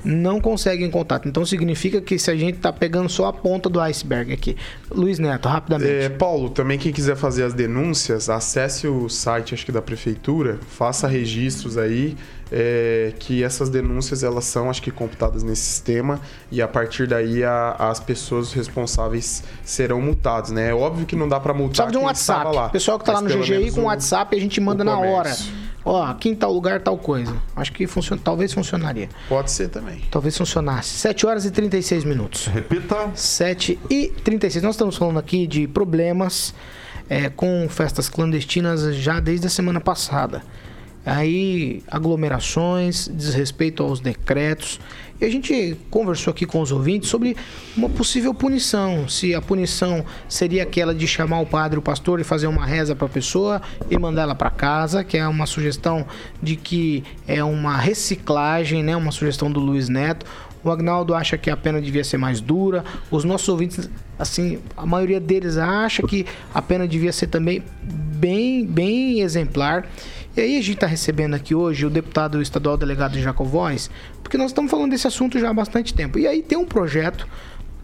não 0.04 0.40
conseguem 0.40 0.90
contato. 0.90 1.28
Então 1.28 1.44
significa 1.44 2.00
que 2.00 2.18
se 2.18 2.30
a 2.30 2.36
gente 2.36 2.56
está 2.56 2.72
pegando 2.72 3.08
só 3.08 3.26
a 3.26 3.32
ponta 3.32 3.68
do 3.68 3.80
iceberg 3.80 4.32
aqui. 4.32 4.56
Luiz 4.90 5.18
Neto, 5.18 5.48
rapidamente. 5.48 5.90
É, 5.90 6.08
Paulo, 6.08 6.50
também 6.50 6.78
quem 6.78 6.92
quiser 6.92 7.16
fazer 7.16 7.44
as 7.44 7.54
denúncias, 7.54 8.28
acesse 8.28 8.86
o 8.86 9.08
site 9.08 9.54
acho 9.54 9.64
que 9.64 9.72
da 9.72 9.82
prefeitura, 9.82 10.58
faça 10.68 11.06
registros 11.06 11.78
aí. 11.78 12.16
É, 12.54 13.14
que 13.18 13.42
essas 13.42 13.70
denúncias 13.70 14.22
elas 14.22 14.44
são 14.44 14.68
acho 14.68 14.82
que 14.82 14.90
computadas 14.90 15.42
nesse 15.42 15.62
sistema 15.62 16.20
e 16.50 16.60
a 16.60 16.68
partir 16.68 17.06
daí 17.06 17.42
a, 17.42 17.76
as 17.78 17.98
pessoas 17.98 18.52
responsáveis 18.52 19.42
serão 19.64 20.02
multadas, 20.02 20.50
né? 20.50 20.68
É 20.68 20.74
óbvio 20.74 21.06
que 21.06 21.16
não 21.16 21.26
dá 21.26 21.40
para 21.40 21.54
multar 21.54 21.76
Sabe 21.76 21.92
de 21.92 21.98
um 21.98 22.02
WhatsApp. 22.02 22.54
Lá, 22.54 22.68
pessoal 22.68 22.98
que 22.98 23.06
tá 23.06 23.12
lá 23.12 23.22
no 23.22 23.28
GGI 23.30 23.72
com 23.72 23.80
o 23.80 23.84
WhatsApp 23.84 24.36
a 24.36 24.40
gente 24.40 24.60
manda 24.60 24.84
na 24.84 24.98
hora 24.98 25.34
ó, 25.84 26.04
aqui 26.04 26.28
em 26.28 26.34
tal 26.34 26.52
lugar, 26.52 26.80
tal 26.80 26.96
coisa. 26.96 27.34
Acho 27.54 27.72
que 27.72 27.86
funciona, 27.86 28.20
talvez 28.22 28.52
funcionaria. 28.52 29.08
Pode 29.28 29.50
ser 29.50 29.68
também. 29.68 30.02
Talvez 30.10 30.36
funcionasse. 30.36 30.90
7 30.90 31.26
horas 31.26 31.44
e 31.44 31.50
36 31.50 32.04
minutos. 32.04 32.46
Repita. 32.46 33.10
7 33.14 33.78
e 33.90 34.08
36. 34.24 34.62
Nós 34.62 34.74
estamos 34.74 34.96
falando 34.96 35.18
aqui 35.18 35.46
de 35.46 35.66
problemas 35.66 36.54
é, 37.08 37.28
com 37.28 37.66
festas 37.68 38.08
clandestinas 38.08 38.94
já 38.96 39.20
desde 39.20 39.46
a 39.46 39.50
semana 39.50 39.80
passada. 39.80 40.42
Aí, 41.04 41.82
aglomerações, 41.90 43.08
desrespeito 43.08 43.82
aos 43.82 43.98
decretos. 43.98 44.78
E 45.20 45.24
a 45.24 45.28
gente 45.28 45.76
conversou 45.90 46.32
aqui 46.32 46.46
com 46.46 46.60
os 46.60 46.72
ouvintes 46.72 47.08
sobre 47.08 47.36
uma 47.76 47.88
possível 47.88 48.32
punição. 48.32 49.08
Se 49.08 49.34
a 49.34 49.40
punição 49.40 50.04
seria 50.28 50.62
aquela 50.62 50.94
de 50.94 51.06
chamar 51.06 51.40
o 51.40 51.46
padre, 51.46 51.78
o 51.78 51.82
pastor 51.82 52.20
e 52.20 52.24
fazer 52.24 52.46
uma 52.46 52.64
reza 52.64 52.94
para 52.94 53.06
a 53.06 53.10
pessoa 53.10 53.62
e 53.90 53.98
mandar 53.98 54.22
ela 54.22 54.34
para 54.34 54.50
casa, 54.50 55.04
que 55.04 55.16
é 55.16 55.26
uma 55.26 55.46
sugestão 55.46 56.06
de 56.42 56.56
que 56.56 57.04
é 57.26 57.42
uma 57.42 57.76
reciclagem, 57.76 58.82
né? 58.82 58.96
Uma 58.96 59.12
sugestão 59.12 59.50
do 59.50 59.60
Luiz 59.60 59.88
Neto. 59.88 60.26
O 60.64 60.70
Agnaldo 60.70 61.14
acha 61.14 61.36
que 61.36 61.50
a 61.50 61.56
pena 61.56 61.80
devia 61.80 62.04
ser 62.04 62.18
mais 62.18 62.40
dura. 62.40 62.84
Os 63.10 63.24
nossos 63.24 63.48
ouvintes, 63.48 63.90
assim, 64.16 64.60
a 64.76 64.86
maioria 64.86 65.20
deles 65.20 65.56
acha 65.56 66.02
que 66.04 66.24
a 66.54 66.62
pena 66.62 66.86
devia 66.86 67.12
ser 67.12 67.26
também 67.26 67.62
bem, 67.82 68.64
bem 68.64 69.20
exemplar. 69.20 69.88
E 70.34 70.40
aí 70.40 70.56
a 70.56 70.62
gente 70.62 70.74
está 70.74 70.86
recebendo 70.86 71.34
aqui 71.34 71.54
hoje 71.54 71.84
o 71.84 71.90
deputado 71.90 72.40
estadual 72.40 72.78
delegado 72.78 73.12
de 73.12 73.22
Jacovóis, 73.22 73.90
porque 74.22 74.38
nós 74.38 74.46
estamos 74.50 74.70
falando 74.70 74.90
desse 74.90 75.06
assunto 75.06 75.38
já 75.38 75.50
há 75.50 75.54
bastante 75.54 75.92
tempo. 75.92 76.18
E 76.18 76.26
aí 76.26 76.42
tem 76.42 76.56
um 76.56 76.64
projeto 76.64 77.28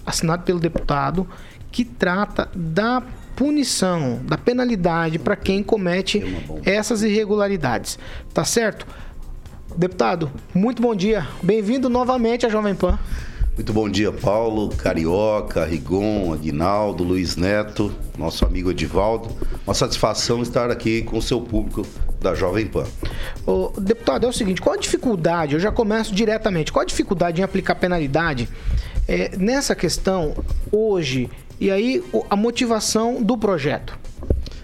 assinado 0.06 0.44
pelo 0.44 0.58
deputado 0.58 1.28
que 1.70 1.84
trata 1.84 2.48
da 2.54 3.02
punição, 3.36 4.20
da 4.24 4.38
penalidade 4.38 5.18
para 5.18 5.36
quem 5.36 5.62
comete 5.62 6.24
essas 6.64 7.02
irregularidades. 7.02 7.98
Tá 8.32 8.44
certo? 8.44 8.86
Deputado, 9.76 10.30
muito 10.54 10.80
bom 10.80 10.94
dia. 10.94 11.28
Bem-vindo 11.42 11.90
novamente 11.90 12.46
à 12.46 12.48
Jovem 12.48 12.74
Pan. 12.74 12.98
Muito 13.58 13.72
bom 13.72 13.88
dia, 13.88 14.12
Paulo, 14.12 14.68
Carioca, 14.68 15.64
Rigon, 15.64 16.32
Aguinaldo, 16.32 17.02
Luiz 17.02 17.34
Neto, 17.34 17.92
nosso 18.16 18.44
amigo 18.44 18.70
Edivaldo. 18.70 19.30
Uma 19.66 19.74
satisfação 19.74 20.42
estar 20.42 20.70
aqui 20.70 21.02
com 21.02 21.18
o 21.18 21.20
seu 21.22 21.40
público 21.40 21.84
da 22.20 22.36
Jovem 22.36 22.68
Pan. 22.68 22.84
O 23.44 23.72
deputado, 23.80 24.26
é 24.26 24.28
o 24.28 24.32
seguinte, 24.32 24.60
qual 24.60 24.76
a 24.76 24.78
dificuldade, 24.78 25.54
eu 25.54 25.60
já 25.60 25.72
começo 25.72 26.14
diretamente, 26.14 26.72
qual 26.72 26.84
a 26.84 26.86
dificuldade 26.86 27.40
em 27.40 27.44
aplicar 27.44 27.74
penalidade 27.74 28.48
é, 29.08 29.36
nessa 29.36 29.74
questão 29.74 30.36
hoje 30.70 31.28
e 31.58 31.68
aí 31.68 32.00
a 32.30 32.36
motivação 32.36 33.20
do 33.20 33.36
projeto? 33.36 33.98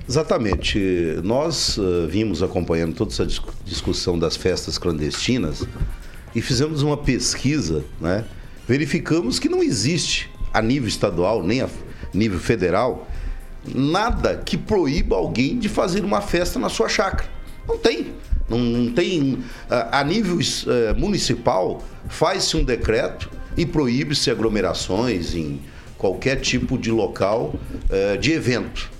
Exatamente. 0.08 1.18
Nós 1.24 1.78
uh, 1.78 2.06
vimos 2.06 2.44
acompanhando 2.44 2.94
toda 2.94 3.10
essa 3.10 3.26
discussão 3.64 4.16
das 4.16 4.36
festas 4.36 4.78
clandestinas 4.78 5.66
e 6.32 6.40
fizemos 6.40 6.82
uma 6.82 6.96
pesquisa, 6.96 7.84
né? 8.00 8.24
Verificamos 8.66 9.38
que 9.38 9.48
não 9.48 9.62
existe 9.62 10.30
a 10.52 10.62
nível 10.62 10.88
estadual 10.88 11.42
nem 11.42 11.60
a 11.60 11.68
nível 12.12 12.38
federal 12.38 13.08
nada 13.66 14.40
que 14.44 14.56
proíba 14.56 15.16
alguém 15.16 15.58
de 15.58 15.68
fazer 15.68 16.04
uma 16.04 16.20
festa 16.20 16.58
na 16.58 16.68
sua 16.68 16.88
chácara. 16.88 17.28
Não 17.66 17.78
tem. 17.78 18.12
Não, 18.48 18.58
não 18.58 18.92
tem. 18.92 19.38
A, 19.70 20.04
nível 20.04 20.36
uh, 20.36 20.98
municipal, 20.98 21.82
faz-se 22.08 22.56
um 22.56 22.64
decreto 22.64 23.30
e 23.56 23.64
proíbe-se 23.64 24.30
aglomerações 24.30 25.34
em 25.34 25.60
qualquer 25.96 26.40
tipo 26.40 26.76
de 26.76 26.90
local 26.90 27.54
uh, 27.54 28.18
de 28.18 28.32
evento. 28.32 28.90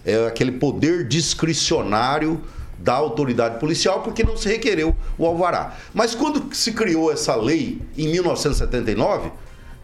É 0.05 0.27
aquele 0.27 0.53
poder 0.53 1.07
discricionário 1.07 2.41
da 2.77 2.93
autoridade 2.93 3.59
policial 3.59 4.01
porque 4.01 4.23
não 4.23 4.37
se 4.37 4.47
requereu 4.47 4.95
o 5.17 5.25
alvará. 5.25 5.77
Mas 5.93 6.15
quando 6.15 6.53
se 6.55 6.71
criou 6.71 7.11
essa 7.11 7.35
lei 7.35 7.81
em 7.97 8.07
1979, 8.07 9.31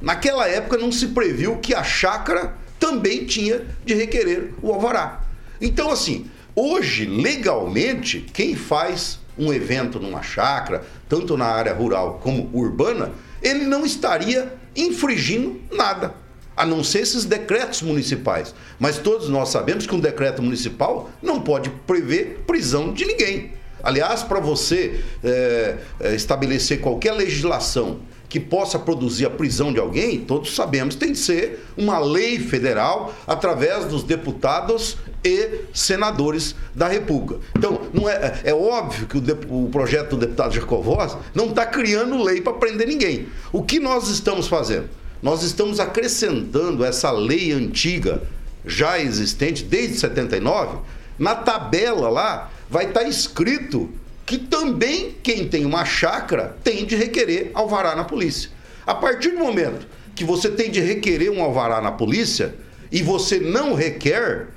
naquela 0.02 0.48
época 0.48 0.78
não 0.78 0.92
se 0.92 1.08
previu 1.08 1.58
que 1.58 1.74
a 1.74 1.84
chácara 1.84 2.54
também 2.80 3.26
tinha 3.26 3.66
de 3.86 3.94
requerer 3.94 4.54
o 4.62 4.72
alvará. 4.72 5.22
Então 5.60 5.92
assim, 5.92 6.30
hoje 6.56 7.06
legalmente 7.06 8.22
quem 8.34 8.56
faz 8.56 9.20
um 9.38 9.52
evento 9.52 10.00
numa 10.00 10.22
chácara, 10.22 10.84
tanto 11.10 11.36
na 11.36 11.46
área 11.46 11.74
rural 11.74 12.20
como 12.24 12.50
urbana, 12.54 13.12
ele 13.42 13.66
não 13.66 13.86
estaria 13.86 14.54
infringindo 14.76 15.62
nada, 15.72 16.14
a 16.56 16.66
não 16.66 16.84
ser 16.84 17.00
esses 17.00 17.26
decretos 17.26 17.82
municipais. 17.82 18.54
Mas 18.80 18.98
todos 18.98 19.30
nós 19.30 19.50
sabemos 19.50 19.86
que 19.86 19.96
um 19.96 20.00
decreto 20.00 20.42
municipal 20.42 21.10
não 21.22 21.42
pode 21.42 21.70
prever 21.86 22.44
prisão 22.48 22.94
de 22.94 23.06
ninguém. 23.06 23.52
Aliás, 23.84 24.24
para 24.24 24.40
você 24.40 25.04
é, 25.24 25.78
estabelecer 26.16 26.82
qualquer 26.82 27.12
legislação 27.12 28.00
que 28.28 28.40
possa 28.40 28.78
produzir 28.80 29.26
a 29.26 29.30
prisão 29.30 29.72
de 29.72 29.80
alguém, 29.80 30.20
todos 30.20 30.56
sabemos, 30.56 30.96
tem 30.96 31.12
que 31.12 31.18
ser 31.18 31.66
uma 31.78 32.00
lei 32.00 32.40
federal 32.40 33.14
através 33.28 33.86
dos 33.86 34.04
deputados 34.04 34.98
e 35.24 35.62
senadores 35.74 36.56
da 36.74 36.88
República. 36.88 37.40
Então, 37.56 37.82
não 37.94 38.10
é, 38.10 38.42
é 38.44 38.54
óbvio 38.54 39.08
que 39.08 39.18
o, 39.18 39.22
de, 39.22 39.34
o 39.50 39.70
projeto 39.72 40.12
do 40.12 40.18
deputado 40.18 40.54
Jacovós 40.54 41.18
não 41.34 41.50
está 41.50 41.66
criando 41.66 42.22
lei 42.22 42.42
para 42.42 42.54
prender 42.54 42.88
ninguém. 42.88 43.28
O 43.52 43.64
que 43.64 43.80
nós 43.80 44.10
estamos 44.10 44.48
fazendo? 44.48 44.90
Nós 45.22 45.44
estamos 45.44 45.80
acrescentando 45.80 46.84
essa 46.84 47.12
lei 47.12 47.52
antiga, 47.52 48.24
já 48.66 49.00
existente 49.00 49.64
desde 49.64 49.98
79, 50.00 50.78
na 51.18 51.36
tabela 51.36 52.10
lá 52.10 52.52
vai 52.70 52.88
estar 52.88 53.02
tá 53.02 53.08
escrito 53.08 53.90
que 54.26 54.38
também 54.38 55.16
quem 55.22 55.48
tem 55.48 55.66
uma 55.66 55.86
chácara 55.86 56.58
tem 56.64 56.86
de 56.86 56.96
requerer 56.96 57.52
alvará 57.54 57.96
na 57.96 58.04
polícia. 58.04 58.50
A 58.86 58.96
partir 58.96 59.32
do 59.32 59.40
momento 59.40 59.88
que 60.16 60.24
você 60.24 60.50
tem 60.50 60.72
de 60.72 60.80
requerer 60.80 61.32
um 61.32 61.44
alvará 61.44 61.82
na 61.82 61.92
polícia 61.92 62.56
e 62.92 63.04
você 63.04 63.40
não 63.40 63.74
requer, 63.74 64.48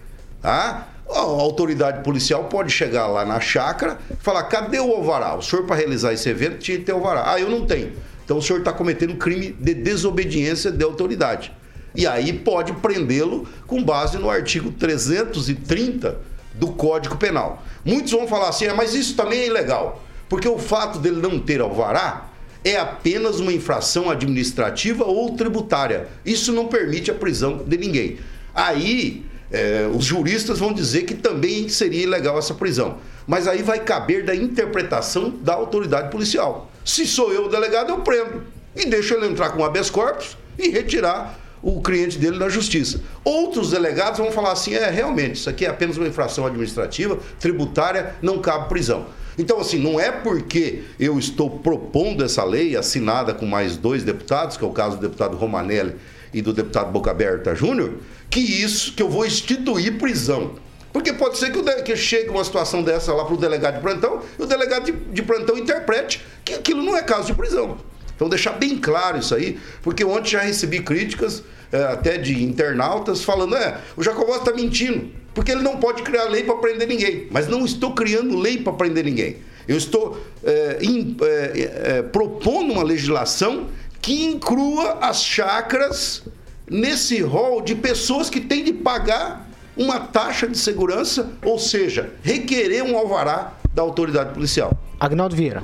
tá? 0.41 0.89
a 1.11 1.21
autoridade 1.21 2.03
policial 2.03 2.45
pode 2.45 2.71
chegar 2.71 3.07
lá 3.07 3.25
na 3.25 3.41
chácara 3.41 3.99
e 4.11 4.17
falar: 4.23 4.45
cadê 4.45 4.79
o 4.79 4.93
alvará? 4.93 5.35
O 5.35 5.43
senhor, 5.43 5.65
para 5.65 5.77
realizar 5.77 6.13
esse 6.13 6.29
evento, 6.29 6.59
tinha 6.59 6.79
que 6.79 6.85
ter 6.85 6.93
alvará. 6.93 7.33
Ah, 7.33 7.41
eu 7.41 7.51
não 7.51 7.67
tenho. 7.67 7.93
Então 8.25 8.39
o 8.39 8.43
senhor 8.43 8.59
está 8.59 8.73
cometendo 8.73 9.17
crime 9.17 9.57
de 9.59 9.75
desobediência 9.75 10.71
de 10.71 10.85
autoridade. 10.85 11.53
E 11.95 12.07
aí 12.07 12.33
pode 12.33 12.75
prendê-lo 12.75 13.49
com 13.67 13.83
base 13.83 14.19
no 14.19 14.29
artigo 14.29 14.71
330 14.71 16.19
do 16.59 16.69
Código 16.69 17.17
Penal. 17.17 17.63
Muitos 17.85 18.13
vão 18.13 18.27
falar 18.27 18.49
assim, 18.49 18.67
ah, 18.67 18.75
mas 18.75 18.95
isso 18.95 19.15
também 19.15 19.41
é 19.41 19.47
ilegal. 19.47 20.03
Porque 20.29 20.49
o 20.49 20.59
fato 20.59 20.99
dele 20.99 21.21
não 21.21 21.39
ter 21.39 21.61
alvará 21.61 22.29
é 22.65 22.77
apenas 22.77 23.41
uma 23.41 23.53
infração 23.53 24.11
administrativa 24.11 25.05
ou 25.05 25.37
tributária. 25.37 26.09
Isso 26.27 26.53
não 26.53 26.67
permite 26.67 27.11
a 27.11 27.15
prisão 27.15 27.63
de 27.67 27.77
ninguém. 27.79 28.19
Aí, 28.55 29.25
é, 29.51 29.89
os 29.95 30.05
juristas 30.05 30.59
vão 30.59 30.73
dizer 30.73 31.05
que 31.05 31.15
também 31.15 31.69
seria 31.69 32.03
ilegal 32.03 32.39
essa 32.39 32.53
prisão. 32.53 32.99
Mas 33.27 33.47
aí 33.47 33.63
vai 33.63 33.81
caber 33.81 34.25
da 34.25 34.35
interpretação 34.35 35.31
da 35.31 35.55
autoridade 35.55 36.11
policial. 36.11 36.71
Se 36.85 37.07
sou 37.07 37.33
eu 37.33 37.47
o 37.47 37.49
delegado, 37.49 37.91
eu 37.91 38.01
prendo. 38.01 38.43
E 38.75 38.87
deixo 38.87 39.15
ele 39.15 39.27
entrar 39.27 39.51
com 39.51 39.65
habeas 39.65 39.91
corpus 39.91 40.37
e 40.59 40.69
retirar 40.69 41.39
o 41.63 41.81
cliente 41.81 42.19
dele 42.19 42.39
da 42.39 42.49
justiça. 42.49 43.01
Outros 43.25 43.71
delegados 43.71 44.19
vão 44.19 44.31
falar 44.31 44.53
assim: 44.53 44.75
é, 44.75 44.91
realmente, 44.91 45.37
isso 45.37 45.51
aqui 45.51 45.65
é 45.67 45.69
apenas 45.69 45.97
uma 45.97 46.07
infração 46.07 46.47
administrativa, 46.47 47.19
tributária, 47.39 48.15
não 48.23 48.39
cabe 48.39 48.69
prisão. 48.69 49.07
Então, 49.39 49.61
assim, 49.61 49.79
não 49.79 50.01
é 50.01 50.11
porque 50.11 50.83
eu 50.99 51.17
estou 51.17 51.49
propondo 51.49 52.25
essa 52.25 52.43
lei, 52.43 52.77
assinada 52.77 53.33
com 53.33 53.47
mais 53.47 53.77
dois 53.77 54.03
deputados, 54.03 54.57
que 54.57 54.65
é 54.65 54.67
o 54.67 54.73
caso 54.73 54.97
do 54.97 55.03
deputado 55.03 55.37
Romanelli 55.37 55.95
e 56.35 56.43
do 56.43 56.53
deputado 56.53 56.91
Boca 56.91 57.13
Aberta 57.13 57.55
Júnior, 57.55 57.95
que 58.29 58.41
isso, 58.41 58.93
que 58.95 59.03
eu 59.03 59.09
vou 59.09 59.25
instituir 59.25 59.97
prisão. 59.97 60.57
Porque 60.93 61.13
pode 61.13 61.39
ser 61.39 61.53
que, 61.53 61.59
o 61.59 61.85
que 61.85 61.97
chegue 61.97 62.31
uma 62.31 62.43
situação 62.43 62.83
dessa 62.83 63.13
lá 63.15 63.25
para 63.25 63.35
o 63.35 63.37
delegado 63.37 63.77
de 63.77 63.81
plantão 63.81 64.21
e 64.37 64.43
o 64.43 64.47
delegado 64.47 64.87
de, 64.87 64.93
de 64.93 65.23
plantão 65.23 65.57
interprete 65.57 66.25
que 66.45 66.55
aquilo 66.55 66.83
não 66.83 66.97
é 66.97 67.03
caso 67.03 67.27
de 67.27 67.35
prisão. 67.35 67.79
Então, 68.19 68.29
deixar 68.29 68.55
bem 68.55 68.77
claro 68.77 69.17
isso 69.17 69.33
aí, 69.33 69.61
porque 69.81 70.05
ontem 70.05 70.31
já 70.31 70.41
recebi 70.41 70.81
críticas 70.81 71.45
é, 71.71 71.85
até 71.85 72.19
de 72.19 72.43
internautas 72.43 73.23
falando: 73.23 73.55
é, 73.55 73.79
o 73.97 74.03
Jacobós 74.03 74.41
está 74.41 74.53
mentindo, 74.53 75.09
porque 75.33 75.53
ele 75.53 75.63
não 75.63 75.77
pode 75.77 76.03
criar 76.03 76.25
lei 76.25 76.43
para 76.43 76.57
prender 76.57 76.89
ninguém. 76.89 77.29
Mas 77.31 77.47
não 77.47 77.65
estou 77.65 77.95
criando 77.95 78.37
lei 78.37 78.59
para 78.59 78.73
prender 78.73 79.05
ninguém. 79.05 79.37
Eu 79.69 79.77
estou 79.77 80.21
é, 80.43 80.79
in, 80.83 81.17
é, 81.21 82.03
propondo 82.03 82.73
uma 82.73 82.83
legislação 82.83 83.69
que 84.03 84.25
inclua 84.25 84.99
as 85.01 85.23
chacras 85.23 86.25
nesse 86.69 87.23
rol 87.23 87.61
de 87.61 87.77
pessoas 87.77 88.29
que 88.29 88.41
têm 88.41 88.65
de 88.65 88.73
pagar 88.73 89.49
uma 89.77 90.01
taxa 90.01 90.49
de 90.49 90.59
segurança, 90.59 91.31
ou 91.45 91.57
seja, 91.57 92.11
requerer 92.21 92.83
um 92.83 92.99
alvará 92.99 93.53
da 93.73 93.81
autoridade 93.83 94.35
policial. 94.35 94.77
Agnaldo 94.99 95.37
Vieira. 95.37 95.63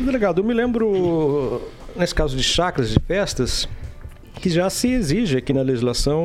Delegado, 0.00 0.40
eu 0.40 0.44
me 0.44 0.54
lembro, 0.54 1.60
nesse 1.94 2.14
caso 2.14 2.34
de 2.36 2.42
chacras 2.42 2.90
de 2.90 2.98
festas, 3.00 3.68
que 4.40 4.48
já 4.48 4.70
se 4.70 4.88
exige 4.88 5.36
aqui 5.36 5.52
na 5.52 5.62
legislação 5.62 6.24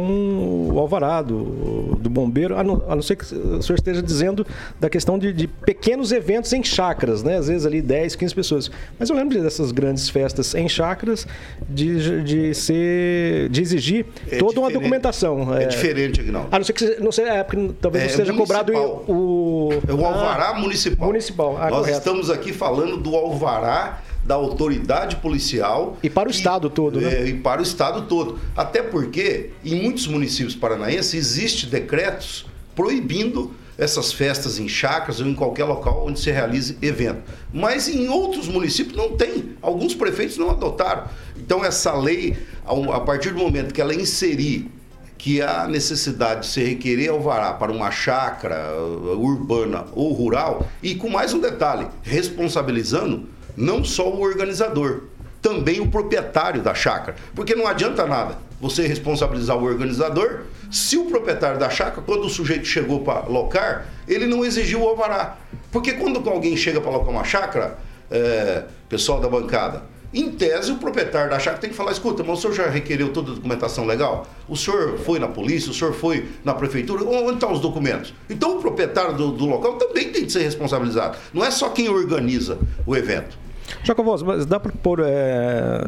o 0.71 0.79
alvará 0.79 1.21
do, 1.21 1.95
do 1.99 2.09
bombeiro, 2.09 2.57
a 2.57 2.63
não, 2.63 2.81
a 2.87 2.95
não, 2.95 3.01
ser 3.01 3.17
que 3.17 3.23
o 3.25 3.61
senhor 3.61 3.75
esteja 3.75 4.01
dizendo 4.01 4.45
da 4.79 4.89
questão 4.89 5.19
de, 5.19 5.33
de, 5.33 5.47
pequenos 5.47 6.11
eventos 6.11 6.53
em 6.53 6.63
chácaras, 6.63 7.23
né? 7.23 7.37
Às 7.37 7.47
vezes 7.47 7.65
ali 7.65 7.81
10, 7.81 8.15
15 8.15 8.35
pessoas. 8.35 8.71
Mas 8.97 9.09
eu 9.09 9.15
lembro 9.15 9.41
dessas 9.41 9.71
grandes 9.71 10.09
festas 10.09 10.55
em 10.55 10.69
chácaras 10.69 11.27
de, 11.69 12.23
de 12.23 12.53
ser 12.53 13.49
de 13.49 13.61
exigir 13.61 14.05
é 14.31 14.37
toda 14.37 14.59
uma 14.59 14.71
documentação. 14.71 15.53
É, 15.55 15.63
é 15.63 15.67
diferente, 15.67 16.21
Aguinaldo. 16.21 16.49
A 16.51 16.57
não 16.57 16.65
ser 16.65 16.73
que 16.73 16.85
não 17.01 17.11
sei, 17.11 17.25
é, 17.25 17.43
porque 17.43 17.71
talvez 17.81 18.03
é, 18.03 18.07
não 18.07 18.15
seja 18.15 18.33
cobrado 18.33 18.73
o, 18.73 19.69
é 19.87 19.93
o 19.93 20.05
alvará 20.05 20.49
ah, 20.49 20.59
municipal. 20.59 21.07
Municipal. 21.07 21.57
Ah, 21.59 21.69
Nós 21.69 21.79
correto. 21.79 21.97
estamos 21.97 22.29
aqui 22.29 22.53
falando 22.53 22.97
do 22.97 23.15
alvará 23.15 24.01
da 24.25 24.35
autoridade 24.35 25.17
policial. 25.17 25.97
E 26.01 26.09
para 26.09 26.27
o 26.27 26.31
Estado 26.31 26.69
todo, 26.69 26.99
né? 26.99 27.21
É, 27.21 27.27
e 27.27 27.33
para 27.35 27.61
o 27.61 27.63
Estado 27.63 28.03
todo. 28.03 28.39
Até 28.55 28.81
porque, 28.81 29.51
em 29.63 29.83
muitos 29.83 30.07
municípios 30.07 30.55
paranaenses, 30.55 31.13
existe 31.13 31.67
decretos 31.67 32.45
proibindo 32.75 33.53
essas 33.77 34.11
festas 34.13 34.57
em 34.57 34.67
chácaras 34.67 35.19
ou 35.19 35.27
em 35.27 35.35
qualquer 35.35 35.65
local 35.65 36.05
onde 36.07 36.19
se 36.19 36.31
realize 36.31 36.77
evento. 36.81 37.21
Mas 37.53 37.87
em 37.87 38.07
outros 38.07 38.47
municípios 38.47 38.95
não 38.95 39.15
tem. 39.15 39.55
Alguns 39.61 39.93
prefeitos 39.93 40.37
não 40.37 40.49
adotaram. 40.49 41.07
Então 41.37 41.63
essa 41.63 41.93
lei, 41.93 42.37
a 42.65 42.99
partir 43.01 43.31
do 43.31 43.37
momento 43.37 43.73
que 43.73 43.81
ela 43.81 43.93
inserir 43.93 44.71
que 45.17 45.41
há 45.41 45.67
necessidade 45.67 46.41
de 46.41 46.47
se 46.47 46.63
requerer 46.63 47.09
alvará 47.09 47.53
para 47.53 47.71
uma 47.71 47.89
chácara 47.89 48.71
uh, 48.75 49.17
urbana 49.19 49.85
ou 49.93 50.13
rural, 50.13 50.67
e 50.83 50.93
com 50.93 51.09
mais 51.09 51.33
um 51.33 51.39
detalhe, 51.39 51.87
responsabilizando 52.03 53.27
não 53.55 53.83
só 53.83 54.09
o 54.09 54.21
organizador, 54.21 55.03
também 55.41 55.79
o 55.79 55.87
proprietário 55.87 56.61
da 56.61 56.73
chácara. 56.73 57.15
Porque 57.33 57.55
não 57.55 57.67
adianta 57.67 58.05
nada 58.05 58.37
você 58.59 58.87
responsabilizar 58.87 59.57
o 59.57 59.63
organizador 59.63 60.41
se 60.71 60.97
o 60.97 61.05
proprietário 61.05 61.59
da 61.59 61.69
chácara, 61.69 62.01
quando 62.01 62.25
o 62.25 62.29
sujeito 62.29 62.65
chegou 62.65 63.01
para 63.01 63.27
locar, 63.27 63.87
ele 64.07 64.25
não 64.25 64.43
exigiu 64.43 64.81
o 64.81 64.87
alvará. 64.87 65.37
Porque 65.71 65.93
quando 65.93 66.27
alguém 66.29 66.57
chega 66.57 66.81
para 66.81 66.91
locar 66.91 67.09
uma 67.09 67.23
chácara, 67.23 67.77
é, 68.09 68.63
pessoal 68.89 69.19
da 69.19 69.29
bancada, 69.29 69.83
em 70.13 70.31
tese, 70.31 70.71
o 70.71 70.77
proprietário 70.77 71.29
da 71.29 71.37
chácara 71.37 71.59
tem 71.59 71.69
que 71.69 71.75
falar: 71.75 71.91
escuta, 71.91 72.23
mas 72.23 72.39
o 72.39 72.41
senhor 72.41 72.53
já 72.53 72.69
requereu 72.69 73.09
toda 73.11 73.31
a 73.31 73.35
documentação 73.35 73.85
legal? 73.85 74.25
O 74.47 74.55
senhor 74.55 74.97
foi 74.99 75.19
na 75.19 75.27
polícia? 75.27 75.69
O 75.69 75.73
senhor 75.73 75.93
foi 75.93 76.25
na 76.43 76.53
prefeitura? 76.53 77.03
Onde 77.03 77.33
estão 77.33 77.51
os 77.51 77.59
documentos? 77.59 78.13
Então, 78.29 78.57
o 78.57 78.61
proprietário 78.61 79.15
do, 79.15 79.31
do 79.31 79.45
local 79.45 79.73
também 79.73 80.11
tem 80.11 80.25
que 80.25 80.31
ser 80.31 80.43
responsabilizado. 80.43 81.17
Não 81.33 81.43
é 81.43 81.51
só 81.51 81.69
quem 81.69 81.89
organiza 81.89 82.57
o 82.85 82.95
evento. 82.95 83.44
Jacoboso, 83.83 84.25
mas 84.25 84.45
dá 84.45 84.59
para 84.59 84.71
pôr 84.71 85.01
é, 85.03 85.87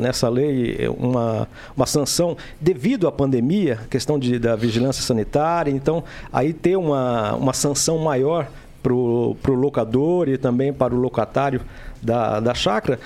nessa 0.00 0.28
lei 0.28 0.88
uma, 0.98 1.48
uma 1.76 1.86
sanção 1.86 2.36
devido 2.60 3.06
à 3.08 3.12
pandemia, 3.12 3.78
questão 3.90 4.18
de, 4.18 4.38
da 4.38 4.56
vigilância 4.56 5.02
sanitária, 5.02 5.70
então 5.70 6.04
aí 6.32 6.52
ter 6.52 6.76
uma, 6.76 7.34
uma 7.34 7.52
sanção 7.52 7.98
maior 7.98 8.48
para 8.82 8.92
o 8.92 9.54
locador 9.54 10.28
e 10.28 10.38
também 10.38 10.72
para 10.72 10.94
o 10.94 10.98
locatário 10.98 11.60
da, 12.02 12.40
da 12.40 12.54
chácara, 12.54 12.98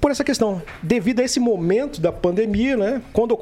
por 0.00 0.10
essa 0.10 0.24
questão, 0.24 0.62
devido 0.82 1.20
a 1.20 1.24
esse 1.24 1.38
momento 1.38 2.00
da 2.00 2.10
pandemia, 2.10 2.76
né, 2.76 3.02
quando 3.12 3.32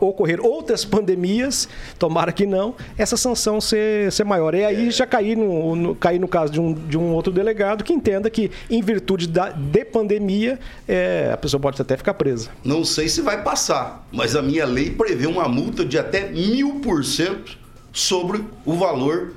ocorrer 0.00 0.40
outras 0.40 0.84
pandemias, 0.84 1.68
tomara 1.98 2.32
que 2.32 2.46
não, 2.46 2.74
essa 2.96 3.16
sanção 3.16 3.60
ser, 3.60 4.12
ser 4.12 4.24
maior. 4.24 4.54
E 4.54 4.64
aí 4.64 4.90
já 4.90 5.06
cair 5.06 5.36
no, 5.36 5.74
no, 5.74 5.94
cair 5.94 6.18
no 6.18 6.28
caso 6.28 6.52
de 6.52 6.60
um, 6.60 6.72
de 6.72 6.96
um 6.96 7.12
outro 7.12 7.32
delegado 7.32 7.82
que 7.82 7.92
entenda 7.92 8.30
que, 8.30 8.50
em 8.70 8.80
virtude 8.80 9.26
da, 9.26 9.50
de 9.50 9.84
pandemia, 9.84 10.58
é, 10.86 11.30
a 11.32 11.36
pessoa 11.36 11.60
pode 11.60 11.80
até 11.80 11.96
ficar 11.96 12.14
presa. 12.14 12.50
Não 12.64 12.84
sei 12.84 13.08
se 13.08 13.20
vai 13.20 13.42
passar, 13.42 14.06
mas 14.12 14.36
a 14.36 14.42
minha 14.42 14.64
lei 14.64 14.90
prevê 14.90 15.26
uma 15.26 15.48
multa 15.48 15.84
de 15.84 15.98
até 15.98 16.30
mil 16.30 16.80
por 16.80 17.04
cento 17.04 17.58
sobre 17.92 18.44
o 18.64 18.74
valor 18.74 19.32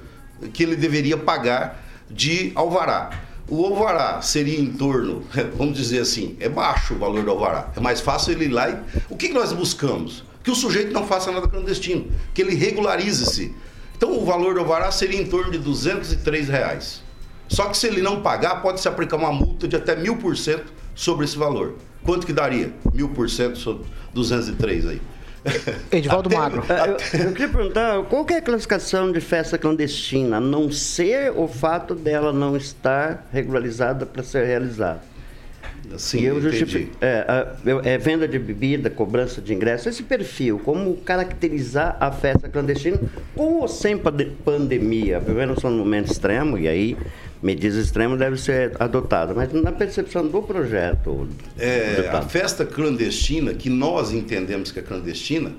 que 0.54 0.64
ele 0.64 0.76
deveria 0.76 1.18
pagar 1.18 1.84
de 2.10 2.52
alvará. 2.56 3.25
O 3.48 3.64
alvará 3.64 4.22
seria 4.24 4.60
em 4.60 4.74
torno, 4.74 5.24
vamos 5.56 5.78
dizer 5.78 6.00
assim, 6.00 6.36
é 6.40 6.50
baixo 6.50 6.96
o 6.96 6.98
valor 6.98 7.24
do 7.24 7.30
alvará. 7.30 7.72
É 7.76 7.80
mais 7.80 8.02
fácil 8.02 8.34
ele 8.34 8.46
ir 8.46 8.50
lá 8.50 8.70
e. 8.70 8.78
O 9.10 9.16
que, 9.16 9.30
nós 9.30 9.54
buscamos? 9.54 10.24
Que 10.44 10.50
o 10.50 10.56
sujeito 10.56 10.92
não 10.92 11.06
faça 11.06 11.32
nada 11.32 11.48
clandestino, 11.48 12.12
que 12.34 12.42
ele 12.42 12.56
regularize-se. 12.56 13.54
Então 13.96 14.18
o 14.18 14.26
valor 14.26 14.56
do 14.56 14.62
alvará 14.62 14.92
seria 14.92 15.22
em 15.22 15.26
torno 15.26 15.52
de 15.52 15.60
203 15.60 16.50
reais. 16.50 17.04
Só 17.48 17.66
que 17.66 17.78
se 17.78 17.88
ele 17.88 18.02
não 18.02 18.22
pagar, 18.22 18.62
pode 18.62 18.82
se 18.82 18.88
aplicar 18.88 19.18
uma 19.18 19.32
multa 19.32 19.68
de 19.68 19.76
até 19.76 19.96
mil 19.96 20.18
por 20.18 20.36
cento 20.36 20.74
sobre 20.96 21.26
esse 21.26 21.38
valor. 21.38 21.76
Quanto 22.04 22.26
que 22.26 22.34
daria? 22.34 22.74
Mil 22.94 23.10
por 23.10 23.30
cento 23.30 23.58
sobre 23.58 23.86
203 24.14 24.88
aí. 24.88 25.02
Edivaldo 25.92 26.30
até, 26.30 26.38
Magro. 26.38 26.64
Eu, 26.70 27.20
eu, 27.20 27.32
queria 27.32 27.50
perguntar, 27.50 28.04
qual 28.04 28.26
é 28.30 28.38
a 28.38 28.42
classificação 28.42 29.12
de 29.12 29.22
festa 29.22 29.58
clandestina, 29.58 30.38
a 30.38 30.40
não 30.42 30.72
ser 30.72 31.32
o 31.32 31.48
fato 31.48 31.94
dela 31.94 32.34
não 32.34 32.58
estar 32.58 33.28
regularizada 33.32 34.06
para 34.06 34.24
ser 34.24 34.46
realizada? 34.46 35.02
Sim, 35.98 36.22
eu 36.22 36.42
justifico, 36.42 36.98
é, 37.00 37.48
é, 37.84 37.98
venda 37.98 38.28
de 38.28 38.40
bebida, 38.40 38.90
cobrança 38.90 39.40
de 39.40 39.54
ingresso, 39.54 39.88
esse 39.88 40.02
perfil, 40.02 40.60
como 40.60 40.96
caracterizar 40.98 41.96
a 42.00 42.12
festa 42.12 42.50
clandestina 42.50 43.00
com 43.36 43.60
ou 43.60 43.68
sem 43.68 43.96
pandemia? 43.98 45.20
Vivendo 45.20 45.60
só 45.60 45.68
um 45.68 45.78
momento 45.78 46.12
extremo, 46.12 46.58
e 46.58 46.68
aí 46.68 46.98
medidas 47.46 47.76
extremas 47.76 48.18
devem 48.18 48.40
ser 48.40 48.76
adotadas, 48.80 49.36
mas 49.36 49.54
na 49.54 49.72
percepção 49.72 50.28
do 50.28 50.42
projeto. 50.42 51.30
É, 51.60 52.10
a 52.12 52.24
festa 52.24 52.66
clandestina, 52.66 53.54
que 53.54 53.70
nós 53.70 54.12
entendemos 54.12 54.72
que 54.72 54.80
é 54.80 54.82
clandestina, 54.82 55.52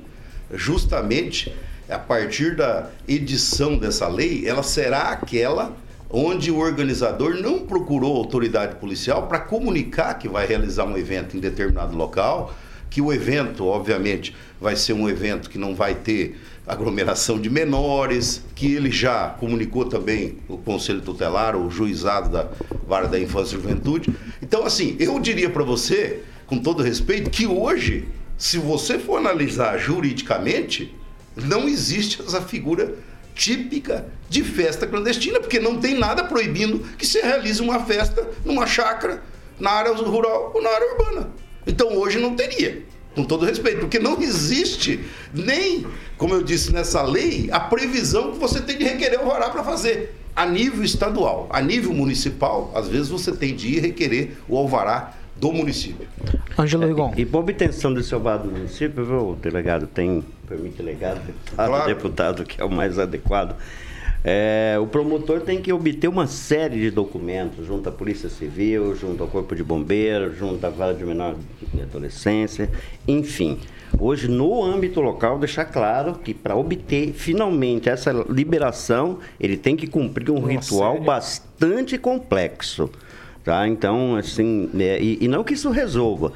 justamente 0.52 1.54
a 1.88 1.96
partir 1.96 2.56
da 2.56 2.90
edição 3.06 3.78
dessa 3.78 4.08
lei, 4.08 4.48
ela 4.48 4.64
será 4.64 5.10
aquela 5.10 5.76
onde 6.10 6.50
o 6.50 6.58
organizador 6.58 7.40
não 7.40 7.60
procurou 7.60 8.16
autoridade 8.16 8.76
policial 8.76 9.28
para 9.28 9.38
comunicar 9.38 10.14
que 10.14 10.28
vai 10.28 10.44
realizar 10.44 10.84
um 10.84 10.98
evento 10.98 11.36
em 11.36 11.40
determinado 11.40 11.96
local, 11.96 12.52
que 12.90 13.00
o 13.00 13.12
evento, 13.12 13.64
obviamente, 13.64 14.34
vai 14.60 14.74
ser 14.74 14.92
um 14.92 15.08
evento 15.08 15.48
que 15.48 15.58
não 15.58 15.74
vai 15.74 15.94
ter 15.94 16.36
aglomeração 16.66 17.40
de 17.40 17.48
menores, 17.48 18.42
que 18.54 18.74
ele 18.74 18.90
já 18.90 19.28
comunicou 19.28 19.84
também 19.84 20.38
o 20.48 20.58
Conselho 20.58 21.00
Tutelar, 21.00 21.56
o 21.56 21.70
juizado 21.70 22.30
da 22.30 22.48
Vara 22.86 23.06
da 23.06 23.18
Infância 23.18 23.56
e 23.56 23.60
Juventude. 23.60 24.12
Então, 24.42 24.64
assim, 24.64 24.96
eu 24.98 25.18
diria 25.20 25.48
para 25.48 25.62
você, 25.62 26.22
com 26.46 26.58
todo 26.58 26.82
respeito, 26.82 27.30
que 27.30 27.46
hoje, 27.46 28.08
se 28.36 28.58
você 28.58 28.98
for 28.98 29.18
analisar 29.18 29.78
juridicamente, 29.78 30.94
não 31.36 31.68
existe 31.68 32.20
essa 32.20 32.40
figura 32.40 32.94
típica 33.34 34.06
de 34.28 34.42
festa 34.42 34.86
clandestina, 34.86 35.38
porque 35.38 35.60
não 35.60 35.78
tem 35.78 35.94
nada 35.96 36.24
proibindo 36.24 36.80
que 36.96 37.06
se 37.06 37.20
realize 37.20 37.60
uma 37.60 37.84
festa 37.84 38.28
numa 38.44 38.66
chácara 38.66 39.22
na 39.60 39.70
área 39.70 39.92
rural 39.92 40.52
ou 40.54 40.62
na 40.62 40.70
área 40.70 40.92
urbana. 40.92 41.30
Então 41.66 41.96
hoje 41.96 42.18
não 42.18 42.34
teria, 42.34 42.82
com 43.16 43.24
todo 43.24 43.46
respeito, 43.46 43.80
porque 43.80 43.98
não 43.98 44.20
existe 44.22 45.00
nem, 45.32 45.86
como 46.18 46.34
eu 46.34 46.42
disse 46.42 46.70
nessa 46.72 47.02
lei, 47.02 47.48
a 47.50 47.58
previsão 47.58 48.32
que 48.32 48.38
você 48.38 48.60
tem 48.60 48.76
de 48.76 48.84
requerer 48.84 49.18
alvará 49.18 49.48
para 49.48 49.64
fazer. 49.64 50.14
A 50.36 50.44
nível 50.44 50.84
estadual, 50.84 51.48
a 51.50 51.62
nível 51.62 51.94
municipal, 51.94 52.70
às 52.74 52.86
vezes 52.88 53.08
você 53.08 53.32
tem 53.32 53.56
de 53.56 53.68
ir 53.68 53.80
requerer 53.80 54.36
o 54.46 54.58
alvará 54.58 55.14
do 55.34 55.50
município. 55.50 56.06
Ângelo 56.58 56.86
Rigon. 56.86 57.14
E 57.16 57.24
por 57.24 57.38
obtenção 57.38 57.92
desse 57.94 58.12
alvará 58.12 58.36
do 58.38 58.50
município, 58.50 59.02
viu, 59.04 59.30
o 59.30 59.34
delegado 59.36 59.86
tem, 59.86 60.22
permite 60.46 60.76
delegado, 60.76 61.20
deputado, 61.24 61.68
Claro. 61.68 61.86
deputado, 61.86 62.44
que 62.44 62.60
é 62.60 62.64
o 62.64 62.70
mais 62.70 62.98
adequado. 62.98 63.56
É, 64.28 64.76
o 64.80 64.88
promotor 64.88 65.40
tem 65.40 65.62
que 65.62 65.72
obter 65.72 66.08
uma 66.08 66.26
série 66.26 66.80
de 66.80 66.90
documentos 66.90 67.64
junto 67.64 67.88
à 67.88 67.92
Polícia 67.92 68.28
Civil, 68.28 68.96
junto 68.96 69.22
ao 69.22 69.28
Corpo 69.28 69.54
de 69.54 69.62
Bombeiros, 69.62 70.36
junto 70.36 70.66
à 70.66 70.68
Vara 70.68 70.92
de 70.92 71.04
Menor 71.04 71.36
de 71.72 71.82
Adolescência, 71.82 72.68
enfim. 73.06 73.56
Hoje, 74.00 74.26
no 74.26 74.64
âmbito 74.64 75.00
local, 75.00 75.38
deixar 75.38 75.66
claro 75.66 76.14
que 76.14 76.34
para 76.34 76.56
obter 76.56 77.12
finalmente 77.12 77.88
essa 77.88 78.10
liberação, 78.28 79.20
ele 79.38 79.56
tem 79.56 79.76
que 79.76 79.86
cumprir 79.86 80.32
um 80.32 80.44
ritual 80.44 81.00
bastante 81.00 81.96
complexo. 81.96 82.90
Tá? 83.44 83.68
Então, 83.68 84.16
assim, 84.16 84.68
né, 84.74 85.00
e, 85.00 85.18
e 85.20 85.28
não 85.28 85.44
que 85.44 85.54
isso 85.54 85.70
resolva. 85.70 86.32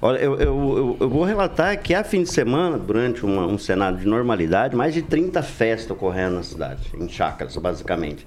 Olha, 0.00 0.18
eu, 0.18 0.36
eu, 0.38 0.96
eu, 1.00 1.08
vou 1.08 1.24
relatar 1.24 1.76
que 1.82 1.92
há 1.92 2.04
fim 2.04 2.22
de 2.22 2.30
semana, 2.30 2.78
durante 2.78 3.26
uma- 3.26 3.46
um 3.46 3.58
cenário 3.58 3.98
de 3.98 4.06
normalidade, 4.06 4.76
mais 4.76 4.94
de 4.94 5.02
30 5.02 5.42
festas 5.42 5.90
ocorrendo 5.90 6.36
na 6.36 6.42
cidade, 6.44 6.82
em 6.96 7.08
chácaras, 7.08 7.56
basicamente. 7.56 8.24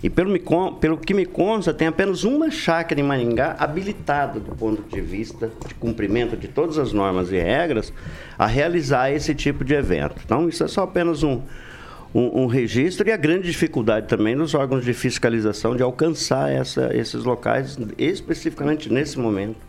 E 0.00 0.08
pelo, 0.08 0.30
me 0.30 0.40
pelo 0.80 0.96
que 0.96 1.12
me 1.12 1.26
consta, 1.26 1.74
tem 1.74 1.88
apenas 1.88 2.22
uma 2.22 2.52
chácara 2.52 3.00
em 3.00 3.02
Maringá 3.02 3.56
habilitada 3.58 4.38
do 4.38 4.54
ponto 4.54 4.80
de 4.88 5.00
vista 5.00 5.50
de 5.66 5.74
cumprimento 5.74 6.36
de 6.36 6.46
todas 6.46 6.78
as 6.78 6.92
normas 6.92 7.32
e 7.32 7.40
regras 7.40 7.92
a 8.38 8.46
realizar 8.46 9.10
esse 9.10 9.34
tipo 9.34 9.64
de 9.64 9.74
evento. 9.74 10.14
Então, 10.24 10.48
isso 10.48 10.62
é 10.62 10.68
só 10.68 10.84
apenas 10.84 11.24
um, 11.24 11.40
um, 12.14 12.42
um 12.42 12.46
registro 12.46 13.08
e 13.08 13.10
a 13.10 13.16
grande 13.16 13.48
dificuldade 13.48 14.06
também 14.06 14.36
dos 14.36 14.54
órgãos 14.54 14.84
de 14.84 14.94
fiscalização 14.94 15.74
de 15.74 15.82
alcançar 15.82 16.48
essa, 16.48 16.96
esses 16.96 17.24
locais, 17.24 17.76
especificamente 17.98 18.92
nesse 18.92 19.18
momento 19.18 19.66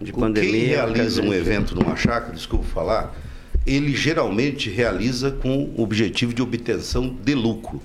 de 0.00 0.12
pandemia. 0.12 0.50
Quem 0.50 0.66
realiza 0.68 1.22
um 1.22 1.32
evento 1.32 1.74
numa 1.74 1.96
chácara, 1.96 2.32
desculpa 2.32 2.64
falar, 2.66 3.14
ele 3.66 3.94
geralmente 3.94 4.70
realiza 4.70 5.30
com 5.30 5.70
o 5.76 5.82
objetivo 5.82 6.32
de 6.32 6.42
obtenção 6.42 7.16
de 7.22 7.34
lucro. 7.34 7.80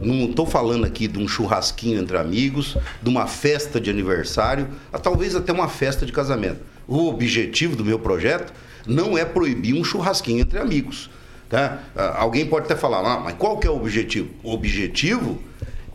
Não 0.00 0.26
estou 0.26 0.46
falando 0.46 0.84
aqui 0.84 1.08
de 1.08 1.18
um 1.18 1.26
churrasquinho 1.26 2.00
entre 2.00 2.16
amigos, 2.16 2.76
de 3.02 3.08
uma 3.08 3.26
festa 3.26 3.80
de 3.80 3.90
aniversário, 3.90 4.68
a 4.92 4.98
talvez 4.98 5.34
até 5.34 5.52
uma 5.52 5.68
festa 5.68 6.06
de 6.06 6.12
casamento. 6.12 6.60
O 6.86 7.08
objetivo 7.08 7.74
do 7.74 7.84
meu 7.84 7.98
projeto 7.98 8.52
não 8.86 9.18
é 9.18 9.24
proibir 9.24 9.74
um 9.74 9.82
churrasquinho 9.82 10.40
entre 10.40 10.58
amigos. 10.58 11.10
Tá? 11.48 11.82
Ah, 11.96 12.20
Alguém 12.20 12.46
pode 12.46 12.66
até 12.66 12.76
falar, 12.76 13.00
ah, 13.00 13.20
mas 13.20 13.34
qual 13.34 13.58
que 13.58 13.66
é 13.66 13.70
o 13.70 13.76
objetivo? 13.76 14.28
O 14.42 14.52
objetivo 14.52 15.38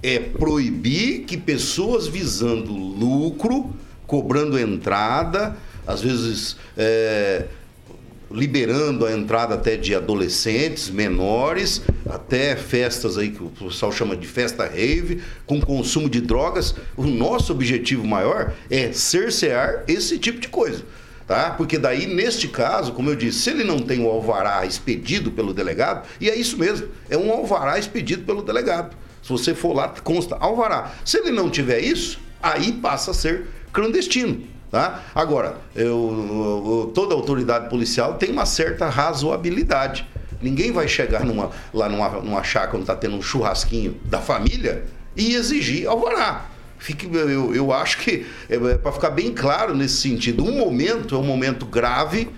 é 0.02 0.20
proibir 0.20 1.22
que 1.22 1.38
pessoas 1.38 2.08
visando 2.08 2.74
lucro, 2.74 3.74
cobrando 4.14 4.60
entrada, 4.60 5.58
às 5.88 6.02
vezes 6.02 6.56
é, 6.78 7.46
liberando 8.30 9.08
a 9.08 9.12
entrada 9.12 9.56
até 9.56 9.76
de 9.76 9.96
adolescentes, 9.96 10.88
menores, 10.88 11.82
até 12.08 12.56
festas 12.56 13.18
aí 13.18 13.32
que 13.32 13.42
o 13.42 13.50
pessoal 13.50 13.92
chama 13.92 14.16
de 14.16 14.28
festa 14.28 14.68
rave, 14.68 15.24
com 15.48 15.60
consumo 15.60 16.08
de 16.08 16.22
drogas. 16.22 16.76
O 16.96 17.08
nosso 17.08 17.52
objetivo 17.52 18.06
maior 18.06 18.54
é 18.70 18.92
cercear 18.92 19.84
esse 19.88 20.20
tipo 20.20 20.40
de 20.40 20.48
coisa. 20.48 20.84
Tá? 21.26 21.50
Porque 21.50 21.80
daí, 21.80 22.06
neste 22.06 22.48
caso, 22.48 22.94
como 22.94 23.10
eu 23.10 23.16
disse, 23.16 23.40
se 23.40 23.50
ele 23.50 23.64
não 23.64 23.80
tem 23.80 24.00
o 24.06 24.10
alvará 24.10 24.64
expedido 24.64 25.32
pelo 25.32 25.56
delegado, 25.56 26.08
e 26.22 26.30
é 26.30 26.36
isso 26.36 26.56
mesmo, 26.60 26.88
é 27.10 27.18
um 27.18 27.32
alvará 27.32 27.80
expedido 27.80 28.26
pelo 28.26 28.44
delegado. 28.44 28.96
Se 29.24 29.30
você 29.30 29.56
for 29.56 29.74
lá, 29.74 29.88
consta 30.04 30.36
alvará. 30.36 30.94
Se 31.04 31.18
ele 31.18 31.32
não 31.32 31.50
tiver 31.50 31.80
isso, 31.80 32.20
aí 32.44 32.74
passa 32.74 33.10
a 33.10 33.14
ser 33.16 33.48
clandestino. 33.74 34.42
Tá? 34.72 35.04
Agora, 35.14 35.58
eu, 35.76 35.86
eu- 35.86 36.92
toda 36.96 37.14
autoridade 37.14 37.70
policial 37.70 38.16
tem 38.16 38.32
uma 38.32 38.46
certa 38.46 38.88
razoabilidade. 38.90 40.08
Ninguém 40.42 40.72
vai 40.72 40.88
chegar 40.88 41.24
numa, 41.24 41.52
lá 41.74 41.88
numa, 41.88 42.10
numa 42.10 42.44
chácara 42.44 42.74
onde 42.76 42.84
está 42.84 42.96
tendo 42.96 43.16
um 43.16 43.22
churrasquinho 43.22 43.98
da 44.06 44.20
família 44.20 44.86
e 45.16 45.36
exigir 45.36 45.88
alvará. 45.88 46.48
Fique, 46.80 47.08
eu, 47.16 47.54
eu 47.56 47.72
acho 47.72 48.00
que, 48.00 48.26
é, 48.50 48.58
para 48.78 48.92
ficar 48.92 49.12
bem 49.12 49.32
claro 49.32 49.76
nesse 49.76 49.98
sentido, 49.98 50.44
um 50.44 50.58
momento 50.58 51.16
é 51.16 51.18
um 51.18 51.24
momento 51.24 51.66
grave, 51.66 52.30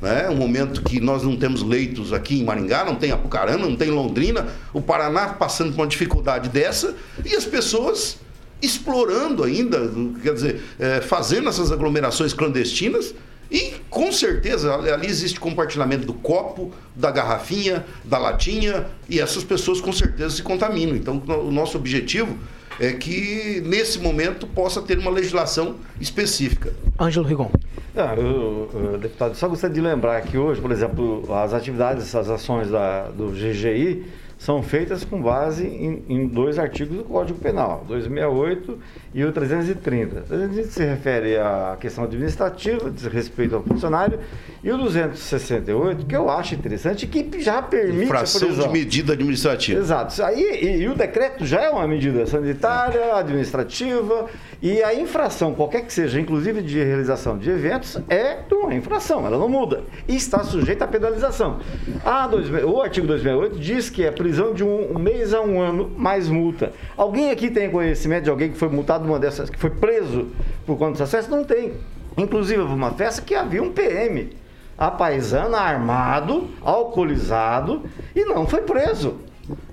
né? 0.00 0.28
um 0.28 0.34
momento 0.34 0.82
que 0.82 0.98
nós 0.98 1.22
não 1.22 1.36
temos 1.36 1.62
leitos 1.62 2.12
aqui 2.12 2.40
em 2.40 2.42
Maringá, 2.44 2.84
não 2.84 2.96
tem 2.96 3.12
Apucarana, 3.12 3.58
não 3.64 3.76
tem 3.76 3.90
Londrina, 3.90 4.48
o 4.72 4.80
Paraná 4.80 5.28
passando 5.28 5.72
por 5.72 5.82
uma 5.82 5.86
dificuldade 5.86 6.48
dessa, 6.48 6.96
e 7.24 7.36
as 7.36 7.44
pessoas 7.44 8.16
explorando 8.62 9.42
ainda, 9.42 9.90
quer 10.22 10.34
dizer, 10.34 10.62
é, 10.78 11.00
fazendo 11.00 11.48
essas 11.48 11.72
aglomerações 11.72 12.32
clandestinas. 12.32 13.14
E 13.50 13.74
com 13.90 14.10
certeza 14.10 14.74
ali 14.74 15.06
existe 15.06 15.38
compartilhamento 15.38 16.06
do 16.06 16.14
copo, 16.14 16.72
da 16.96 17.10
garrafinha, 17.10 17.84
da 18.02 18.16
latinha, 18.16 18.86
e 19.10 19.20
essas 19.20 19.44
pessoas 19.44 19.78
com 19.78 19.92
certeza 19.92 20.36
se 20.36 20.42
contaminam. 20.42 20.96
Então, 20.96 21.22
o 21.26 21.50
nosso 21.50 21.76
objetivo 21.76 22.38
é 22.80 22.92
que 22.92 23.62
nesse 23.66 23.98
momento 23.98 24.46
possa 24.46 24.80
ter 24.80 24.98
uma 24.98 25.10
legislação 25.10 25.76
específica. 26.00 26.72
Ângelo 26.98 27.26
Rigon. 27.26 27.50
Ah, 27.94 28.14
eu, 28.16 28.70
eu, 28.72 28.98
deputado, 28.98 29.34
só 29.34 29.46
gostaria 29.48 29.74
de 29.74 29.80
lembrar 29.82 30.22
que 30.22 30.38
hoje, 30.38 30.58
por 30.58 30.72
exemplo, 30.72 31.22
as 31.34 31.52
atividades, 31.52 32.14
as 32.14 32.30
ações 32.30 32.70
da, 32.70 33.08
do 33.08 33.28
GGI 33.32 34.02
são 34.42 34.60
feitas 34.60 35.04
com 35.04 35.22
base 35.22 35.64
em, 35.64 36.02
em 36.08 36.26
dois 36.26 36.58
artigos 36.58 36.96
do 36.96 37.04
Código 37.04 37.38
Penal, 37.38 37.84
268 37.86 38.76
e 39.14 39.24
o 39.24 39.30
330. 39.30 40.18
O 40.18 40.22
330 40.24 40.68
se 40.68 40.84
refere 40.84 41.36
à 41.36 41.76
questão 41.80 42.02
administrativa, 42.02 42.90
diz 42.90 43.04
respeito 43.06 43.54
ao 43.54 43.62
funcionário, 43.62 44.18
e 44.64 44.72
o 44.72 44.76
268, 44.76 46.06
que 46.06 46.16
eu 46.16 46.28
acho 46.28 46.56
interessante, 46.56 47.06
que 47.06 47.40
já 47.40 47.62
permite 47.62 48.02
Infração 48.06 48.42
a 48.42 48.46
prisão. 48.46 48.66
de 48.66 48.72
medida 48.72 49.12
administrativa. 49.12 49.78
Exato. 49.80 50.20
Aí, 50.24 50.42
e, 50.60 50.82
e 50.82 50.88
o 50.88 50.94
decreto 50.96 51.46
já 51.46 51.60
é 51.60 51.70
uma 51.70 51.86
medida 51.86 52.26
sanitária, 52.26 53.14
administrativa, 53.14 54.26
e 54.60 54.82
a 54.82 54.92
infração, 54.92 55.54
qualquer 55.54 55.82
que 55.86 55.92
seja, 55.92 56.18
inclusive 56.20 56.62
de 56.62 56.82
realização 56.82 57.38
de 57.38 57.48
eventos, 57.48 57.96
é 58.08 58.38
uma 58.52 58.74
infração, 58.74 59.24
ela 59.24 59.38
não 59.38 59.48
muda. 59.48 59.84
E 60.08 60.16
está 60.16 60.42
sujeita 60.42 60.84
à 60.84 60.88
penalização. 60.88 61.60
A 62.04 62.26
dois- 62.26 62.48
o 62.50 62.80
artigo 62.80 63.06
268 63.06 63.58
diz 63.60 63.88
que 63.88 64.02
é 64.04 64.10
prisão 64.10 64.31
de 64.54 64.64
um, 64.64 64.96
um 64.96 64.98
mês 64.98 65.32
a 65.34 65.40
um 65.40 65.60
ano 65.60 65.90
mais 65.96 66.28
multa. 66.28 66.72
Alguém 66.96 67.30
aqui 67.30 67.50
tem 67.50 67.70
conhecimento 67.70 68.24
de 68.24 68.30
alguém 68.30 68.50
que 68.50 68.58
foi 68.58 68.68
multado 68.68 69.04
numa 69.04 69.18
dessas, 69.18 69.50
que 69.50 69.58
foi 69.58 69.70
preso 69.70 70.28
por 70.66 70.76
conta 70.76 70.98
dessa 70.98 71.06
festa? 71.06 71.34
Não 71.34 71.44
tem. 71.44 71.74
Inclusive, 72.16 72.60
houve 72.60 72.74
uma 72.74 72.90
festa 72.90 73.22
que 73.22 73.34
havia 73.34 73.62
um 73.62 73.72
PM 73.72 74.30
a 74.76 74.90
paisana 74.90 75.58
armado, 75.58 76.48
alcoolizado 76.60 77.82
e 78.14 78.24
não 78.24 78.46
foi 78.46 78.62
preso. 78.62 79.16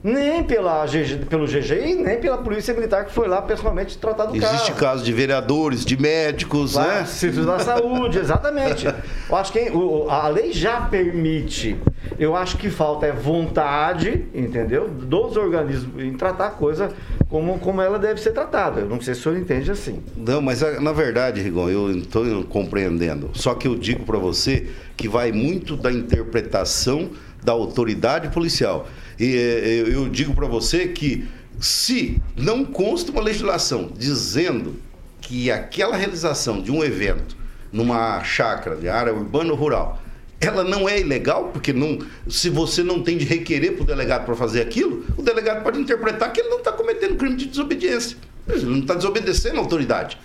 Nem 0.03 0.43
pela 0.43 0.86
GG 0.86 1.26
pelo 1.30 1.45
GGI, 1.45 1.95
nem 1.95 2.20
pela 2.20 2.38
Polícia 2.39 2.74
Militar 2.74 3.05
que 3.05 3.12
foi 3.12 3.28
lá 3.28 3.41
pessoalmente 3.41 3.97
tratar 3.97 4.26
do 4.26 4.36
Existe 4.36 4.72
caso. 4.72 4.74
caso 4.74 5.03
de 5.03 5.14
vereadores, 5.14 5.86
de 5.86 5.99
médicos, 5.99 6.74
Lá, 6.74 6.88
né? 6.88 7.01
Instituto 7.03 7.45
da 7.45 7.60
Saúde, 7.60 8.18
exatamente. 8.20 8.88
Eu 9.30 9.36
acho 9.36 9.51
que 9.53 9.72
a 10.10 10.28
lei 10.28 10.51
já 10.51 10.82
permite. 10.82 11.78
Eu 12.20 12.36
acho 12.36 12.57
que 12.57 12.70
falta 12.70 13.05
é 13.05 13.13
vontade, 13.13 14.26
entendeu? 14.36 14.89
Dos 14.89 15.38
organismos 15.38 16.03
em 16.03 16.13
tratar 16.13 16.47
a 16.47 16.51
coisa 16.51 16.91
como, 17.30 17.57
como 17.59 17.82
ela 17.82 17.97
deve 17.97 18.20
ser 18.20 18.32
tratada. 18.32 18.82
Eu 18.82 18.89
não 18.89 18.99
sei 18.99 19.13
se 19.13 19.22
o 19.22 19.24
senhor 19.24 19.38
entende 19.38 19.72
assim. 19.72 20.03
Não, 20.17 20.41
mas 20.41 20.61
a- 20.61 20.82
na 20.82 20.91
verdade, 20.91 21.39
Rigon, 21.41 21.70
eu 21.70 21.89
estou 21.97 22.43
compreendendo. 22.43 23.30
Só 23.34 23.53
que 23.55 23.67
eu 23.70 23.76
digo 23.78 24.03
para 24.03 24.17
você 24.17 24.67
que 24.97 25.07
vai 25.07 25.32
muito 25.32 25.78
da 25.78 25.91
interpretação 25.91 27.09
da 27.41 27.53
autoridade 27.53 28.28
policial. 28.30 28.88
E 29.17 29.36
eh, 29.38 29.82
eu, 29.82 29.88
eu 30.03 30.09
digo 30.09 30.34
para 30.34 30.45
você 30.45 30.88
que 30.89 31.26
se 31.57 32.22
não 32.36 32.65
consta 32.65 33.11
uma 33.13 33.22
legislação 33.22 33.89
dizendo 33.97 34.76
que 35.22 35.49
aquela 35.49 35.95
realização 35.95 36.61
de 36.61 36.70
um 36.72 36.84
evento 36.84 37.38
numa 37.72 38.22
chácara 38.24 38.76
de 38.76 38.89
área 38.89 39.13
urbana 39.13 39.51
ou 39.51 39.57
rural 39.57 40.01
ela 40.41 40.63
não 40.63 40.87
é 40.87 40.99
ilegal, 40.99 41.49
porque 41.51 41.73
não, 41.73 41.99
se 42.29 42.49
você 42.49 42.81
não 42.81 43.03
tem 43.03 43.17
de 43.17 43.25
requerer 43.25 43.73
para 43.73 43.83
o 43.83 43.85
delegado 43.85 44.25
para 44.25 44.35
fazer 44.35 44.61
aquilo, 44.61 45.05
o 45.17 45.21
delegado 45.21 45.63
pode 45.63 45.79
interpretar 45.79 46.31
que 46.31 46.39
ele 46.39 46.49
não 46.49 46.59
está 46.59 46.71
cometendo 46.71 47.15
crime 47.17 47.35
de 47.35 47.45
desobediência. 47.47 48.17
Ele 48.47 48.65
não 48.65 48.79
está 48.79 48.93
desobedecendo 48.95 49.57
a 49.57 49.59
autoridade. 49.59 50.17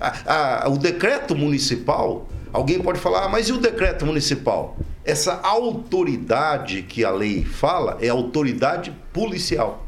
A- 0.00 0.64
a- 0.64 0.68
o 0.68 0.78
decreto 0.78 1.36
municipal, 1.36 2.28
alguém 2.52 2.80
pode 2.80 2.98
falar, 2.98 3.24
ah, 3.24 3.28
mas 3.28 3.48
e 3.48 3.52
o 3.52 3.58
decreto 3.58 4.06
municipal? 4.06 4.76
Essa 5.04 5.34
autoridade 5.42 6.82
que 6.82 7.04
a 7.04 7.10
lei 7.10 7.44
fala 7.44 7.98
é 8.00 8.08
autoridade 8.08 8.92
policial. 9.12 9.86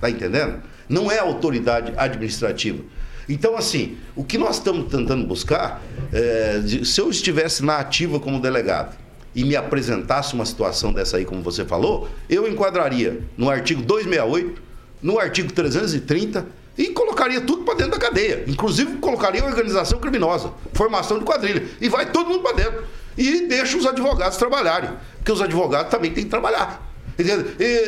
Tá 0.00 0.08
entendendo? 0.10 0.62
Não 0.88 1.10
é 1.10 1.18
autoridade 1.18 1.92
administrativa. 1.96 2.82
Então, 3.28 3.56
assim, 3.56 3.96
o 4.14 4.22
que 4.22 4.38
nós 4.38 4.56
estamos 4.56 4.90
tentando 4.90 5.26
buscar, 5.26 5.82
é, 6.12 6.62
se 6.84 7.00
eu 7.00 7.10
estivesse 7.10 7.64
na 7.64 7.78
ativa 7.78 8.20
como 8.20 8.40
delegado 8.40 8.96
e 9.34 9.44
me 9.44 9.56
apresentasse 9.56 10.34
uma 10.34 10.46
situação 10.46 10.92
dessa 10.92 11.16
aí, 11.16 11.24
como 11.24 11.42
você 11.42 11.64
falou, 11.64 12.08
eu 12.28 12.48
enquadraria 12.48 13.20
no 13.36 13.50
artigo 13.50 13.82
268, 13.82 14.62
no 15.02 15.18
artigo 15.18 15.52
330 15.52 16.46
e 16.78 16.88
colocaria 16.88 17.40
tudo 17.40 17.64
para 17.64 17.74
dentro 17.74 17.92
da 17.92 17.98
cadeia. 17.98 18.44
Inclusive, 18.46 18.96
colocaria 18.98 19.44
organização 19.44 19.98
criminosa, 19.98 20.52
formação 20.72 21.18
de 21.18 21.24
quadrilha. 21.24 21.64
E 21.80 21.88
vai 21.88 22.10
todo 22.10 22.28
mundo 22.28 22.42
para 22.42 22.56
dentro. 22.56 22.84
E 23.16 23.46
deixa 23.46 23.78
os 23.78 23.86
advogados 23.86 24.36
trabalharem. 24.36 24.90
Porque 25.16 25.32
os 25.32 25.40
advogados 25.40 25.90
também 25.90 26.12
têm 26.12 26.24
que 26.24 26.30
trabalhar. 26.30 26.82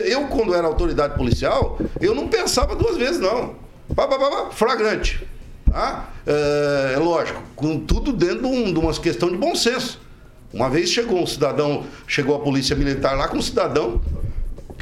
Eu, 0.07 0.27
quando 0.29 0.55
era 0.55 0.67
autoridade 0.67 1.17
policial, 1.17 1.79
eu 2.01 2.15
não 2.15 2.29
pensava 2.29 2.75
duas 2.75 2.97
vezes, 2.97 3.21
não. 3.21 3.57
Pá, 3.99 4.07
pá, 4.07 4.17
pá, 4.17 4.31
pá, 4.31 4.51
flagrante. 4.53 5.27
Tá? 5.69 6.09
É, 6.25 6.93
é 6.95 6.99
lógico, 6.99 7.43
com 7.57 7.81
tudo 7.81 8.13
dentro 8.13 8.43
de, 8.43 8.47
um, 8.47 8.73
de 8.73 8.79
uma 8.79 8.95
questão 8.95 9.29
de 9.29 9.37
bom 9.37 9.57
senso. 9.57 10.01
Uma 10.55 10.71
vez 10.71 10.89
chegou 10.89 11.21
um 11.21 11.27
cidadão, 11.27 11.85
chegou 12.07 12.37
a 12.37 12.39
polícia 12.39 12.77
militar 12.77 13.17
lá 13.19 13.27
com 13.27 13.39
um 13.39 13.43
cidadão 13.43 14.01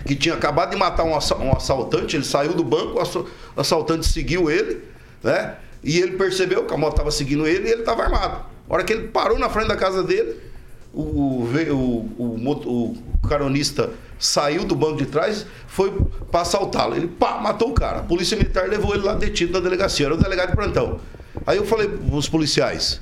que 0.04 0.14
tinha 0.14 0.34
acabado 0.34 0.72
de 0.72 0.76
matar 0.76 1.04
um, 1.04 1.16
assa- 1.16 1.34
assaltante, 1.56 2.14
ele 2.14 2.26
saiu 2.26 2.52
do 2.52 2.62
banco, 2.62 2.98
o 2.98 3.00
assa- 3.00 3.20
o 3.20 3.26
assaltante 3.56 4.04
seguiu 4.06 4.50
ele, 4.50 4.84
né? 5.24 5.54
E 5.82 5.98
ele 5.98 6.18
percebeu 6.18 6.66
que 6.66 6.74
a 6.74 6.76
moto 6.76 6.92
estava 6.92 7.10
seguindo 7.10 7.46
ele 7.46 7.68
e 7.68 7.72
ele 7.72 7.80
estava 7.80 8.02
armado. 8.02 8.44
A 8.68 8.74
hora 8.74 8.84
que 8.84 8.92
ele 8.92 9.08
parou 9.08 9.38
na 9.38 9.48
frente 9.48 9.68
da 9.68 9.76
casa 9.76 10.02
dele, 10.02 10.36
o, 10.92 11.00
o, 11.00 11.48
o, 12.18 12.34
o 12.66 12.96
caronista 13.26 13.90
saiu 14.18 14.64
do 14.64 14.74
banco 14.74 14.96
de 14.96 15.06
trás, 15.06 15.46
foi 15.66 15.92
para 16.30 16.40
assaltá-lo. 16.40 16.96
Ele 16.96 17.06
pá, 17.06 17.40
matou 17.40 17.70
o 17.70 17.74
cara. 17.74 17.98
A 17.98 18.02
polícia 18.02 18.36
militar 18.36 18.68
levou 18.68 18.94
ele 18.94 19.04
lá 19.04 19.14
detido 19.14 19.52
na 19.52 19.60
delegacia. 19.60 20.06
Era 20.06 20.14
o 20.14 20.18
delegado 20.18 20.50
de 20.50 20.56
plantão. 20.56 21.00
Aí 21.46 21.56
eu 21.56 21.66
falei 21.66 21.88
para 21.88 22.16
os 22.16 22.28
policiais: 22.28 23.00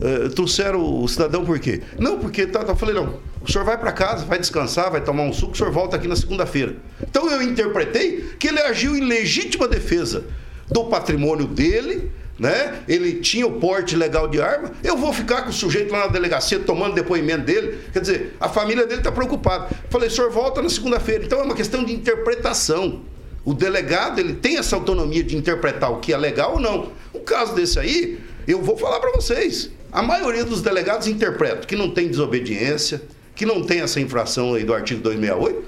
"Eh, 0.00 0.28
trouxeram 0.30 1.02
o 1.02 1.06
cidadão 1.08 1.44
por 1.44 1.58
quê? 1.58 1.82
Não, 1.98 2.18
porque 2.18 2.46
tá, 2.46 2.64
tá. 2.64 2.72
Eu 2.72 2.76
falei, 2.76 2.94
não, 2.94 3.18
o 3.42 3.50
senhor 3.50 3.64
vai 3.64 3.78
para 3.78 3.92
casa, 3.92 4.24
vai 4.24 4.38
descansar, 4.38 4.90
vai 4.90 5.00
tomar 5.02 5.22
um 5.24 5.32
suco, 5.32 5.52
o 5.52 5.56
senhor 5.56 5.72
volta 5.72 5.96
aqui 5.96 6.08
na 6.08 6.16
segunda-feira. 6.16 6.76
Então 7.02 7.30
eu 7.30 7.42
interpretei 7.42 8.34
que 8.38 8.48
ele 8.48 8.60
agiu 8.60 8.96
em 8.96 9.00
legítima 9.00 9.68
defesa 9.68 10.24
do 10.68 10.84
patrimônio 10.84 11.46
dele, 11.46 12.10
né? 12.40 12.82
Ele 12.88 13.16
tinha 13.20 13.46
o 13.46 13.60
porte 13.60 13.94
legal 13.94 14.26
de 14.26 14.40
arma. 14.40 14.72
Eu 14.82 14.96
vou 14.96 15.12
ficar 15.12 15.42
com 15.42 15.50
o 15.50 15.52
sujeito 15.52 15.92
lá 15.92 16.00
na 16.00 16.06
delegacia 16.06 16.58
tomando 16.58 16.94
depoimento 16.94 17.44
dele. 17.44 17.80
Quer 17.92 18.00
dizer, 18.00 18.36
a 18.40 18.48
família 18.48 18.86
dele 18.86 19.00
está 19.00 19.12
preocupada. 19.12 19.68
Falei, 19.90 20.08
o 20.08 20.10
senhor 20.10 20.30
volta 20.30 20.62
na 20.62 20.70
segunda-feira. 20.70 21.24
Então 21.24 21.40
é 21.40 21.42
uma 21.42 21.54
questão 21.54 21.84
de 21.84 21.92
interpretação. 21.92 23.02
O 23.44 23.52
delegado 23.52 24.18
ele 24.18 24.34
tem 24.34 24.56
essa 24.56 24.74
autonomia 24.74 25.22
de 25.22 25.36
interpretar 25.36 25.92
o 25.92 25.98
que 25.98 26.14
é 26.14 26.16
legal 26.16 26.54
ou 26.54 26.60
não. 26.60 26.92
Um 27.14 27.20
caso 27.20 27.54
desse 27.54 27.78
aí, 27.78 28.18
eu 28.48 28.62
vou 28.62 28.76
falar 28.76 29.00
para 29.00 29.12
vocês. 29.12 29.70
A 29.92 30.02
maioria 30.02 30.44
dos 30.44 30.62
delegados 30.62 31.06
interpreta 31.06 31.66
que 31.66 31.76
não 31.76 31.90
tem 31.90 32.08
desobediência, 32.08 33.02
que 33.34 33.44
não 33.44 33.62
tem 33.62 33.80
essa 33.80 34.00
infração 34.00 34.54
aí 34.54 34.64
do 34.64 34.72
artigo 34.72 35.02
268 35.02 35.62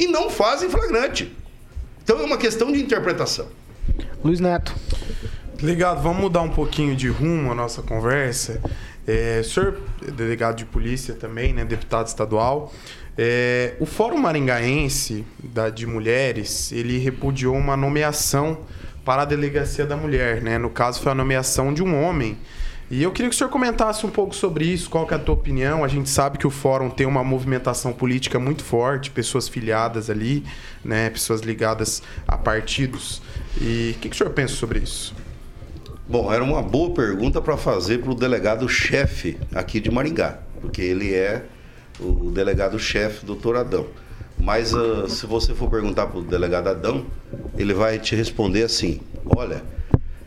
e 0.00 0.08
não 0.08 0.28
fazem 0.28 0.68
flagrante. 0.68 1.32
Então 2.02 2.18
é 2.18 2.22
uma 2.24 2.38
questão 2.38 2.72
de 2.72 2.80
interpretação. 2.80 3.46
Luiz 4.24 4.40
Neto. 4.40 4.74
Delegado, 5.58 6.00
vamos 6.00 6.20
mudar 6.20 6.42
um 6.42 6.48
pouquinho 6.48 6.94
de 6.94 7.08
rumo 7.08 7.50
a 7.50 7.54
nossa 7.54 7.82
conversa. 7.82 8.62
É, 9.04 9.42
senhor 9.42 9.76
delegado 10.14 10.54
de 10.54 10.64
polícia 10.64 11.14
também, 11.14 11.52
né, 11.52 11.64
deputado 11.64 12.06
estadual. 12.06 12.72
É, 13.16 13.74
o 13.80 13.84
Fórum 13.84 14.18
Maringaense 14.18 15.26
da, 15.42 15.68
de 15.68 15.84
Mulheres, 15.84 16.70
ele 16.70 16.98
repudiou 16.98 17.56
uma 17.56 17.76
nomeação 17.76 18.58
para 19.04 19.22
a 19.22 19.24
Delegacia 19.24 19.84
da 19.84 19.96
Mulher, 19.96 20.40
né? 20.40 20.58
No 20.58 20.70
caso, 20.70 21.02
foi 21.02 21.10
a 21.10 21.14
nomeação 21.14 21.74
de 21.74 21.82
um 21.82 22.04
homem. 22.04 22.38
E 22.88 23.02
eu 23.02 23.10
queria 23.10 23.28
que 23.28 23.34
o 23.34 23.38
senhor 23.38 23.50
comentasse 23.50 24.06
um 24.06 24.10
pouco 24.10 24.36
sobre 24.36 24.64
isso, 24.64 24.88
qual 24.88 25.08
que 25.08 25.12
é 25.12 25.16
a 25.16 25.20
tua 25.20 25.34
opinião. 25.34 25.82
A 25.82 25.88
gente 25.88 26.08
sabe 26.08 26.38
que 26.38 26.46
o 26.46 26.50
Fórum 26.50 26.88
tem 26.88 27.04
uma 27.04 27.24
movimentação 27.24 27.92
política 27.92 28.38
muito 28.38 28.62
forte, 28.62 29.10
pessoas 29.10 29.48
filiadas 29.48 30.08
ali, 30.08 30.44
né? 30.84 31.10
Pessoas 31.10 31.40
ligadas 31.40 32.00
a 32.28 32.38
partidos. 32.38 33.20
E 33.60 33.94
o 33.96 34.00
que, 34.00 34.08
que 34.08 34.14
o 34.14 34.16
senhor 34.16 34.30
pensa 34.30 34.54
sobre 34.54 34.78
isso? 34.78 35.12
Bom, 36.08 36.32
era 36.32 36.42
uma 36.42 36.62
boa 36.62 36.94
pergunta 36.94 37.38
para 37.38 37.58
fazer 37.58 37.98
para 37.98 38.10
o 38.10 38.14
delegado-chefe 38.14 39.36
aqui 39.54 39.78
de 39.78 39.90
Maringá, 39.90 40.38
porque 40.58 40.80
ele 40.80 41.12
é 41.12 41.44
o 42.00 42.30
delegado-chefe, 42.30 43.26
doutor 43.26 43.56
Adão. 43.56 43.86
Mas 44.40 44.72
ah, 44.74 45.06
se 45.06 45.26
você 45.26 45.54
for 45.54 45.68
perguntar 45.68 46.06
para 46.06 46.20
o 46.20 46.22
delegado 46.22 46.68
Adão, 46.68 47.04
ele 47.58 47.74
vai 47.74 47.98
te 47.98 48.16
responder 48.16 48.62
assim: 48.62 49.02
olha, 49.36 49.62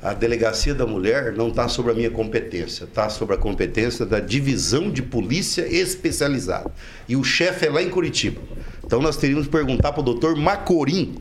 a 0.03 0.13
delegacia 0.13 0.75
da 0.75 0.85
mulher 0.85 1.33
não 1.33 1.47
está 1.47 1.67
sobre 1.67 1.93
a 1.93 1.95
minha 1.95 2.11
competência, 2.11 2.83
está 2.83 3.09
sobre 3.09 3.33
a 3.33 3.37
competência 3.39 4.05
da 4.05 4.19
divisão 4.19 4.91
de 4.91 5.01
polícia 5.01 5.65
especializada. 5.67 6.71
E 7.09 7.15
o 7.15 7.23
chefe 7.23 7.65
é 7.65 7.71
lá 7.71 7.81
em 7.81 7.89
Curitiba. 7.89 8.39
Então 8.85 9.01
nós 9.01 9.17
teríamos 9.17 9.47
que 9.47 9.51
perguntar 9.51 9.93
para 9.93 10.01
o 10.01 10.03
doutor 10.03 10.35
Macorim, 10.35 11.15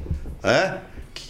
né? 0.44 0.82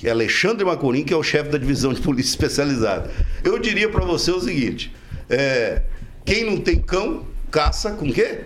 É 0.03 0.11
Alexandre 0.11 0.65
Macorim, 0.65 1.05
que 1.05 1.13
é 1.13 1.17
o 1.17 1.23
chefe 1.23 1.51
da 1.51 1.59
divisão 1.59 1.93
de 1.93 2.01
polícia 2.01 2.31
especializada. 2.31 3.11
Eu 3.45 3.59
diria 3.59 3.89
para 3.89 4.05
você 4.05 4.31
o 4.31 4.41
seguinte: 4.41 4.93
é, 5.29 5.83
quem 6.25 6.45
não 6.45 6.59
tem 6.59 6.81
cão, 6.81 7.27
caça 7.51 7.93
com 7.93 8.13
quê? 8.13 8.43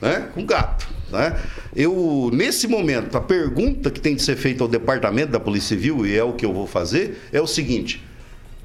Né? 0.00 0.28
Com 0.34 0.44
gato. 0.44 0.88
Né? 1.10 1.38
Eu, 1.74 2.30
nesse 2.32 2.66
momento, 2.66 3.16
a 3.16 3.20
pergunta 3.20 3.90
que 3.90 4.00
tem 4.00 4.14
de 4.14 4.22
ser 4.22 4.36
feita 4.36 4.64
ao 4.64 4.68
departamento 4.68 5.32
da 5.32 5.40
Polícia 5.40 5.76
Civil, 5.76 6.06
e 6.06 6.16
é 6.16 6.24
o 6.24 6.32
que 6.32 6.44
eu 6.44 6.52
vou 6.52 6.66
fazer, 6.66 7.20
é 7.32 7.40
o 7.40 7.46
seguinte: 7.46 8.02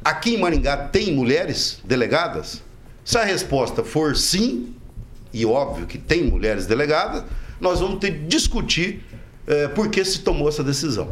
aqui 0.03 0.35
em 0.35 0.37
Maringá 0.37 0.77
tem 0.77 1.13
mulheres 1.13 1.79
delegadas? 1.83 2.61
Se 3.03 3.17
a 3.17 3.23
resposta 3.23 3.83
for 3.83 4.15
sim, 4.15 4.73
e 5.33 5.45
óbvio 5.45 5.87
que 5.87 5.97
tem 5.97 6.23
mulheres 6.23 6.65
delegadas, 6.65 7.23
nós 7.59 7.79
vamos 7.79 7.99
ter 7.99 8.11
que 8.11 8.25
discutir 8.25 9.03
eh, 9.47 9.67
por 9.69 9.89
que 9.89 10.03
se 10.05 10.19
tomou 10.19 10.47
essa 10.47 10.63
decisão. 10.63 11.11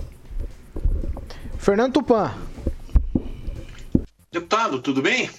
Fernando 1.57 1.93
Tupan. 1.93 2.33
Deputado, 4.31 4.81
tudo 4.81 5.01
bem? 5.01 5.29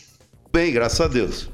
Bem, 0.52 0.72
graças 0.72 1.00
a 1.00 1.08
Deus. 1.08 1.48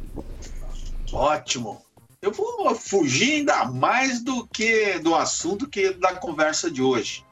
Ótimo. 1.12 1.82
Eu 2.22 2.32
vou 2.32 2.74
fugir 2.74 3.34
ainda 3.34 3.66
mais 3.66 4.22
do 4.22 4.46
que 4.46 4.98
do 4.98 5.14
assunto 5.14 5.68
que 5.68 5.90
da 5.90 6.14
conversa 6.14 6.70
de 6.70 6.80
hoje. 6.80 7.24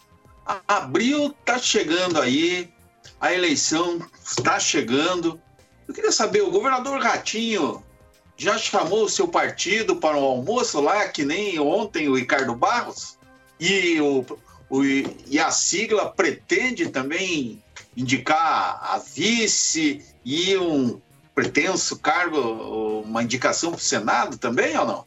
Abril 0.69 1.35
está 1.41 1.59
chegando 1.59 2.21
aí, 2.21 2.71
a 3.21 3.33
eleição 3.33 4.07
está 4.23 4.61
chegando. 4.61 5.41
Eu 5.89 5.95
queria 5.95 6.13
saber, 6.13 6.43
o 6.43 6.51
governador 6.51 7.01
Ratinho 7.01 7.83
já 8.37 8.59
chamou 8.59 9.05
o 9.05 9.09
seu 9.09 9.29
partido 9.29 9.97
para 9.97 10.17
um 10.17 10.25
almoço 10.25 10.81
lá, 10.81 11.09
que 11.09 11.25
nem 11.25 11.59
ontem 11.59 12.09
o 12.09 12.17
Ricardo 12.17 12.55
Barros? 12.55 13.17
E, 13.59 14.01
o, 14.01 14.27
o- 14.73 14.85
e 14.85 15.39
a 15.39 15.51
sigla 15.51 16.07
pretende 16.11 16.89
também 16.89 17.63
indicar 17.95 18.81
a 18.83 18.99
vice 18.99 20.01
e 20.25 20.57
um 20.57 20.99
pretenso 21.35 21.99
cargo, 21.99 23.03
uma 23.05 23.23
indicação 23.23 23.71
para 23.71 23.79
o 23.79 23.83
Senado 23.83 24.39
também 24.39 24.77
ou 24.79 24.87
não? 24.87 25.05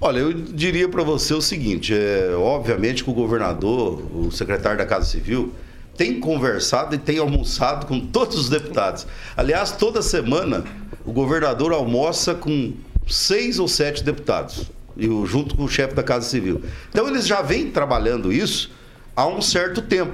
Olha, 0.00 0.18
eu 0.18 0.32
diria 0.32 0.88
para 0.88 1.02
você 1.02 1.34
o 1.34 1.40
seguinte: 1.40 1.92
é, 1.92 2.34
obviamente 2.36 3.02
que 3.02 3.10
o 3.10 3.14
governador, 3.14 4.00
o 4.16 4.30
secretário 4.30 4.78
da 4.78 4.86
Casa 4.86 5.06
Civil, 5.06 5.52
tem 5.96 6.20
conversado 6.20 6.94
e 6.94 6.98
tem 6.98 7.18
almoçado 7.18 7.86
com 7.86 7.98
todos 7.98 8.36
os 8.38 8.48
deputados. 8.48 9.06
Aliás, 9.36 9.72
toda 9.72 10.02
semana 10.02 10.64
o 11.04 11.12
governador 11.12 11.72
almoça 11.72 12.34
com 12.34 12.74
seis 13.08 13.58
ou 13.58 13.68
sete 13.68 14.02
deputados, 14.02 14.70
junto 14.96 15.56
com 15.56 15.64
o 15.64 15.68
chefe 15.68 15.94
da 15.94 16.02
Casa 16.02 16.28
Civil. 16.28 16.62
Então 16.90 17.08
eles 17.08 17.26
já 17.26 17.42
vêm 17.42 17.70
trabalhando 17.70 18.32
isso 18.32 18.70
há 19.14 19.26
um 19.26 19.40
certo 19.40 19.82
tempo. 19.82 20.12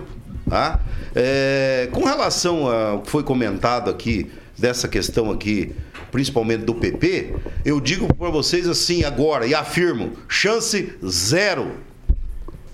Tá? 0.48 0.80
É, 1.14 1.88
com 1.92 2.04
relação 2.04 2.68
ao 2.68 3.02
que 3.02 3.10
foi 3.10 3.22
comentado 3.22 3.90
aqui, 3.90 4.30
dessa 4.60 4.86
questão 4.86 5.30
aqui, 5.30 5.74
principalmente 6.12 6.64
do 6.64 6.74
PP, 6.74 7.34
eu 7.64 7.80
digo 7.80 8.12
para 8.14 8.28
vocês 8.28 8.68
assim 8.68 9.04
agora 9.04 9.46
e 9.46 9.54
afirmo: 9.54 10.12
chance 10.28 10.92
zero. 11.04 11.72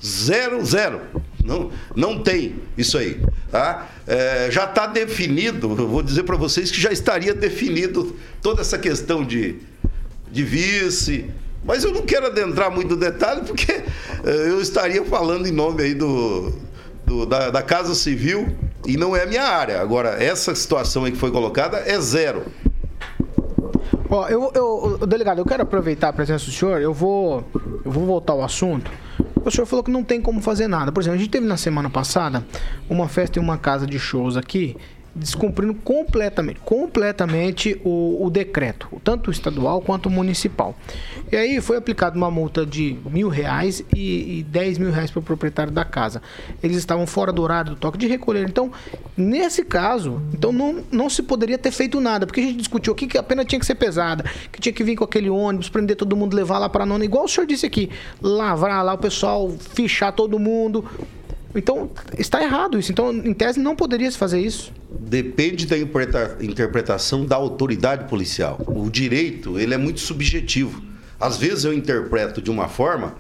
Zero, 0.05 0.65
zero. 0.65 1.01
Não, 1.43 1.71
não 1.95 2.23
tem 2.23 2.57
isso 2.77 2.99
aí. 2.99 3.21
Tá? 3.51 3.89
É, 4.07 4.49
já 4.51 4.65
está 4.65 4.87
definido, 4.87 5.75
eu 5.79 5.89
vou 5.89 6.03
dizer 6.03 6.25
para 6.25 6.37
vocês 6.37 6.71
que 6.71 6.81
já 6.81 6.91
estaria 6.91 7.33
definido 7.33 8.17
toda 8.43 8.61
essa 8.61 8.79
questão 8.79 9.25
de, 9.25 9.57
de 10.31 10.43
vice. 10.43 11.31
Mas 11.67 11.83
eu 11.85 11.93
não 11.93 12.03
quero 12.03 12.27
adentrar 12.27 12.71
muito 12.71 12.91
no 12.91 12.97
detalhe, 12.97 13.43
porque 13.47 13.73
é, 13.73 13.85
eu 14.49 14.61
estaria 14.61 15.05
falando 15.05 15.47
em 15.47 15.53
nome 15.53 15.83
aí 15.83 15.95
do, 15.95 16.53
do- 17.05 17.27
da, 17.27 17.51
da 17.51 17.63
Casa 17.63 17.95
Civil 17.95 18.49
e 18.87 18.97
não 18.97 19.17
é 19.17 19.25
a 19.25 19.27
minha 19.27 19.43
área. 19.45 19.81
Agora, 19.81 20.23
essa 20.23 20.55
situação 20.55 21.05
aí 21.05 21.13
que 21.13 21.19
foi 21.19 21.31
colocada 21.31 21.79
é 21.79 21.99
zero. 22.01 22.45
Ó, 24.09 24.29
eu, 24.29 24.53
eu, 24.55 24.99
delegado, 25.07 25.39
eu 25.39 25.45
quero 25.45 25.63
aproveitar 25.65 26.09
a 26.09 26.13
presença 26.13 26.45
do 26.47 26.53
senhor, 26.53 26.81
eu 26.81 26.95
vou, 26.95 27.45
eu 27.85 27.91
vou 27.91 28.07
voltar 28.07 28.33
ao 28.35 28.43
assunto. 28.45 28.91
O 29.45 29.51
senhor 29.51 29.67
falou 29.67 29.83
que 29.85 29.91
não 29.91 30.03
tem 30.05 30.21
como 30.21 30.41
fazer 30.41 30.67
nada. 30.69 30.91
Por 30.93 31.01
exemplo, 31.01 31.17
a 31.17 31.19
gente 31.21 31.31
teve 31.31 31.47
na 31.47 31.57
semana 31.57 31.91
passada 31.91 32.45
uma 32.89 33.09
festa 33.09 33.39
em 33.39 33.43
uma 33.43 33.59
casa 33.59 33.87
de 33.87 33.99
shows 33.99 34.37
aqui 34.37 34.77
descumprindo 35.17 35.75
completamente, 35.75 36.61
completamente 36.61 37.81
o, 37.83 38.25
o 38.25 38.31
decreto, 38.31 39.01
tanto 39.03 39.31
estadual 39.31 39.81
quanto 39.81 40.11
municipal. 40.11 40.77
E 41.33 41.37
aí 41.37 41.61
foi 41.61 41.79
aplicada 41.79 42.17
uma 42.17 42.31
multa 42.31 42.67
de 42.67 42.99
mil 43.11 43.29
reais 43.29 43.83
e, 43.95 44.41
e 44.41 44.43
10 44.43 44.79
mil 44.79 44.91
reais 44.91 45.11
para 45.11 45.21
o 45.21 45.23
proprietário 45.23 45.73
da 45.73 45.85
casa. 45.85 46.21
Eles 46.63 46.77
estavam 46.77 47.07
fora 47.07 47.33
do 47.33 47.43
horário 47.43 47.71
do 47.71 47.77
toque 47.77 47.97
de 47.97 48.07
recolher. 48.07 48.47
Então, 48.49 48.71
nesse 49.17 49.65
caso, 49.65 50.21
então 50.33 50.53
não, 50.53 50.85
não 50.93 51.09
se 51.09 51.23
poderia 51.23 51.57
ter 51.57 51.71
feito 51.71 52.01
nada, 52.01 52.27
porque 52.27 52.41
a 52.41 52.45
gente 52.45 52.59
discutiu 52.59 52.93
aqui 52.93 53.07
que 53.07 53.17
a 53.17 53.23
pena 53.23 53.45
tinha 53.45 53.59
que 53.59 53.67
ser 53.67 53.75
pesada, 53.75 54.25
que 54.53 54.61
tinha 54.61 54.73
que 54.73 54.85
vir 54.85 54.97
com 54.97 55.05
aquele 55.05 55.31
ônibus, 55.31 55.69
prender 55.69 55.97
todo 55.97 56.15
mundo, 56.15 56.37
levar 56.37 56.59
lá 56.59 56.69
para 56.69 56.85
a 56.85 56.87
nona, 56.87 57.05
igual 57.05 57.25
o 57.25 57.29
senhor 57.29 57.47
disse 57.47 57.65
aqui, 57.65 57.91
lavrar 58.21 58.85
lá 58.85 58.93
o 58.93 58.99
pessoal, 58.99 59.51
fichar 59.75 60.13
todo 60.13 60.39
mundo. 60.39 60.85
Então, 61.57 61.91
está 62.19 62.43
errado 62.43 62.79
isso. 62.79 62.93
Então, 62.93 63.13
em 63.13 63.33
tese, 63.33 63.59
não 63.59 63.75
poderia 63.75 64.11
se 64.11 64.19
fazer 64.19 64.41
isso. 64.41 64.73
Depende 64.91 65.67
da 65.67 65.77
interpretação 66.41 67.25
da 67.25 67.37
autoridade 67.37 68.09
policial. 68.09 68.61
O 68.67 68.91
direito, 68.91 69.59
ele 69.59 69.75
é 69.75 69.79
muito 69.79 70.01
subjetivo. 70.01 70.83
Às 71.19 71.37
vezes 71.37 71.65
eu 71.65 71.73
interpreto 71.73 72.43
de 72.43 72.51
uma 72.51 72.69
forma, 72.69 73.15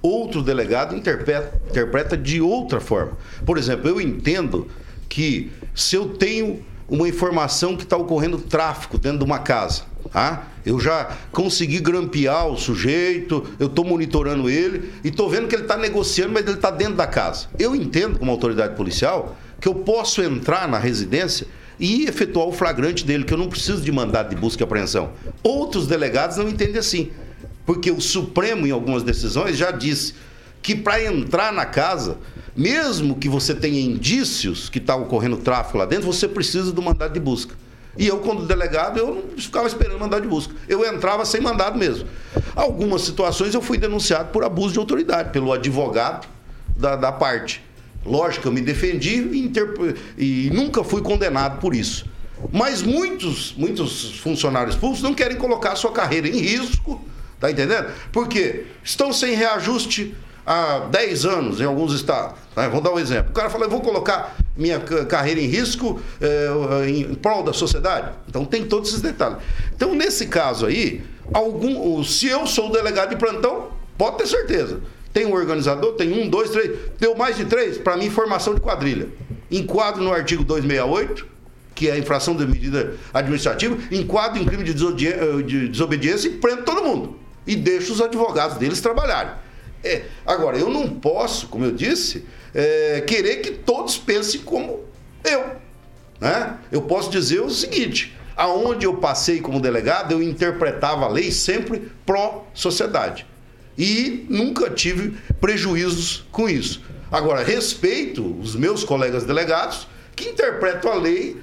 outro 0.00 0.42
delegado 0.42 0.96
interpreta, 0.96 1.60
interpreta 1.68 2.16
de 2.16 2.40
outra 2.40 2.80
forma. 2.80 3.12
Por 3.44 3.58
exemplo, 3.58 3.88
eu 3.88 4.00
entendo 4.00 4.68
que 5.08 5.50
se 5.74 5.94
eu 5.94 6.08
tenho 6.08 6.64
uma 6.88 7.08
informação 7.08 7.76
que 7.76 7.84
está 7.84 7.96
ocorrendo 7.96 8.38
tráfico 8.38 8.98
dentro 8.98 9.18
de 9.18 9.24
uma 9.24 9.38
casa, 9.38 9.84
tá? 10.12 10.48
Eu 10.64 10.78
já 10.78 11.16
consegui 11.32 11.80
grampear 11.80 12.46
o 12.46 12.56
sujeito, 12.56 13.44
eu 13.58 13.66
estou 13.66 13.84
monitorando 13.84 14.48
ele 14.48 14.92
e 15.02 15.08
estou 15.08 15.28
vendo 15.28 15.48
que 15.48 15.54
ele 15.54 15.62
está 15.62 15.76
negociando, 15.76 16.32
mas 16.32 16.44
ele 16.44 16.54
está 16.54 16.70
dentro 16.70 16.94
da 16.94 17.06
casa. 17.06 17.46
Eu 17.58 17.74
entendo, 17.74 18.18
como 18.18 18.30
autoridade 18.30 18.76
policial, 18.76 19.36
que 19.60 19.66
eu 19.66 19.74
posso 19.74 20.22
entrar 20.22 20.68
na 20.68 20.78
residência 20.78 21.46
e 21.80 22.04
efetuar 22.04 22.46
o 22.46 22.52
flagrante 22.52 23.04
dele, 23.04 23.24
que 23.24 23.32
eu 23.32 23.38
não 23.38 23.48
preciso 23.48 23.80
de 23.80 23.90
mandado 23.90 24.30
de 24.30 24.36
busca 24.36 24.62
e 24.62 24.64
apreensão. 24.64 25.10
Outros 25.42 25.86
delegados 25.86 26.36
não 26.36 26.48
entendem 26.48 26.78
assim, 26.78 27.10
porque 27.66 27.90
o 27.90 28.00
Supremo, 28.00 28.66
em 28.66 28.70
algumas 28.70 29.02
decisões, 29.02 29.56
já 29.56 29.70
disse 29.70 30.14
que 30.62 30.76
para 30.76 31.02
entrar 31.04 31.52
na 31.52 31.64
casa, 31.64 32.18
mesmo 32.54 33.16
que 33.16 33.28
você 33.28 33.52
tenha 33.52 33.80
indícios 33.80 34.68
que 34.68 34.78
está 34.78 34.94
ocorrendo 34.94 35.38
tráfico 35.38 35.78
lá 35.78 35.86
dentro, 35.86 36.06
você 36.06 36.28
precisa 36.28 36.70
do 36.72 36.80
mandado 36.80 37.12
de 37.12 37.20
busca. 37.20 37.56
E 37.96 38.06
eu, 38.06 38.18
quando 38.18 38.46
delegado, 38.46 38.98
eu 38.98 39.14
não 39.14 39.22
ficava 39.36 39.66
esperando 39.66 39.98
mandado 39.98 40.22
de 40.22 40.28
busca. 40.28 40.54
Eu 40.66 40.84
entrava 40.84 41.24
sem 41.24 41.40
mandado 41.40 41.78
mesmo. 41.78 42.08
Algumas 42.56 43.02
situações 43.02 43.54
eu 43.54 43.60
fui 43.60 43.76
denunciado 43.76 44.30
por 44.30 44.44
abuso 44.44 44.72
de 44.72 44.78
autoridade, 44.78 45.30
pelo 45.30 45.52
advogado 45.52 46.26
da, 46.76 46.96
da 46.96 47.12
parte. 47.12 47.62
Lógico, 48.04 48.48
eu 48.48 48.52
me 48.52 48.60
defendi 48.60 49.16
e, 49.16 49.52
e 50.18 50.50
nunca 50.50 50.82
fui 50.82 51.02
condenado 51.02 51.60
por 51.60 51.74
isso. 51.74 52.06
Mas 52.50 52.82
muitos, 52.82 53.54
muitos 53.56 54.18
funcionários 54.18 54.74
públicos 54.74 55.02
não 55.02 55.14
querem 55.14 55.36
colocar 55.36 55.72
a 55.72 55.76
sua 55.76 55.92
carreira 55.92 56.26
em 56.26 56.38
risco, 56.38 57.00
tá 57.38 57.50
entendendo? 57.50 57.92
Porque 58.10 58.64
estão 58.82 59.12
sem 59.12 59.34
reajuste 59.34 60.14
há 60.44 60.80
10 60.90 61.24
anos 61.24 61.60
em 61.60 61.64
alguns 61.64 61.92
estados. 61.94 62.36
Né? 62.56 62.68
Vou 62.68 62.80
dar 62.80 62.92
um 62.92 62.98
exemplo. 62.98 63.30
O 63.30 63.34
cara 63.34 63.48
fala, 63.48 63.66
eu 63.66 63.70
vou 63.70 63.80
colocar 63.80 64.36
minha 64.56 64.78
carreira 64.80 65.40
em 65.40 65.46
risco 65.46 66.00
é, 66.20 66.88
em 66.88 67.14
prol 67.14 67.42
da 67.42 67.52
sociedade. 67.52 68.12
Então 68.28 68.44
tem 68.44 68.64
todos 68.64 68.90
esses 68.90 69.00
detalhes. 69.00 69.38
Então, 69.74 69.94
nesse 69.94 70.26
caso 70.26 70.66
aí, 70.66 71.02
algum, 71.32 72.02
se 72.04 72.26
eu 72.26 72.46
sou 72.46 72.68
o 72.68 72.72
delegado 72.72 73.10
de 73.10 73.16
plantão, 73.16 73.70
pode 73.96 74.18
ter 74.18 74.26
certeza. 74.26 74.80
Tem 75.12 75.26
um 75.26 75.32
organizador, 75.32 75.92
tem 75.92 76.12
um, 76.12 76.28
dois, 76.28 76.50
três, 76.50 76.78
deu 76.98 77.14
mais 77.14 77.36
de 77.36 77.44
três, 77.44 77.76
para 77.78 77.96
mim, 77.96 78.08
formação 78.08 78.54
de 78.54 78.60
quadrilha. 78.60 79.08
Enquadro 79.50 80.02
no 80.02 80.12
artigo 80.12 80.42
268, 80.42 81.26
que 81.74 81.88
é 81.88 81.92
a 81.92 81.98
infração 81.98 82.34
de 82.34 82.46
medida 82.46 82.94
administrativa, 83.12 83.76
enquadro 83.90 84.40
em 84.40 84.44
crime 84.44 84.64
de 84.64 84.74
desobediência 85.68 86.28
e 86.28 86.32
prendo 86.32 86.62
todo 86.62 86.82
mundo. 86.82 87.18
E 87.46 87.56
deixo 87.56 87.92
os 87.92 88.00
advogados 88.00 88.56
deles 88.56 88.80
trabalharem. 88.80 89.32
É, 89.84 90.02
agora, 90.24 90.56
eu 90.56 90.70
não 90.70 90.88
posso, 90.88 91.48
como 91.48 91.64
eu 91.64 91.72
disse, 91.72 92.24
é, 92.54 93.00
querer 93.02 93.36
que 93.36 93.52
todos 93.52 93.96
pensem 93.96 94.40
como 94.42 94.84
eu. 95.24 95.56
Né? 96.20 96.58
Eu 96.70 96.82
posso 96.82 97.10
dizer 97.10 97.40
o 97.40 97.50
seguinte: 97.50 98.16
aonde 98.36 98.86
eu 98.86 98.96
passei 98.96 99.40
como 99.40 99.60
delegado, 99.60 100.12
eu 100.12 100.22
interpretava 100.22 101.06
a 101.06 101.08
lei 101.08 101.30
sempre 101.30 101.90
pró-sociedade. 102.04 103.26
E 103.76 104.26
nunca 104.28 104.70
tive 104.70 105.16
prejuízos 105.40 106.24
com 106.30 106.48
isso. 106.48 106.82
Agora, 107.10 107.42
respeito 107.42 108.24
os 108.40 108.54
meus 108.54 108.84
colegas 108.84 109.24
delegados 109.24 109.86
que 110.14 110.28
interpretam 110.28 110.92
a 110.92 110.94
lei 110.94 111.40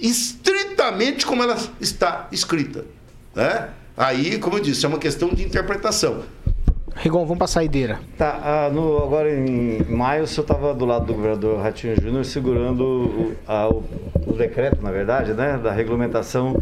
estritamente 0.00 1.26
como 1.26 1.42
ela 1.42 1.56
está 1.80 2.28
escrita. 2.32 2.84
Né? 3.34 3.70
Aí, 3.96 4.38
como 4.38 4.56
eu 4.56 4.62
disse, 4.62 4.84
é 4.84 4.88
uma 4.88 4.98
questão 4.98 5.28
de 5.28 5.42
interpretação. 5.42 6.24
Rigon, 6.96 7.24
vamos 7.24 7.38
para 7.38 7.44
a 7.46 7.48
saideira. 7.48 7.98
Tá, 8.16 8.40
ah, 8.42 8.70
no, 8.70 8.98
agora 8.98 9.30
em 9.30 9.82
maio 9.84 10.24
o 10.24 10.26
senhor 10.26 10.42
estava 10.42 10.74
do 10.74 10.84
lado 10.84 11.06
do 11.06 11.14
governador 11.14 11.60
Ratinho 11.60 12.00
Júnior 12.00 12.24
segurando 12.24 12.84
o, 12.84 13.36
a, 13.46 13.68
o, 13.68 13.82
o, 14.26 14.32
decreto, 14.32 14.82
na 14.82 14.90
verdade, 14.90 15.32
né, 15.32 15.58
da 15.62 15.72
regulamentação 15.72 16.60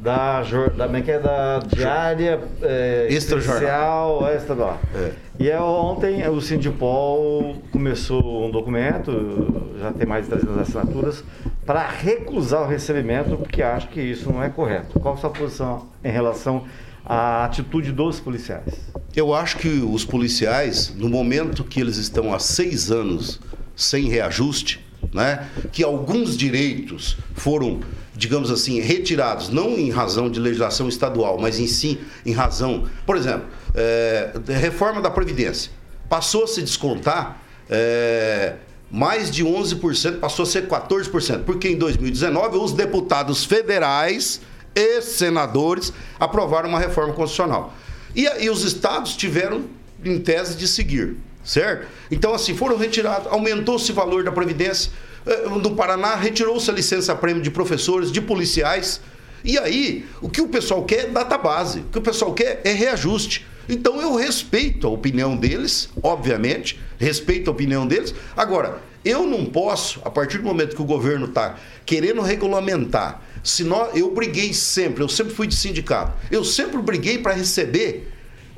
da, 0.00 0.42
da, 0.42 0.86
é, 0.86 1.10
é 1.10 1.18
da 1.18 1.58
diária 1.58 2.40
é, 2.62 3.08
especial 3.10 4.32
estadual. 4.34 4.78
É. 4.94 5.10
E 5.38 5.50
é, 5.50 5.60
ontem 5.60 6.28
o 6.28 6.40
Sindipol 6.40 7.56
começou 7.72 8.46
um 8.46 8.50
documento, 8.50 9.72
já 9.80 9.92
tem 9.92 10.06
mais 10.06 10.24
de 10.24 10.30
300 10.30 10.58
assinaturas, 10.58 11.24
para 11.66 11.88
recusar 11.88 12.62
o 12.62 12.66
recebimento, 12.66 13.36
porque 13.36 13.62
acha 13.62 13.88
que 13.88 14.00
isso 14.00 14.30
não 14.30 14.42
é 14.42 14.48
correto. 14.48 15.00
Qual 15.00 15.14
a 15.14 15.16
sua 15.16 15.30
posição 15.30 15.86
em 16.04 16.10
relação 16.10 16.64
à 17.04 17.44
atitude 17.44 17.92
dos 17.92 18.20
policiais? 18.20 18.72
Eu 19.14 19.34
acho 19.34 19.58
que 19.58 19.68
os 19.68 20.04
policiais, 20.04 20.94
no 20.96 21.08
momento 21.08 21.64
que 21.64 21.80
eles 21.80 21.96
estão 21.96 22.32
há 22.32 22.38
seis 22.38 22.90
anos 22.90 23.40
sem 23.76 24.08
reajuste, 24.08 24.80
né, 25.12 25.48
que 25.72 25.82
alguns 25.82 26.36
direitos 26.36 27.16
foram, 27.34 27.80
digamos 28.14 28.50
assim, 28.50 28.80
retirados, 28.80 29.48
não 29.48 29.76
em 29.76 29.90
razão 29.90 30.30
de 30.30 30.38
legislação 30.38 30.88
estadual, 30.88 31.38
mas 31.38 31.58
em 31.58 31.66
si 31.66 31.98
em 32.24 32.32
razão, 32.32 32.84
por 33.04 33.16
exemplo, 33.16 33.46
é, 33.74 34.32
reforma 34.48 35.00
da 35.00 35.10
Previdência. 35.10 35.70
Passou 36.08 36.44
a 36.44 36.46
se 36.46 36.62
descontar 36.62 37.42
é, 37.68 38.54
mais 38.90 39.30
de 39.30 39.44
11%, 39.44 40.18
passou 40.18 40.44
a 40.44 40.46
ser 40.46 40.68
14%, 40.68 41.44
porque 41.44 41.68
em 41.68 41.76
2019 41.76 42.58
os 42.58 42.72
deputados 42.72 43.44
federais 43.44 44.40
e 44.74 45.00
senadores 45.02 45.92
aprovaram 46.18 46.68
uma 46.68 46.78
reforma 46.78 47.12
constitucional. 47.12 47.74
E, 48.14 48.28
e 48.44 48.50
os 48.50 48.62
estados 48.62 49.16
tiveram, 49.16 49.64
em 50.04 50.18
tese, 50.18 50.56
de 50.56 50.68
seguir, 50.68 51.16
certo? 51.44 51.86
Então, 52.10 52.34
assim, 52.34 52.54
foram 52.54 52.76
retirados, 52.76 53.30
aumentou-se 53.32 53.90
o 53.90 53.94
valor 53.94 54.24
da 54.24 54.32
Previdência. 54.32 54.90
Eh, 55.26 55.48
no 55.48 55.74
Paraná, 55.74 56.14
retirou-se 56.14 56.70
a 56.70 56.74
licença-prêmio 56.74 57.42
de 57.42 57.50
professores, 57.50 58.10
de 58.10 58.20
policiais. 58.20 59.00
E 59.44 59.58
aí, 59.58 60.06
o 60.20 60.28
que 60.28 60.40
o 60.40 60.48
pessoal 60.48 60.84
quer 60.84 61.06
é 61.06 61.06
database. 61.06 61.80
O 61.80 61.84
que 61.84 61.98
o 61.98 62.02
pessoal 62.02 62.32
quer 62.32 62.60
é 62.64 62.72
reajuste. 62.72 63.46
Então, 63.68 64.00
eu 64.00 64.14
respeito 64.14 64.86
a 64.86 64.90
opinião 64.90 65.36
deles, 65.36 65.88
obviamente, 66.02 66.80
respeito 66.98 67.48
a 67.48 67.52
opinião 67.52 67.86
deles. 67.86 68.14
Agora, 68.36 68.80
eu 69.04 69.26
não 69.26 69.44
posso, 69.44 70.00
a 70.04 70.10
partir 70.10 70.38
do 70.38 70.44
momento 70.44 70.76
que 70.76 70.82
o 70.82 70.86
governo 70.86 71.26
está 71.26 71.56
querendo 71.84 72.20
regulamentar 72.22 73.20
se 73.42 73.64
nós, 73.64 73.96
eu 73.96 74.12
briguei 74.14 74.54
sempre, 74.54 75.02
eu 75.02 75.08
sempre 75.08 75.34
fui 75.34 75.46
de 75.46 75.56
sindicato. 75.56 76.12
Eu 76.30 76.44
sempre 76.44 76.80
briguei 76.80 77.18
para 77.18 77.32
receber 77.32 78.08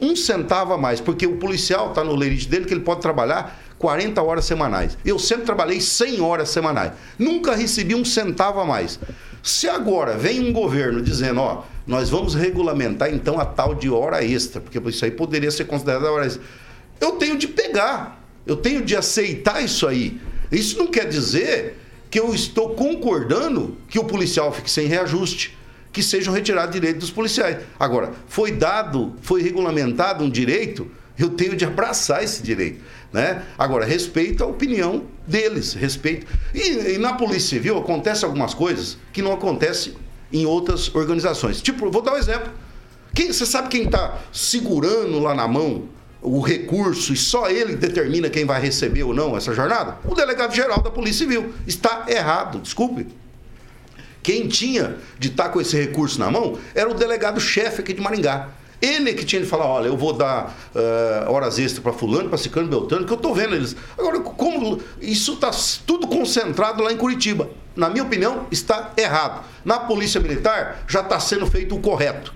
um 0.01 0.15
centavo 0.15 0.75
a 0.75 0.79
mais, 0.79 1.01
porque 1.01 1.27
o 1.27 1.37
policial 1.37 1.89
está 1.89 2.05
no 2.05 2.15
lerite 2.15 2.49
dele 2.49 2.67
que 2.67 2.75
ele 2.75 2.83
pode 2.83 3.01
trabalhar 3.01 3.59
40 3.79 4.23
horas 4.23 4.45
semanais. 4.45 4.99
Eu 5.05 5.19
sempre 5.19 5.45
trabalhei 5.47 5.81
100 5.81 6.21
horas 6.21 6.51
semanais. 6.51 6.93
Nunca 7.19 7.55
recebi 7.55 7.95
um 7.95 8.05
centavo 8.05 8.61
a 8.61 8.67
mais. 8.67 9.01
Se 9.43 9.69
agora 9.69 10.17
vem 10.19 10.41
um 10.41 10.53
governo 10.53 11.01
dizendo, 11.01 11.41
ó, 11.41 11.65
nós 11.87 12.11
vamos 12.11 12.35
regulamentar 12.35 13.13
então 13.13 13.41
a 13.41 13.45
tal 13.45 13.75
de 13.75 13.89
hora 13.89 14.23
extra, 14.23 14.61
porque 14.61 14.79
isso 14.89 15.05
aí 15.05 15.11
poderia 15.11 15.51
ser 15.51 15.65
considerada 15.65 16.11
hora 16.11 16.27
extra. 16.27 16.43
Eu 17.01 17.13
tenho 17.13 17.39
de 17.39 17.49
pegar, 17.49 18.23
eu 18.47 18.57
tenho 18.57 18.83
de 18.83 18.97
aceitar 18.97 19.63
isso 19.63 19.87
aí. 19.87 20.21
Isso 20.51 20.79
não 20.79 20.87
quer 20.87 21.09
dizer 21.09 21.79
que 22.11 22.21
eu 22.21 22.35
estou 22.35 22.71
concordando 22.71 23.77
que 23.89 23.99
o 23.99 24.05
policial 24.05 24.53
fique 24.53 24.71
sem 24.71 24.87
reajuste, 24.87 25.57
que 25.93 26.03
sejam 26.03 26.33
retirados 26.33 26.73
direitos 26.73 27.01
dos 27.01 27.11
policiais. 27.11 27.59
Agora, 27.79 28.13
foi 28.29 28.53
dado, 28.53 29.15
foi 29.21 29.43
regulamentado 29.43 30.25
um 30.25 30.31
direito, 30.31 30.91
eu 31.19 31.31
tenho 31.31 31.57
de 31.57 31.65
abraçar 31.65 32.23
esse 32.23 32.43
direito. 32.43 32.81
Né? 33.13 33.45
Agora, 33.57 33.85
respeito 33.85 34.43
a 34.43 34.47
opinião 34.47 35.05
deles, 35.27 35.73
respeito. 35.73 36.27
E, 36.53 36.95
e 36.95 36.99
na 36.99 37.15
Polícia 37.15 37.51
Civil 37.51 37.79
acontece 37.79 38.25
algumas 38.25 38.55
coisas 38.55 38.99
que 39.13 39.23
não 39.23 39.33
acontecem 39.33 39.95
em 40.33 40.45
outras 40.45 40.93
organizações. 40.95 41.63
Tipo, 41.63 41.91
vou 41.91 42.03
dar 42.03 42.15
um 42.15 42.17
exemplo. 42.17 42.53
Quem, 43.15 43.33
você 43.33 43.47
sabe 43.47 43.69
quem 43.69 43.85
está 43.85 44.19
segurando 44.33 45.21
lá 45.21 45.33
na 45.35 45.47
mão 45.47 45.85
o 46.25 46.41
recurso 46.41 47.13
e 47.13 47.17
só 47.17 47.51
ele 47.51 47.77
determina 47.77 48.31
quem 48.31 48.47
vai 48.47 48.61
receber 48.61 49.03
ou 49.03 49.13
não 49.13 49.37
essa 49.37 49.53
jornada? 49.53 49.99
O 50.05 50.15
delegado 50.15 50.55
geral 50.55 50.81
da 50.81 50.91
Polícia 50.91 51.27
Civil. 51.27 51.53
Está 51.67 52.07
errado, 52.09 52.59
desculpe. 52.59 53.07
Quem 54.23 54.49
tinha 54.49 54.97
de 55.19 55.29
estar 55.29 55.51
com 55.51 55.61
esse 55.61 55.79
recurso 55.79 56.19
na 56.19 56.31
mão 56.31 56.59
era 56.75 56.91
o 56.91 56.95
delegado-chefe 56.95 57.83
aqui 57.83 57.93
de 57.93 58.01
Maringá. 58.01 58.49
Ele 58.81 59.13
que 59.13 59.25
tinha 59.25 59.41
de 59.41 59.47
falar, 59.47 59.67
olha, 59.67 59.87
eu 59.87 59.97
vou 59.97 60.15
dar 60.15 60.57
uh, 60.75 61.31
horas 61.31 61.59
extras 61.59 61.83
para 61.83 61.93
fulano, 61.93 62.31
para 62.31 62.39
Cicano 62.39 62.69
Beltrano, 62.69 63.05
que 63.07 63.13
eu 63.13 63.17
estou 63.17 63.35
vendo 63.35 63.55
eles. 63.55 63.77
Agora, 63.99 64.21
como 64.21 64.81
isso 65.01 65.35
está 65.35 65.51
tudo 65.87 66.07
concentrado 66.07 66.83
lá 66.83 66.91
em 66.91 66.97
Curitiba? 66.97 67.51
Na 67.77 67.91
minha 67.91 68.03
opinião, 68.03 68.47
está 68.51 68.93
errado. 68.97 69.45
Na 69.63 69.79
Polícia 69.81 70.21
Militar 70.21 70.85
já 70.89 71.01
está 71.01 71.21
sendo 71.21 71.47
feito 71.47 71.75
o 71.75 71.81
correto. 71.81 72.33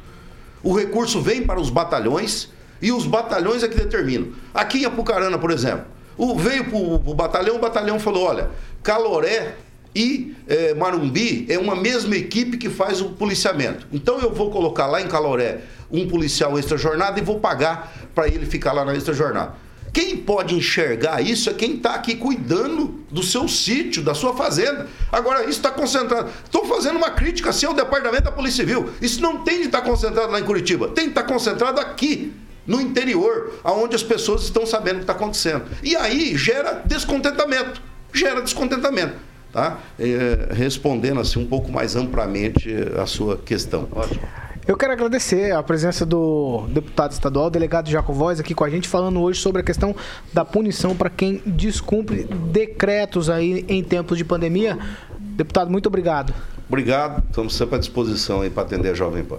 O 0.62 0.76
recurso 0.76 1.22
vem 1.22 1.42
para 1.42 1.60
os 1.60 1.70
batalhões 1.70 2.50
e 2.80 2.92
os 2.92 3.06
batalhões 3.06 3.62
é 3.62 3.68
que 3.68 3.76
determinam. 3.76 4.28
Aqui 4.54 4.82
em 4.82 4.84
Apucarana, 4.84 5.38
por 5.38 5.50
exemplo, 5.50 5.86
o, 6.16 6.36
veio 6.36 6.64
para 6.64 6.76
o 6.76 7.14
batalhão, 7.14 7.56
o 7.56 7.58
batalhão 7.58 7.98
falou, 7.98 8.24
olha, 8.24 8.50
Caloré 8.82 9.54
e 9.94 10.36
eh, 10.46 10.74
Marumbi 10.74 11.46
é 11.48 11.58
uma 11.58 11.74
mesma 11.74 12.16
equipe 12.16 12.56
que 12.56 12.68
faz 12.68 13.00
o 13.00 13.10
policiamento. 13.10 13.86
Então 13.92 14.18
eu 14.20 14.32
vou 14.32 14.50
colocar 14.50 14.86
lá 14.86 15.00
em 15.00 15.08
Caloré 15.08 15.60
um 15.90 16.06
policial 16.08 16.58
extra 16.58 16.76
jornada 16.76 17.18
e 17.18 17.22
vou 17.22 17.40
pagar 17.40 17.92
para 18.14 18.28
ele 18.28 18.46
ficar 18.46 18.72
lá 18.72 18.84
na 18.84 18.94
extra 18.94 19.14
jornada. 19.14 19.54
Quem 19.92 20.16
pode 20.16 20.54
enxergar 20.54 21.20
isso 21.20 21.48
é 21.48 21.54
quem 21.54 21.76
está 21.76 21.94
aqui 21.94 22.14
cuidando 22.14 23.04
do 23.10 23.22
seu 23.22 23.48
sítio, 23.48 24.02
da 24.02 24.14
sua 24.14 24.34
fazenda. 24.34 24.86
Agora, 25.10 25.40
isso 25.42 25.52
está 25.52 25.70
concentrado. 25.70 26.30
Estou 26.44 26.66
fazendo 26.66 26.96
uma 26.96 27.10
crítica 27.10 27.50
assim 27.50 27.66
ao 27.66 27.74
departamento 27.74 28.24
da 28.24 28.32
Polícia 28.32 28.64
Civil. 28.64 28.90
Isso 29.00 29.20
não 29.22 29.42
tem 29.42 29.60
de 29.60 29.66
estar 29.66 29.80
tá 29.80 29.86
concentrado 29.86 30.30
lá 30.30 30.38
em 30.38 30.44
Curitiba, 30.44 30.88
tem 30.88 31.04
de 31.04 31.10
estar 31.10 31.22
tá 31.22 31.28
concentrado 31.28 31.80
aqui, 31.80 32.32
no 32.68 32.80
interior, 32.80 33.54
onde 33.64 33.96
as 33.96 34.02
pessoas 34.02 34.42
estão 34.42 34.66
sabendo 34.66 34.96
o 34.96 34.98
que 34.98 35.04
está 35.04 35.14
acontecendo. 35.14 35.64
E 35.82 35.96
aí 35.96 36.36
gera 36.36 36.82
descontentamento. 36.84 37.80
Gera 38.12 38.42
descontentamento. 38.42 39.14
Tá? 39.50 39.78
É, 39.98 40.50
respondendo 40.52 41.18
assim 41.20 41.40
um 41.40 41.46
pouco 41.46 41.72
mais 41.72 41.96
amplamente 41.96 42.70
a 43.00 43.06
sua 43.06 43.38
questão. 43.38 43.88
Ótimo. 43.90 44.20
Eu 44.66 44.76
quero 44.76 44.92
agradecer 44.92 45.50
a 45.50 45.62
presença 45.62 46.04
do 46.04 46.66
deputado 46.68 47.12
estadual, 47.12 47.48
delegado 47.48 47.88
Jaco 47.88 48.12
Voz, 48.12 48.38
aqui 48.38 48.54
com 48.54 48.64
a 48.64 48.68
gente, 48.68 48.86
falando 48.86 49.18
hoje 49.22 49.40
sobre 49.40 49.62
a 49.62 49.64
questão 49.64 49.96
da 50.30 50.44
punição 50.44 50.94
para 50.94 51.08
quem 51.08 51.40
descumpre 51.46 52.24
decretos 52.52 53.30
aí 53.30 53.64
em 53.66 53.82
tempos 53.82 54.18
de 54.18 54.26
pandemia. 54.26 54.78
Deputado, 55.18 55.70
muito 55.70 55.86
obrigado. 55.86 56.34
Obrigado, 56.68 57.24
estamos 57.26 57.56
sempre 57.56 57.76
à 57.76 57.78
disposição 57.78 58.42
aí 58.42 58.50
para 58.50 58.64
atender 58.64 58.90
a 58.90 58.94
Jovem 58.94 59.24
Pan. 59.24 59.38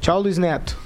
Tchau, 0.00 0.22
Luiz 0.22 0.38
Neto. 0.38 0.78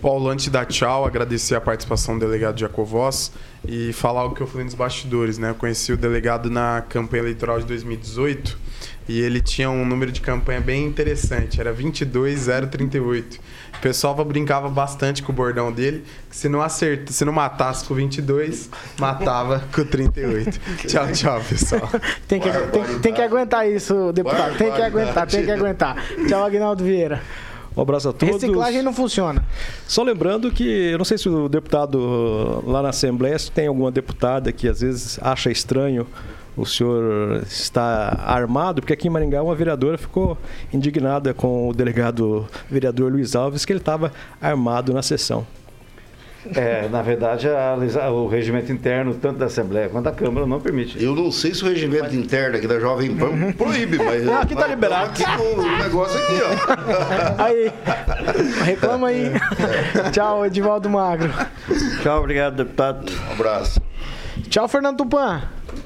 Paulo, 0.00 0.28
antes 0.28 0.48
da 0.48 0.64
tchau, 0.64 1.04
agradecer 1.04 1.54
a 1.54 1.60
participação 1.60 2.18
do 2.18 2.24
delegado 2.24 2.58
Jacovós 2.58 3.32
e 3.66 3.92
falar 3.92 4.24
o 4.24 4.32
que 4.32 4.40
eu 4.40 4.46
falei 4.46 4.64
nos 4.64 4.74
bastidores, 4.74 5.38
né? 5.38 5.50
Eu 5.50 5.54
conheci 5.54 5.92
o 5.92 5.96
delegado 5.96 6.48
na 6.48 6.82
campanha 6.88 7.22
eleitoral 7.22 7.58
de 7.58 7.66
2018 7.66 8.56
e 9.08 9.20
ele 9.20 9.40
tinha 9.40 9.70
um 9.70 9.84
número 9.84 10.12
de 10.12 10.20
campanha 10.20 10.60
bem 10.60 10.84
interessante, 10.84 11.60
era 11.60 11.72
22038. 11.72 13.40
O 13.78 13.80
pessoal 13.80 14.14
brincava 14.24 14.68
bastante 14.68 15.22
com 15.22 15.32
o 15.32 15.34
bordão 15.34 15.72
dele, 15.72 16.04
que 16.28 16.36
se 16.36 16.48
não 16.48 16.60
acerta, 16.60 17.12
se 17.12 17.24
não 17.24 17.32
matasse 17.32 17.84
com 17.84 17.94
22, 17.94 18.68
matava 18.98 19.64
com 19.74 19.84
38. 19.84 20.60
tchau, 20.86 21.12
tchau, 21.12 21.40
pessoal. 21.48 21.90
tem, 22.28 22.40
que, 22.40 22.50
tem, 22.50 22.98
tem 23.00 23.14
que 23.14 23.22
aguentar 23.22 23.68
isso, 23.68 24.12
deputado. 24.12 24.56
Tem 24.58 24.72
que 24.72 24.82
aguentar, 24.82 25.26
tem 25.26 25.44
que 25.44 25.50
aguentar. 25.50 25.96
Tchau, 26.28 26.44
Agnaldo 26.44 26.84
Vieira. 26.84 27.22
Um 27.78 27.82
abraço 27.82 28.08
a 28.08 28.12
todos. 28.12 28.42
Reciclagem 28.42 28.82
não 28.82 28.92
funciona. 28.92 29.44
Só 29.86 30.02
lembrando 30.02 30.50
que, 30.50 30.64
eu 30.64 30.98
não 30.98 31.04
sei 31.04 31.16
se 31.16 31.28
o 31.28 31.48
deputado 31.48 32.60
lá 32.66 32.82
na 32.82 32.88
Assembleia, 32.88 33.38
se 33.38 33.52
tem 33.52 33.68
alguma 33.68 33.92
deputada 33.92 34.50
que 34.50 34.66
às 34.66 34.80
vezes 34.80 35.16
acha 35.22 35.48
estranho 35.48 36.04
o 36.56 36.66
senhor 36.66 37.44
está 37.48 38.20
armado, 38.26 38.82
porque 38.82 38.92
aqui 38.92 39.06
em 39.06 39.10
Maringá 39.10 39.40
uma 39.40 39.54
vereadora 39.54 39.96
ficou 39.96 40.36
indignada 40.72 41.32
com 41.32 41.68
o 41.68 41.72
delegado 41.72 42.48
vereador 42.68 43.12
Luiz 43.12 43.36
Alves, 43.36 43.64
que 43.64 43.72
ele 43.72 43.78
estava 43.78 44.12
armado 44.40 44.92
na 44.92 45.00
sessão. 45.00 45.46
É, 46.54 46.88
na 46.88 47.02
verdade, 47.02 47.48
a, 47.48 48.10
o 48.10 48.28
regimento 48.28 48.70
interno, 48.70 49.14
tanto 49.14 49.38
da 49.38 49.46
Assembleia 49.46 49.88
quanto 49.88 50.04
da 50.04 50.12
Câmara, 50.12 50.46
não 50.46 50.60
permite. 50.60 51.02
Eu 51.02 51.14
não 51.14 51.32
sei 51.32 51.52
se 51.52 51.64
o 51.64 51.68
regimento 51.68 52.04
mas... 52.04 52.14
interno 52.14 52.56
aqui 52.56 52.66
da 52.66 52.78
Jovem 52.78 53.16
Pan 53.16 53.52
proíbe, 53.52 53.98
mas. 53.98 54.24
Não, 54.24 54.40
aqui 54.40 54.54
tá 54.54 54.66
liberado. 54.66 55.10
Aqui 55.10 55.24
no 55.26 55.78
negócio 55.78 56.16
aqui, 56.16 56.34
ó. 56.42 57.42
Aí. 57.42 57.72
Reclama 58.64 59.08
aí. 59.08 59.26
É. 59.26 60.10
Tchau, 60.10 60.46
Edivaldo 60.46 60.88
Magro. 60.88 61.32
Tchau, 62.02 62.20
obrigado, 62.20 62.56
deputado. 62.56 63.12
Um 63.28 63.32
abraço. 63.32 63.80
Tchau, 64.48 64.68
Fernando 64.68 64.98
Tupan. 64.98 65.42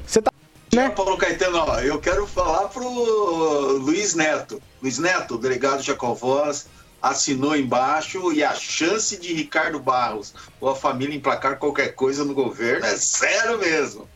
Você 0.06 0.20
tá 0.20 0.30
né? 0.74 0.88
Paulo 0.88 1.18
Caetano, 1.18 1.58
ó, 1.58 1.80
eu 1.80 1.98
quero 1.98 2.26
falar 2.26 2.68
pro 2.68 2.88
Luiz 3.78 4.14
Neto. 4.14 4.60
Luiz 4.82 4.98
Neto, 4.98 5.34
o 5.34 5.38
delegado 5.38 5.82
Jacovós, 5.82 6.66
assinou 7.02 7.56
embaixo 7.56 8.32
e 8.32 8.44
a 8.44 8.54
chance 8.54 9.18
de 9.18 9.34
Ricardo 9.34 9.80
Barros 9.80 10.32
ou 10.60 10.70
a 10.70 10.76
família 10.76 11.16
emplacar 11.16 11.58
qualquer 11.58 11.94
coisa 11.94 12.24
no 12.24 12.32
governo 12.32 12.86
é 12.86 12.94
zero 12.94 13.58
mesmo. 13.58 14.08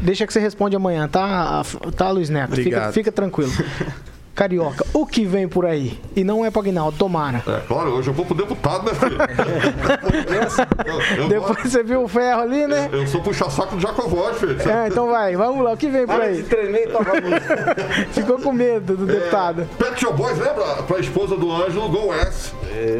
Deixa 0.00 0.26
que 0.26 0.32
você 0.32 0.38
responde 0.38 0.76
amanhã, 0.76 1.08
tá, 1.08 1.62
tá 1.96 2.10
Luiz 2.10 2.30
Neto? 2.30 2.54
Fica, 2.54 2.92
fica 2.92 3.10
tranquilo. 3.10 3.52
Carioca, 4.36 4.84
o 4.92 5.06
que 5.06 5.24
vem 5.24 5.48
por 5.48 5.64
aí? 5.64 5.98
E 6.14 6.22
não 6.22 6.44
é 6.44 6.50
para 6.50 6.60
Aguinaldo, 6.60 6.98
tomara. 6.98 7.42
É, 7.46 7.60
claro, 7.66 7.92
hoje 7.92 8.10
eu 8.10 8.12
vou 8.14 8.26
pro 8.26 8.34
deputado, 8.34 8.84
né, 8.84 8.92
filho? 8.94 9.16
eu, 10.84 11.22
eu 11.22 11.28
Depois 11.28 11.56
vou... 11.56 11.70
você 11.70 11.82
viu 11.82 12.02
o 12.02 12.08
ferro 12.08 12.42
ali, 12.42 12.66
né? 12.66 12.90
Eu, 12.92 13.00
eu 13.00 13.06
sou 13.06 13.22
puxa-saco 13.22 13.76
do 13.76 13.80
Jacovós, 13.80 14.38
filho. 14.38 14.56
É, 14.70 14.88
então 14.88 15.08
vai, 15.08 15.34
vamos 15.34 15.64
lá, 15.64 15.72
o 15.72 15.76
que 15.76 15.88
vem 15.88 16.06
por 16.06 16.20
aí? 16.20 16.42
Treinei, 16.42 16.86
Ficou 18.12 18.38
com 18.38 18.52
medo 18.52 18.94
do 18.94 19.10
é, 19.10 19.14
deputado. 19.14 19.66
Pet 19.78 19.98
Shop 19.98 20.14
Boys, 20.14 20.38
lembra? 20.38 20.82
Pra 20.82 20.98
esposa 20.98 21.34
do 21.34 21.50
Ângelo, 21.50 21.88
Go 21.88 22.12
S. 22.12 22.52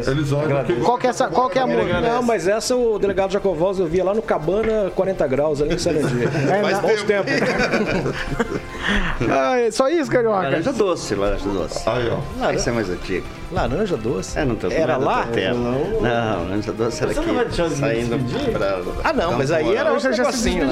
Eles 0.07 0.31
olham. 0.31 0.63
Qual 0.83 0.97
que 0.97 1.07
é, 1.07 1.09
essa, 1.09 1.27
qual 1.27 1.49
que 1.49 1.59
é 1.59 1.61
a 1.61 1.67
música? 1.67 2.01
Não, 2.01 2.21
mas 2.23 2.47
essa 2.47 2.75
o 2.75 2.97
delegado 2.97 3.31
Jacovós 3.31 3.79
eu 3.79 3.85
via 3.85 4.03
lá 4.03 4.13
no 4.13 4.21
Cabana 4.21 4.91
40 4.95 5.27
graus, 5.27 5.61
ali 5.61 5.75
em 5.75 5.77
Sarandia. 5.77 6.27
É, 6.47 6.61
Faz 6.61 6.79
bons 6.79 7.03
tempo. 7.03 7.29
ah, 9.29 9.55
só 9.71 9.89
isso, 9.89 10.09
Carioca? 10.09 10.43
Laranja 10.43 10.71
doce, 10.71 11.15
laranja 11.15 11.49
doce. 11.49 11.89
Aí, 11.89 12.09
ó. 12.09 12.19
Laranja. 12.39 12.59
Esse 12.59 12.69
é 12.69 12.71
mais 12.71 12.89
antigo. 12.89 13.25
Laranja 13.51 13.97
doce? 13.97 14.39
É, 14.39 14.45
não 14.45 14.55
tô 14.55 14.69
Era 14.69 14.97
lá? 14.97 15.25
Não, 15.53 16.01
não, 16.01 16.47
laranja 16.47 16.71
doce 16.71 17.03
era 17.03 17.11
aqui. 17.11 17.75
Saindo 17.75 18.51
pra... 18.53 18.79
Ah, 19.03 19.13
não, 19.13 19.37
mas 19.37 19.51
aí 19.51 19.75
era 19.75 19.91
um 19.93 19.99
negocinho. 19.99 20.67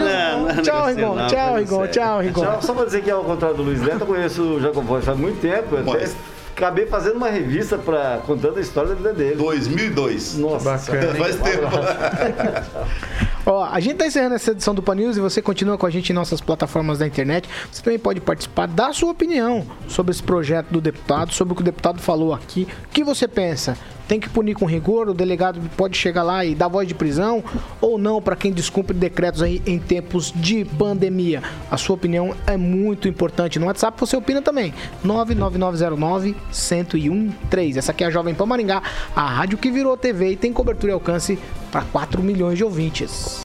Tchau, 0.64 0.88
Rigon. 0.88 1.28
Tchau, 1.28 1.56
Rigon. 1.56 1.88
Tchau, 1.88 2.22
Rigon. 2.22 2.62
Só 2.62 2.74
pra 2.74 2.86
dizer 2.86 3.04
que 3.04 3.12
ao 3.12 3.24
contrário 3.24 3.58
do 3.58 3.64
Luiz 3.64 3.82
Neto, 3.82 4.02
eu 4.02 4.08
conheço 4.08 4.42
o 4.42 4.62
Jacobói 4.62 5.02
faz 5.02 5.18
muito 5.18 5.42
tempo. 5.42 5.78
Até 5.78 6.08
acabei 6.56 6.86
fazendo 6.86 7.18
uma 7.18 7.30
revista 7.30 7.78
para 7.78 8.22
contando 8.26 8.58
a 8.58 8.62
história 8.62 8.90
da 8.90 8.96
vida 8.96 9.14
dele. 9.14 9.36
2002. 9.36 10.38
Nossa, 10.38 10.92
bacana. 10.92 11.16
Faz 11.16 11.36
tempo. 11.36 11.68
Ó, 13.46 13.64
a 13.64 13.80
gente 13.80 13.98
tá 13.98 14.08
encerrando 14.08 14.34
essa 14.34 14.52
edição 14.52 14.74
do 14.74 14.82
Pan 14.82 14.96
News 14.96 15.18
e 15.18 15.20
você 15.20 15.40
continua 15.40 15.78
com 15.78 15.86
a 15.86 15.90
gente 15.90 16.10
em 16.10 16.14
nossas 16.14 16.42
plataformas 16.42 16.98
da 16.98 17.06
internet. 17.06 17.48
Você 17.72 17.84
também 17.84 18.00
pode 18.00 18.20
participar 18.20 18.68
da 18.68 18.92
sua 18.92 19.12
opinião 19.12 19.66
sobre 19.88 20.12
esse 20.12 20.24
projeto 20.24 20.70
do 20.70 20.82
deputado, 20.82 21.32
sobre 21.32 21.54
o 21.54 21.56
que 21.56 21.62
o 21.62 21.66
deputado 21.66 22.02
falou 22.02 22.34
aqui. 22.34 22.68
O 22.86 22.90
que 22.90 23.04
você 23.04 23.28
pensa? 23.28 23.78
Tem 24.08 24.20
que 24.20 24.30
punir 24.30 24.54
com 24.56 24.66
rigor? 24.66 25.10
O 25.10 25.14
delegado 25.14 25.60
pode 25.76 25.98
chegar 25.98 26.22
lá 26.22 26.46
e 26.46 26.54
dar 26.54 26.68
voz 26.68 26.88
de 26.88 26.94
prisão 26.94 27.44
ou 27.82 27.98
não 27.98 28.22
para 28.22 28.36
quem 28.36 28.52
descumpre 28.52 28.96
decretos 28.96 29.42
aí 29.42 29.62
em 29.66 29.80
tempos 29.80 30.32
de 30.36 30.64
pandemia? 30.64 31.42
A 31.70 31.78
sua 31.78 31.96
opinião 31.96 32.36
é 32.46 32.56
muito 32.56 33.08
importante. 33.08 33.58
No 33.58 33.66
WhatsApp 33.66 34.00
você 34.00 34.16
opina 34.16 34.42
também. 34.42 34.74
99909 35.04 36.36
1013. 36.52 37.80
Essa 37.80 37.92
aqui 37.92 38.04
é 38.04 38.08
a 38.08 38.12
Jovem 38.12 38.36
Pan 38.36 38.46
Maringá, 38.46 38.82
a 39.16 39.28
rádio 39.28 39.58
que 39.58 39.72
virou 39.72 39.98
TV 39.98 40.32
e 40.32 40.36
tem 40.36 40.54
cobertura 40.54 40.92
e 40.92 40.94
alcance 40.94 41.40
para 41.72 41.82
4 41.82 42.22
milhões 42.22 42.58
de 42.58 42.64
ouvintes. 42.64 43.34